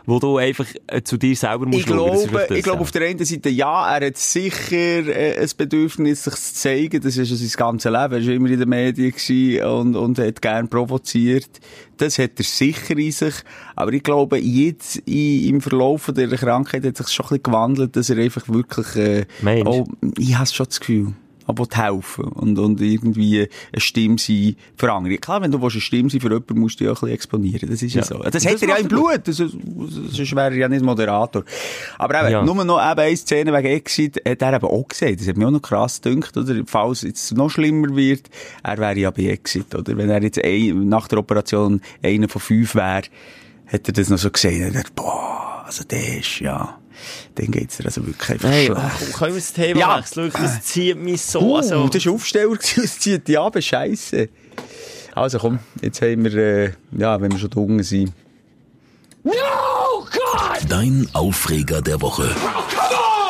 [0.05, 2.27] wo du einfach äh, zu dir selber musst Ich schauen?
[2.27, 2.81] Glaube, das, ich glaube ja.
[2.81, 7.01] auf der einen Seite, ja, er hat sicher äh, ein Bedürfnis, sich zu zeigen.
[7.01, 8.13] Das ist ja sein ganzes Leben.
[8.13, 11.49] Er war immer in den Medien und, und hat gern provoziert.
[11.97, 13.35] Das hat er sicher in sich.
[13.75, 17.95] Aber ich glaube, jetzt in, im Verlauf dieser Krankheit hat sich schon ein bisschen gewandelt,
[17.95, 19.25] dass er einfach wirklich, äh,
[19.65, 19.85] oh,
[20.17, 21.13] ich habe schon das Gefühl.
[21.49, 25.17] Aber helfen und, und irgendwie eine Stimme sein für andere.
[25.17, 27.69] Klar, wenn du eine Stimme sein für jemanden, musst du auch ein bisschen exponieren.
[27.69, 28.05] Das ist ja, Ja.
[28.07, 28.19] so.
[28.19, 28.87] Das, Das hat er ja im.
[28.87, 29.21] Blut.
[29.25, 29.51] Das ist,
[30.11, 31.43] sonst wäre er ja nicht Moderator.
[31.97, 32.43] Aber eben, Ja.
[32.45, 35.17] nur noch eben eine Szene wegen Exit hat er eben auch gesehen.
[35.17, 36.55] Das hat mich auch noch krass gedacht, oder?
[36.65, 38.29] Falls es jetzt noch schlimmer wird,
[38.63, 39.97] er wäre ja bei Exit, oder?
[39.97, 43.03] Wenn er jetzt ein, nach der Operation einer von fünf wäre,
[43.65, 44.61] hätte er das noch so gesehen.
[44.61, 46.78] Er dachte, boah, also der ist, ja,
[47.35, 49.13] dann geht's dir also wirklich einfach Hey, schlecht.
[49.13, 49.97] können wir das Thema Ja.
[49.99, 50.31] wechseln?
[50.33, 51.39] Das zieht mich so.
[51.41, 54.29] Uh, also, das war Aufsteller, das zieht die ab, scheisse.
[55.15, 58.13] Also komm, jetzt haben wir, äh, ja, wenn wir schon drungen sind.
[60.67, 62.29] Dein Aufreger der Woche.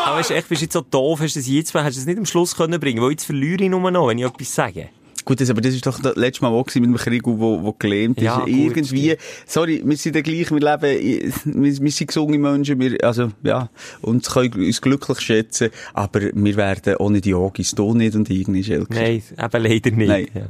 [0.05, 1.99] aber weißt, du, echt, bist du jetzt so doof, hast du das jetzt, hast du
[2.01, 4.53] es nicht am Schluss können bringen, weil jetzt verliere ich nur noch, wenn ich etwas
[4.53, 4.89] sage.
[5.29, 7.75] Gut, das, aber das ist doch das letzte Mal auch mit dem Krieg, wo, wo
[7.77, 8.45] gelähmt Ja, ist.
[8.47, 9.15] gut, Irgendwie,
[9.45, 13.69] sorry, wir sind ja gleich, wir leben, wir, wir sind gesunde Menschen, wir, also, ja,
[14.01, 18.47] und können uns glücklich schätzen, aber wir werden ohne die Yogis, du nicht und ich
[18.47, 18.91] nicht, Elke.
[18.95, 20.07] Nein, eben leider nicht.
[20.07, 20.27] Nein.
[20.33, 20.41] Ja.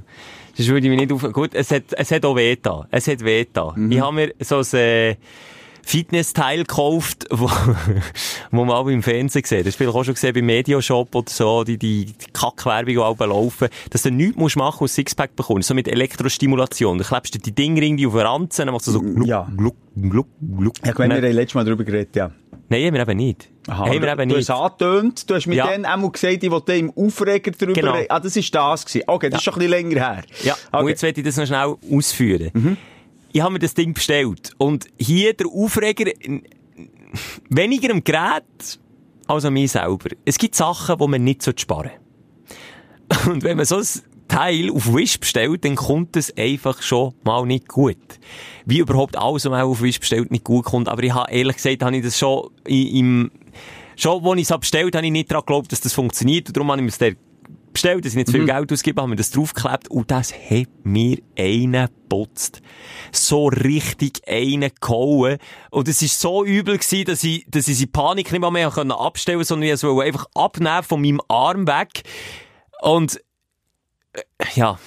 [0.55, 1.23] Das würde ich mich nicht auf...
[1.33, 2.87] Gut, es hat, es hat auch weh da.
[2.89, 3.73] Es hat weh da.
[3.75, 3.91] Mhm.
[3.91, 5.15] Ich habe mir so ein äh,
[5.83, 7.49] Fitness-Teil gekauft, wo,
[8.51, 9.65] wo man auch im Fernsehen sieht.
[9.65, 13.19] Das ich auch schon gesehen beim Medioshop oder so, die, die, die Kackwerbung, die auch
[13.19, 15.67] laufen, dass du nichts musst machen und Sixpack bekommst.
[15.67, 16.97] So mit Elektrostimulation.
[16.97, 19.47] Du klebst dir die Dinge irgendwie auf den Ranzen, dann machst du so gluck, Ja.
[19.55, 20.73] gluck, gluck, gluck.
[20.85, 22.31] Ja, Nein, wir letztes Mal darüber geredet, ja.
[22.71, 23.49] Nein, haben wir eben nicht.
[23.67, 24.49] Aha, haben wir du, eben du nicht.
[24.49, 25.67] hast angetönt, du hast mir Ja.
[25.71, 27.93] dann einmal gesagt, ich wollte im Aufreger darüber Genau.
[27.93, 28.05] reden.
[28.09, 29.03] Ah, das ist das gewesen.
[29.07, 30.23] Okay, das ist schon ein bisschen länger her.
[30.43, 30.89] Ja, und okay.
[30.89, 32.77] jetzt werde ich das noch schnell ausführen.
[33.31, 34.53] Ich habe mir das Ding bestellt.
[34.57, 36.11] Und hier der Aufreger,
[37.49, 38.79] weniger am Gerät
[39.27, 40.09] als an mir selber.
[40.25, 41.91] Es gibt Sachen, die man nicht sparen
[43.09, 43.31] sollte.
[43.31, 43.85] Und wenn man so ein
[44.27, 47.97] Teil auf Wish bestellt, dann kommt es einfach schon mal nicht gut.
[48.65, 50.87] Wie überhaupt alles, was man auf Wish bestellt, nicht gut kommt.
[50.87, 53.31] Aber ich habe, ehrlich gesagt, habe ich das schon im,
[53.95, 56.47] schon, als ich es bestellt habe, ich nicht daran geglaubt, dass das funktioniert.
[56.47, 57.15] Und darum habe ich mir
[57.79, 60.67] bestellt, dass ich nicht zu viel Geld ausgebe, habe mir das draufgeklebt und das hat
[60.83, 62.61] mir einen geputzt.
[63.11, 65.37] So richtig einen gehauen.
[65.71, 68.67] Und es war so übel gewesen, dass ich, dass ich in Panik nicht mal mehr
[68.67, 72.03] abstellen konnte, sondern ich wollte einfach abnehmen von meinem Arm weg.
[72.81, 73.21] Und
[74.55, 74.79] ja,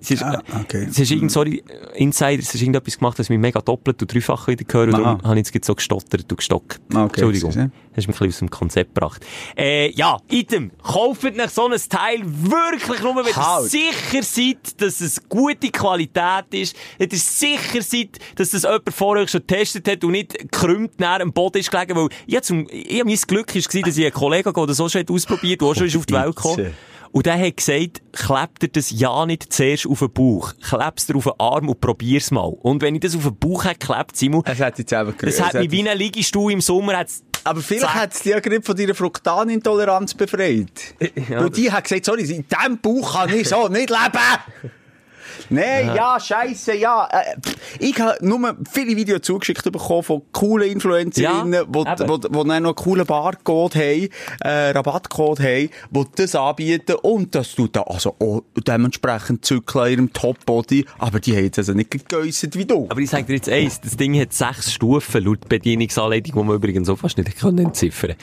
[0.00, 0.86] es ist, Ah, okay.
[0.90, 1.62] es ist irgend, sorry,
[1.94, 5.22] Insider, es ist irgendetwas gemacht, das mich mega doppelt und dreifach wieder gehört, und darum
[5.22, 6.78] habe ich jetzt gerade so gestottert und gestockt.
[6.92, 7.48] Okay, Entschuldigung.
[7.48, 9.24] Hast du mich ein bisschen aus dem Konzept gebracht.
[9.56, 13.70] Äh, ja, item, kauft euch so ein Teil wirklich nur, wenn ihr Halt.
[13.70, 19.16] sicher seid, dass es gute Qualität ist, wenn ihr sicher seid, dass das jemand vor
[19.16, 22.66] euch schon getestet hat und nicht krümmt näher am Boden ist gelegen, weil ich, zum,
[22.70, 25.68] ich mein Glück gewesen, dass ich einen Kollegen hatte, der so schon hat ausprobiert, der
[25.68, 26.74] auch schon ist auf die Welt gekommen.
[27.12, 30.52] Und der hat gesagt, klebt dir das ja nicht zuerst auf den Bauch.
[30.68, 32.54] Kleb's dir auf den Arm und probier's mal.
[32.60, 35.40] Und wenn ich das auf den Bauch hätte geklebt, Simon, Es hat jetzt eben das
[35.40, 38.62] hat mich wie ein Liegestuhl im Sommer, hat's Aber vielleicht hat es dich ja gerade
[38.62, 40.94] von deiner Fruktanintoleranz befreit.
[41.28, 44.72] Ja, Weil die hat gesagt, sorry, in diesem Bauch kann ich so nicht leben.
[45.50, 47.08] Nein, ja, scheisse, ja.
[47.10, 47.36] Äh,
[47.78, 52.08] ich habe nur viele Videos zugeschickt bekommen von coolen Influencerinnen, Ja, die wo, eben.
[52.08, 54.08] wo, wo dann noch einen coolen Barcode haben,
[54.40, 59.92] äh, Rabattcode haben, die das anbieten und das tut da also auch dementsprechend zügeln in
[59.92, 62.86] ihrem Top-Body, aber die haben jetzt also nicht gegeusset wie du.
[62.88, 66.56] Aber ich sage dir jetzt eins, das Ding hat sechs Stufen laut Bedienungsanleitung, die man
[66.56, 68.14] übrigens auch fast nicht können entziffern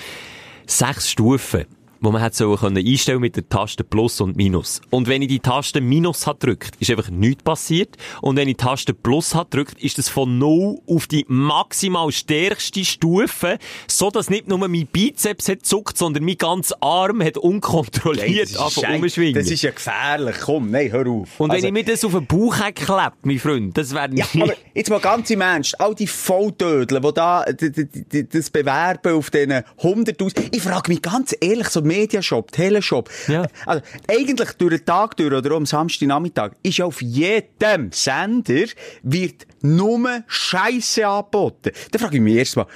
[0.68, 1.66] Sechs Stufen,
[2.06, 4.80] wo man hat so können einstellen mit der Taste Plus und Minus.
[4.92, 7.96] Und wenn ich die Taste Minus hat drückt, ist einfach nichts passiert.
[8.22, 12.12] Und wenn ich die Taste Plus hat drückt, ist das von 0 auf die maximal
[12.12, 17.38] stärkste Stufe, so dass nicht nur mein Bizeps hat zuckt, sondern mein ganzer Arm hat
[17.38, 19.34] unkontrolliert angefangen schei- umschwingen.
[19.34, 20.36] das ist ja gefährlich.
[20.46, 21.40] Komm, nein, hör auf.
[21.40, 24.26] Und wenn Also- ich mir das auf den Bauch geklebt, mein Freund, das wäre Ja,
[24.42, 29.64] aber jetzt mal ganz im Ernst, all die Volltödler, die da das bewerben auf diesen
[29.82, 33.46] 100'000, ich frage mich ganz ehrlich, so Mediashop, Teleshop, Ja.
[33.66, 38.66] also eigentlich durch den Tag durch oder am Samstagnachmittag ist auf jedem Sender
[39.04, 41.72] wird nur Scheiße angeboten.
[41.92, 42.68] Da frage ich mich erstmal,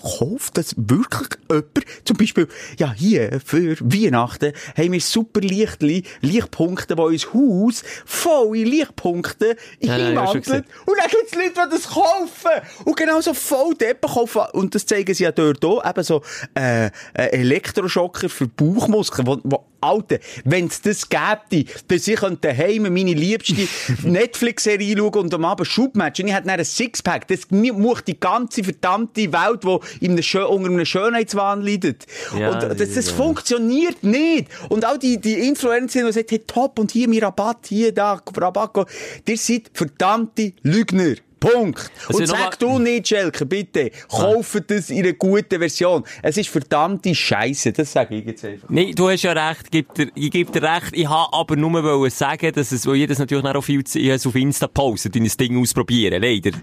[0.00, 1.66] kauft das wirklich jemand?
[2.04, 2.46] Zum Beispiel,
[2.78, 9.96] ja, hier für Weihnachten haben wir super Lichtli, Lichtpunkte, die uns Haus volle Lichtpunkte Ja,
[9.96, 10.20] ja.
[10.30, 10.64] Und dann
[11.10, 12.50] gibt's Leute, die das kaufen.
[12.84, 14.42] Und genau so voll Deppen kaufen.
[14.52, 15.84] Und das zeigen sie ja dort auch.
[15.88, 16.22] Eben so,
[16.54, 23.12] äh, äh, Elektroschocker für Bauchmuskeln, wo, wo Alter, wenn's das gäbe, dass ich daheim meine
[23.12, 23.68] liebste
[24.02, 27.28] Netflix-Serie schauen und am Abend Schubmatch und ich hätte dann ein Sixpack.
[27.28, 32.06] Das macht die ganze verdammte Welt, die in einem unter einem Schönheitswahn leidet.
[32.36, 33.12] Ja, und das, das ja.
[33.12, 34.48] funktioniert nicht.
[34.68, 38.20] Und auch die, die Influencer, die sagen, hey, top, und hier mein Rabatt, hier, da,
[38.36, 38.88] Rabatt,
[39.28, 41.14] ihr seid verdammte Lügner.
[41.38, 41.90] Punkt.
[42.08, 46.04] Also und sag du nicht, Schelke, bitte, kauft das in einer guten Version.
[46.22, 48.68] Es ist verdammte Scheiße, das sage ich jetzt einfach.
[48.70, 50.90] Nee, du hast ja recht, ich gebe dir, ich recht.
[50.92, 54.10] Ich habe aber nur wollen sagen, dass es, weil jedes natürlich auch viel zu, ich
[54.10, 56.56] habe auf Insta postet, in das Ding ausprobieren, leider.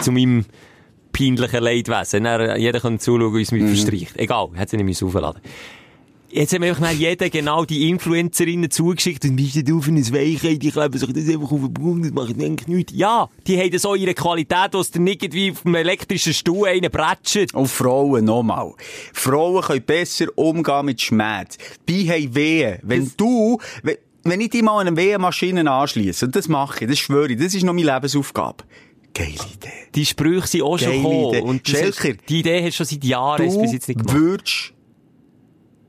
[0.00, 0.44] Zu meinem
[1.12, 2.24] peinlichen Leidwesen.
[2.24, 4.16] Dann, jeder kann zuschauen, wie es mich verstreicht.
[4.16, 5.40] Egal, hat sie nicht mehr aufladen.
[6.30, 10.62] Jetzt haben wir einfach jeder genau die Influencerinnen zugeschickt und bist du für ein Weichheit,
[10.62, 12.92] die kleben sich das einfach auf den Bauch, das macht eigentlich nichts.
[12.94, 16.90] Ja, die haben so ihre Qualität, dass dir nicht wie auf einem elektrischen Stuhl einen
[16.90, 17.54] bretscht.
[17.54, 18.72] Und Frauen nochmal.
[19.12, 21.58] Frauen können besser umgehen mit Schmerz.
[21.86, 22.78] Bei haben Wehen.
[22.82, 26.90] Wenn du, wenn, wenn ich dich mal an eine Wehenmaschine anschließe, und das mache ich,
[26.90, 28.64] das schwöre ich, das ist noch meine Lebensaufgabe.
[29.14, 29.68] Geile Idee.
[29.94, 31.28] Die Sprüche sind auch schon Geile gekommen.
[31.28, 31.40] Idee.
[31.40, 34.14] Und das Schelker, die Idee hast du schon seit Jahren, du bis jetzt nicht gemacht.
[34.14, 34.72] würdest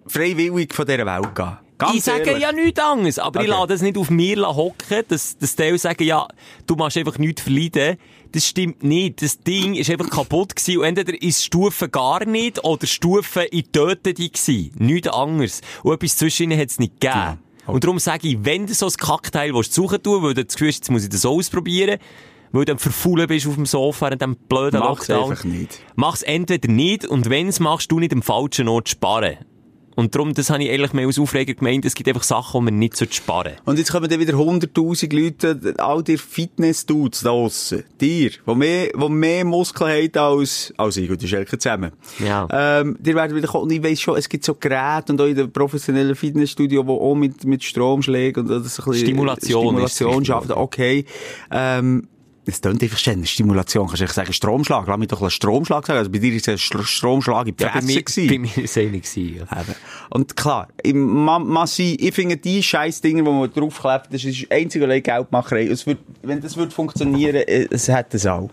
[0.10, 1.58] freiwillig von dieser Welt gehen.
[1.80, 2.42] Ganz ich sage ehrlich.
[2.42, 3.56] ja nichts anderes, aber ich Okay.
[3.60, 6.28] lasse das nicht auf mir hocken, dass, dass die sagen, ja,
[6.66, 7.98] du machst einfach nichts verleiden.
[8.32, 9.22] Das stimmt nicht.
[9.22, 13.72] Das Ding ist einfach kaputt gewesen und entweder ist Stufe gar nicht oder Stufe in
[13.72, 14.72] Töten die gewesen.
[14.80, 15.62] Nichts anderes.
[15.84, 17.40] Und etwas zwischen ihnen hat es nicht gegeben.
[17.68, 20.56] Und darum sage ich, wenn du so ein Kackteil willst, suchen tun, weil du das
[20.56, 22.00] Gefühl hast, jetzt muss ich das ausprobieren,
[22.54, 25.32] weil du dann verfaulen bist auf dem Sofa in diesem blöden Mach's Lockdown.
[25.32, 25.80] einfach nicht.
[25.96, 29.38] Mach's entweder nicht und wenn's machst, du nicht am falschen Ort sparen.
[29.98, 32.66] Und darum, das habe ich eigentlich mehr als Aufreger gemeint, es gibt einfach Sachen, die
[32.66, 33.62] man nicht sparen sollte.
[33.66, 37.84] Und jetzt kommen dann wieder 100.000 Leute, all die Fitness-Dudes da draussen.
[38.00, 41.94] Dir, die mehr, die mehr Muskeln haben als, als ich und die Schelke zusammen.
[42.20, 42.48] Ja.
[42.52, 43.64] Ähm, die werden wieder kommen.
[43.64, 46.92] Und ich weiss schon, es gibt so Geräte und auch in den professionellen Fitnessstudios, die
[46.92, 50.52] auch mit, mit Stromschlägen und das ein bisschen Stimulation Stimulation schaffen.
[50.52, 51.06] Okay.
[51.50, 52.08] Ähm,
[52.48, 53.88] es klingt einfach schön, Stimulation.
[53.88, 54.88] Kannst du sagen, Stromschlag?
[54.88, 56.00] Lass mich doch einen Stromschlag sagen.
[56.00, 58.50] Also bei dir ist es ein Str- Stromschlag in die Ja, bei mir, bei mir
[58.58, 59.04] war es einig.
[59.04, 59.64] gewesen, Ja.
[60.10, 64.90] Und klar, Massi, ich finde die scheiß Dinger, die man draufklebt, das ist einzig und
[64.90, 65.68] allein Geldmacherei.
[65.68, 68.50] Es wird, wenn das würde funktionieren, äh, es hätte es auch.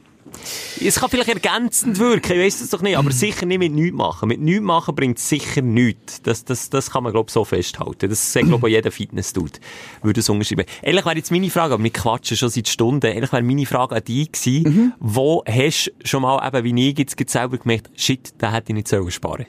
[0.85, 3.97] Es kann vielleicht ergänzend wirken, ich weiss das doch nicht, aber sicher nicht mit nichts
[3.97, 4.29] machen.
[4.29, 6.23] Mit nichts machen bringt sicher nichts.
[6.23, 8.11] Das, das, das kann man, glaube ich, so festhalten.
[8.11, 9.59] Das sagt, glaube ich, jeder Fitness-Dude.
[10.03, 10.67] Würde es unterschreiben.
[10.83, 13.07] Ehrlich wäre jetzt meine Frage, aber wir quatschen schon seit Stunden.
[13.07, 16.99] Ehrlich wäre meine Frage an dich gewesen, wo hast du schon mal eben, wie ich
[16.99, 19.47] jetzt gerade selber gemerkt, shit, da hätte ich nicht sollen sparen.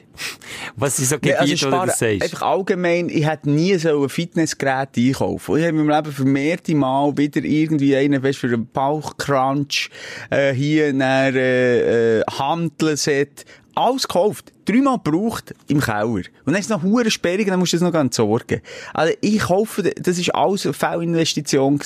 [0.76, 2.22] Was sind so Gebiete, also sparen, das sagst?
[2.22, 5.56] einfach allgemein, ich hätte nie so ein Fitnessgerät einkaufen.
[5.56, 9.90] Ich habe in meinem Leben vermehrte Mal wieder irgendwie einen, weißt, für einen Bauchcrunch,
[10.30, 13.44] äh, hier ein, äh, äh, Handelset,
[13.76, 14.52] alles gekauft.
[14.64, 16.04] Dreimal gebraucht im Keller.
[16.04, 18.60] Und dann ist es noch hure sperrig, dann musst du das noch entsorgen.
[18.92, 21.78] Also ich kaufe, das ist alles eine Fehlinvestition.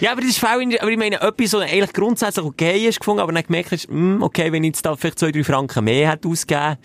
[0.00, 3.20] Ja, aber das ist faul, aber ich meine, etwas, was eigentlich grundsätzlich okay ist gefunden,
[3.20, 6.10] aber dann gemerkt hast, hm, okay, wenn ich jetzt da vielleicht zwei, drei Franken mehr
[6.10, 6.76] hätte ausgegeben,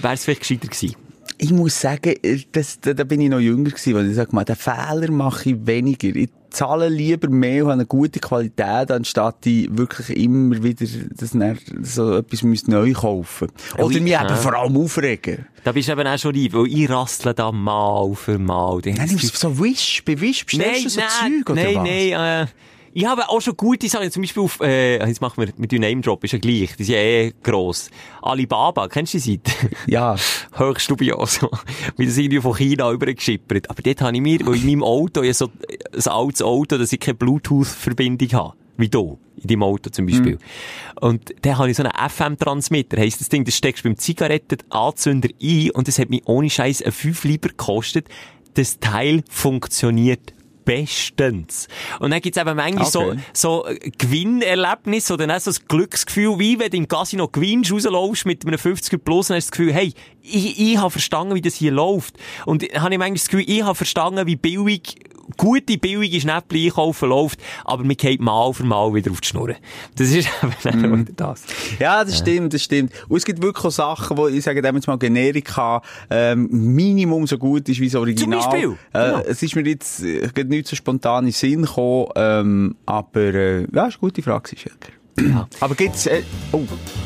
[0.00, 1.09] wäre es vielleicht gescheiter gewesen.
[1.42, 4.32] Ich muss sagen, äh, das, da, da bin ich noch jünger gewesen, weil ich sag
[4.34, 6.08] mal, den Fehler mache ich weniger.
[6.14, 10.84] Ich zahle lieber mehr und habe eine gute Qualität, anstatt ich wirklich immer wieder
[11.16, 11.34] das,
[11.82, 13.48] so etwas neu kaufen.
[13.78, 14.36] Oder ich- mich eben ja.
[14.36, 15.46] vor allem aufregen.
[15.64, 18.80] Da bist du eben auch schon lieb, weil ich rassle da mal für mal.
[18.84, 21.84] Nein, ich du so Wish, bei Wish bestellst du so Zeug, oder nein, was?
[21.84, 22.46] nein, äh,
[22.92, 25.82] ich habe auch schon gute Sachen, zum Beispiel auf, äh, jetzt machen wir mit dem
[25.82, 27.90] Name Drop, ist ja gleich, die sind ja eh gross.
[28.20, 29.52] Alibaba, kennst du die Seite?
[29.86, 30.16] Ja.
[30.56, 31.40] Höchst dubios.
[31.96, 33.70] Wie das irgendwie von China übergeschippert.
[33.70, 36.92] Aber dort habe ich mir, weil in meinem Auto, habe so ein altes Auto, dass
[36.92, 38.54] ich keine Bluetooth-Verbindung habe.
[38.76, 39.18] Wie du.
[39.36, 40.38] In deinem Auto zum Beispiel.
[41.00, 43.00] Und dann habe ich so einen FM-Transmitter.
[43.00, 46.82] Heisst das Ding, das steckst du beim Zigarettenanzünder ein und das hat mich ohne Scheiß
[46.82, 48.08] ein 5 Lieber gekostet.
[48.54, 50.34] Das Teil funktioniert
[50.70, 51.66] bestens.
[51.98, 53.20] Und dann gibt's eben manchmal Okay.
[53.32, 57.72] so, so äh, Gewinnerlebnisse oder dann so ein Glücksgefühl, wie wenn du im Casino gewinnst,
[57.72, 59.92] rausläufst mit einem 50er Plus und hast das Gefühl, hey,
[60.22, 62.14] ich, ich habe verstanden, wie das hier läuft.
[62.46, 64.94] Und dann habe ich manchmal das Gefühl, ich habe verstanden, wie billig,
[65.36, 69.54] gute, billige Schnäppchen einkaufen läuft, aber mir geht mal für mal wieder auf die Schnur.
[69.96, 70.28] Das ist
[70.64, 71.42] eben wieder das.
[71.78, 72.92] Ja, das stimmt, das stimmt.
[73.08, 77.26] Und es gibt wirklich auch Sachen, wo ich sage, dem jetzt mal Generika, ähm, Minimum
[77.26, 78.40] so gut ist wie das Original.
[78.40, 79.18] Zum Beispiel, genau.
[79.18, 83.60] Äh, es ist mir jetzt äh, nicht so spontan in Sinn gekommen, ähm, aber, äh,
[83.72, 84.92] ja, ist eine gute Frage, Schelker.
[85.20, 85.48] Ja.
[85.60, 86.62] Aber gibt's, äh, oh,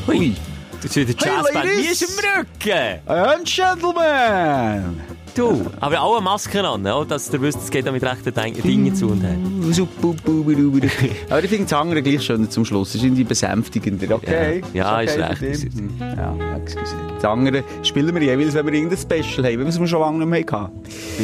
[0.07, 0.35] ui.
[0.83, 1.65] Ist wieder Hey, Jazzband.
[1.65, 1.77] ladies!
[1.77, 3.07] Wie ist im Rücken?
[3.07, 5.24] And Gentlemen!
[5.35, 5.65] Du.
[5.81, 7.05] Aber alle Masken an, oder?
[7.05, 9.35] dass ihr wisst, es geht da mit rechten Ding- Dingen zu und her.
[11.29, 12.89] Aber ich finde das andere gleich schöner zum Schluss.
[12.93, 14.15] Das ist irgendwie besänftigender.
[14.15, 14.61] Okay?
[14.73, 15.39] Ja, Ist ist okay recht.
[15.59, 15.73] für dich?
[15.75, 15.91] Hm.
[15.99, 16.95] Ja, excuse.
[17.15, 20.25] Das andere spielen wir jeweils, wenn wir irgendein Special haben, wenn wir es schon lange
[20.25, 20.79] nicht mehr hatten.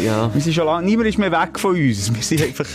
[0.06, 0.30] Ja.
[0.34, 2.14] Wir sind schon lange, niemand ist mehr weg von uns.
[2.14, 2.68] Wir sind einfach,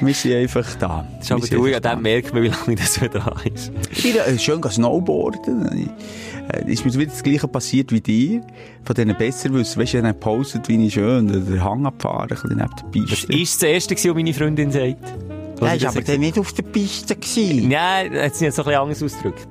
[0.00, 1.06] wir sind einfach da.
[1.18, 3.72] Das ist aber ruhig, an dem merkt man, wie lange das wieder da ist.
[3.90, 5.90] Ich bin äh, schön snowboarden.
[6.52, 8.40] Äh, Ist mir wieder das Gleiche passiert wie dir.
[8.84, 9.80] Von denen besser wissen.
[9.80, 13.26] Weißt du, dann postet, wie ich schön den Hang abfahre, ein bisschen neben der Das
[13.26, 13.32] Piste.
[13.36, 14.96] ist das Erste, was meine Freundin sagt.
[15.60, 17.68] Was ist das aber dann nicht auf der Piste gewesen.
[17.68, 19.48] Nein, hat sie jetzt so ein bisschen anders ausgedrückt.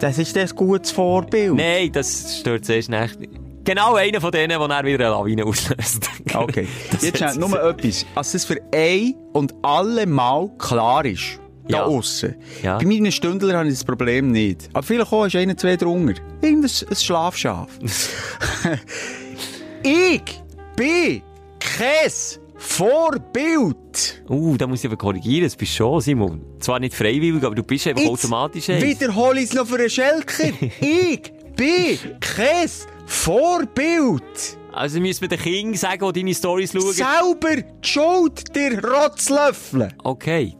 [0.00, 1.54] Das ist das gutes Vorbild.
[1.54, 3.18] Nein, das stört zuerst nicht.
[3.64, 6.08] Genau einer von denen, der dann wieder eine Lawine auslöst.
[6.34, 6.66] Okay.
[6.90, 8.04] Das Jetzt schnell, nur etwas.
[8.14, 11.38] Als das für ein und alle Mal klar ist,
[11.68, 11.84] da Ja.
[11.84, 12.34] aussen.
[12.62, 12.78] Ja.
[12.78, 14.68] Bei meinen Stündlern habe ich das Problem nicht.
[14.72, 16.20] Aber vielleicht auch ist einer, zwei drunter.
[16.40, 17.68] Irgendein ein Schlafschaf.
[19.82, 20.22] ich
[20.76, 21.22] bin
[21.58, 22.10] kein
[22.56, 24.22] Vorbild.
[24.28, 26.40] Uh, da muss ich aber korrigieren, das bist schon, Simon.
[26.60, 28.82] Zwar nicht freiwillig, aber du bist einfach automatisch eins.
[28.82, 30.48] wiederhole ich es noch für einen Schelker.
[30.80, 32.68] ich bin kein
[33.06, 34.22] Vorbild.
[34.72, 36.92] Also müssen wir den Kindern sagen, die deine Stories schauen.
[36.92, 39.90] Selber die Schuld, der Rotzlöffel.
[40.02, 40.56] Okay.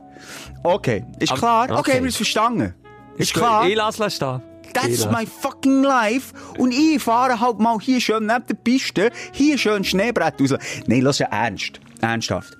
[0.64, 1.64] Okay, ist Aber- klar?
[1.64, 1.92] Okay, okay.
[1.92, 2.74] haben wir es verstanden?
[3.16, 3.68] Ist klar?
[3.68, 4.42] Ich lasse es stehen.
[4.72, 6.34] That's my fucking life.
[6.58, 10.54] Und ich fahre halt mal hier schön neben der Piste, hier schön Schneebrett raus.
[10.86, 11.80] Nein, lass ja ernst.
[12.00, 12.56] Ernsthaft.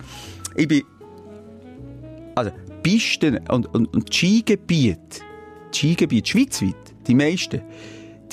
[0.55, 0.85] Ich bin,
[2.37, 2.53] also,
[2.83, 5.23] Pisten und, und, und Skigebiete,
[5.75, 6.77] Skigebiete, schweizweit,
[7.07, 7.63] die meisten,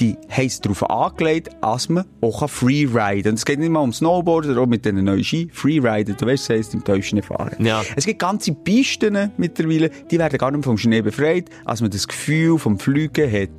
[0.01, 3.33] die haben es darauf angelegt, dass man auch freeriden kann.
[3.35, 5.47] Es geht nicht mal um Snowboard oder auch mit diesen neuen Ski.
[5.53, 7.63] Freeriden, du weißt, das heisst im Täuschen fahren.
[7.63, 7.83] Ja.
[7.95, 12.07] Es gibt ganze Pisten mittlerweile, die werden gar nicht vom Schnee befreit, als man das
[12.07, 13.49] Gefühl vom Fliegen hat.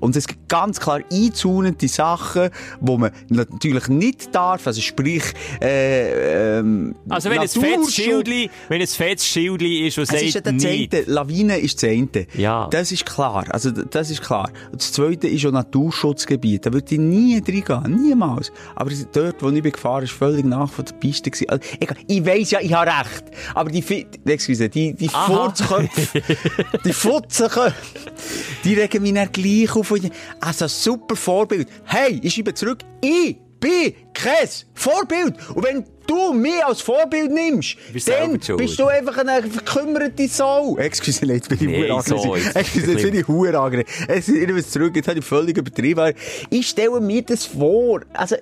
[0.00, 2.50] Und es gibt ganz klar einzunende Sachen,
[2.80, 5.24] wo man natürlich nicht darf, also sprich,
[5.60, 10.22] äh, ähm, Also wenn es fettes Naturschutz- Schildli, wenn es fettes Schildli ist, was es
[10.22, 10.94] ist ja sagt das nicht.
[10.94, 11.04] eine.
[11.06, 12.08] Lawine ist eine.
[12.34, 12.68] Ja.
[12.70, 13.44] Das ist klar.
[13.50, 14.50] Also, das ist klar.
[14.72, 15.50] Das zweite ist ja
[15.88, 16.66] Naturschutzgebiet.
[16.66, 18.02] Da würde ich nie reingehen.
[18.02, 18.52] Niemals.
[18.74, 21.30] Aber dort, wo ich bin gefahren ist völlig nach von der Piste.
[21.48, 21.96] Also, egal.
[22.06, 23.24] ich weiss ja, ich habe recht.
[23.54, 25.08] Aber die, excuse, die, die.
[25.08, 26.22] Furzköpfe,
[26.84, 27.74] die Futzenköpfe,
[28.64, 29.92] die regen mich dann gleich auf.
[30.40, 31.68] Also, super Vorbild.
[31.84, 32.80] Hey, ich schreibe zurück.
[33.00, 35.34] Ich bin kein Vorbild.
[35.54, 40.76] Und wenn du mich als Vorbild nimmst, Bist dann bist du einfach eine verkümmerte Sau.
[40.76, 42.10] Excuse, jetzt bin ich Nee, jetzt
[42.56, 44.06] Excuse, jetzt bin ich hure aggressiv.
[44.08, 46.12] Es ist irgendwas zurück, jetzt habe ich völlig übertrieben.
[46.50, 48.00] Ich stelle mir das vor.
[48.12, 48.36] Also,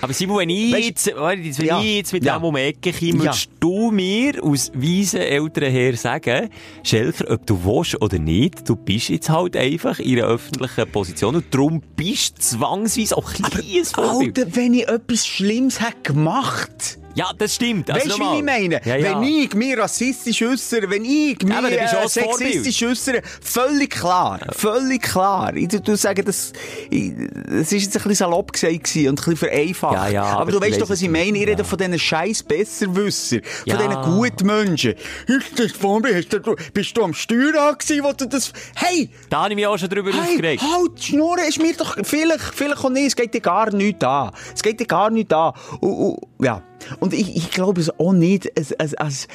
[0.00, 1.80] Aber Simon, wenn ich Weisst- jetzt, wenn Ja.
[1.80, 2.38] ich jetzt mit Ja.
[2.38, 3.18] dem um die Ecke komme, Ja.
[3.24, 6.48] würdest du mir aus weisen Eltern her sagen,
[6.82, 11.36] Schelker, ob du willst oder nicht, du bist jetzt halt einfach in einer öffentlichen Position
[11.36, 14.38] und darum bist du zwangsweise auch ein kleines Vorbild.
[14.38, 17.90] Alter, wenn ich etwas Schlimmes hätte gemacht Ja, das stimmt.
[17.90, 18.80] Also Weißt du, wie ich meine?
[18.84, 19.20] Ja, ja.
[19.20, 25.02] Wenn ich mich rassistisch äußere, wenn ich du auch äh, sexistisch äußere, völlig klar, völlig
[25.02, 25.54] klar.
[25.56, 26.52] Ich tu sagen, das,
[26.88, 27.12] ich,
[27.48, 29.94] das ist jetzt ein bisschen salopp gesagt und ein bisschen vereinfacht.
[29.94, 31.36] Ja, ja, aber, aber du ich weißt doch, was ich meine.
[31.38, 31.64] Ich rede Ja.
[31.64, 33.76] von diesen scheiß Besserwisser, Ja.
[33.76, 34.94] von diesen guten Menschen.
[35.26, 36.32] Ist das Vorbild?
[36.32, 39.10] Hast du, bist du am Steuer gewesen, wo du das, hey!
[39.28, 40.62] Da habe ich mich auch schon drüber Hey, aufgeregt.
[40.62, 44.30] halt, Schnurren ist mir doch, vielleicht, vielleicht auch nicht, es geht dir gar nichts an.
[44.54, 45.52] Es geht dir gar nichts an.
[45.80, 46.62] Und, und, ja.
[46.98, 49.28] Und ich, ich glaube es auch nicht, als, als, als,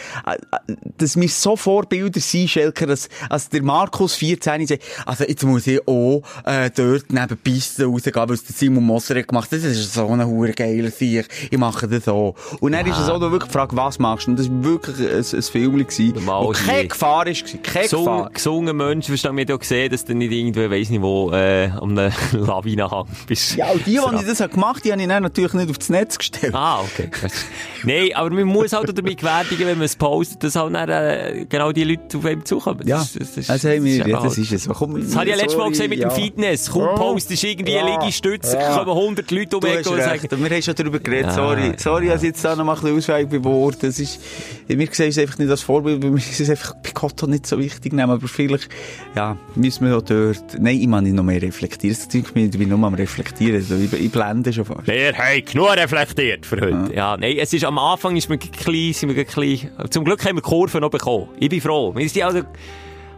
[0.98, 5.68] dass wir so Vorbilder sind, Schelker, als, als der Markus 14 sagt, also jetzt muss
[5.68, 9.52] ich auch äh, dort neben die Piste rausgehen, weil es der Simon Moser hat gemacht.
[9.52, 11.28] Das ist so ein hure geiler Sieg.
[11.50, 12.36] Ich mache das so.
[12.60, 14.32] Und dann ist es auch noch wirklich gefragt, was machst du?
[14.32, 15.86] Und das war wirklich ein, ein Film.
[16.26, 16.88] wo keine.
[16.88, 17.46] Gefahr ist.
[17.46, 17.64] gewesen.
[17.64, 18.30] Keine Gesungen, Gefahr.
[18.32, 21.92] gesungen Menschen, verstehen wir ja gesehen, dass du nicht irgendwie, weiss nicht wo, äh, am
[21.92, 23.56] einer Lawinenhang bist.
[23.56, 26.18] Ja, und die, die ich das gemacht die habe ich dann natürlich nicht aufs Netz
[26.18, 26.54] gestellt.
[26.54, 27.10] Ah, okay.
[27.84, 30.90] Nein, aber man muss halt auch damit gewärtigen, wenn man es postet, dass halt dann,
[30.90, 32.82] äh, genau die Leute auf einem zukommen.
[32.88, 34.68] Ja, Das, das, das, das haben wir, eben ja, das halt- ist es.
[34.70, 36.10] Komm, Das habe ich ja letztes Mal gesehen mit ja.
[36.10, 36.72] dem Fitness.
[36.72, 36.94] Kaum Ja.
[36.96, 38.00] postest irgendwie eine Ja.
[38.00, 38.78] Liegestütze, Ja.
[38.84, 41.26] kommen 100 Leute um und sagen, Wir haben schon darüber geredet.
[41.28, 41.34] Ja.
[41.34, 41.72] Sorry.
[41.78, 43.78] Sorry, dass ich jetzt da noch mal ein bisschen ausweichend bin worden.
[43.82, 44.20] Das ist,
[44.68, 47.60] wir sehen es einfach nicht als Vorbild, weil wir es einfach bei Cotto nicht so
[47.60, 48.10] wichtig nehmen.
[48.12, 48.68] Aber vielleicht,
[49.16, 51.96] ja, müssen wir auch dort, nein, ich muss nicht noch mehr reflektieren.
[51.96, 53.56] Das Zeug, ich bin nur am reflektieren.
[53.58, 54.88] Also, ich, ich blende schon fast.
[54.88, 56.94] wir haben genug reflektiert für heute.
[56.96, 59.72] Ja, nein, es ist am Anfang ist mir klein, sind wir klein.
[59.90, 61.30] Zum Glück haben wir die Kurve noch bekommen.
[61.40, 61.94] Ich bin froh.
[61.96, 62.42] Wir sind also,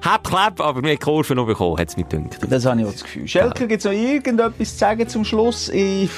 [0.02, 2.40] hab klapp, aber wir haben die Kurve noch bekommen, hat es mir gedacht.
[2.50, 3.28] Das habe ich auch das Gefühl.
[3.28, 5.70] Schelker, gibt es noch irgendetwas zu sagen zum Schluss?
[5.70, 6.10] Ich,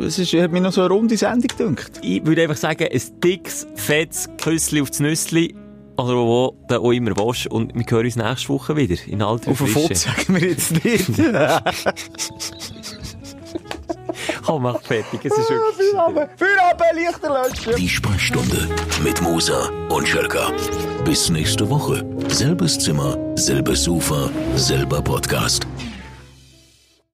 [0.00, 1.92] es ist, hat mir noch so eine runde Sendung gedacht.
[2.02, 5.54] Ich würde einfach sagen, ein dickes, fettes Küssli aufs Nüssli.
[5.96, 7.46] Oder wo du auch immer willst.
[7.46, 8.96] Und wir hören uns nächste Woche wieder.
[9.06, 9.80] In alter Auf den Frische.
[9.80, 11.08] Foto sagen wir jetzt nicht.
[14.46, 15.24] Komm, mach fertig.
[15.24, 15.90] Es ist wirklich...
[15.92, 17.76] Feierabend, Feierabend, Lichter löschen.
[17.76, 18.68] Die Sprechstunde
[19.02, 20.50] mit Musa und Schelka.
[21.04, 22.04] Bis nächste Woche.
[22.28, 25.66] Selbes Zimmer, selbes Sofa, selber Podcast.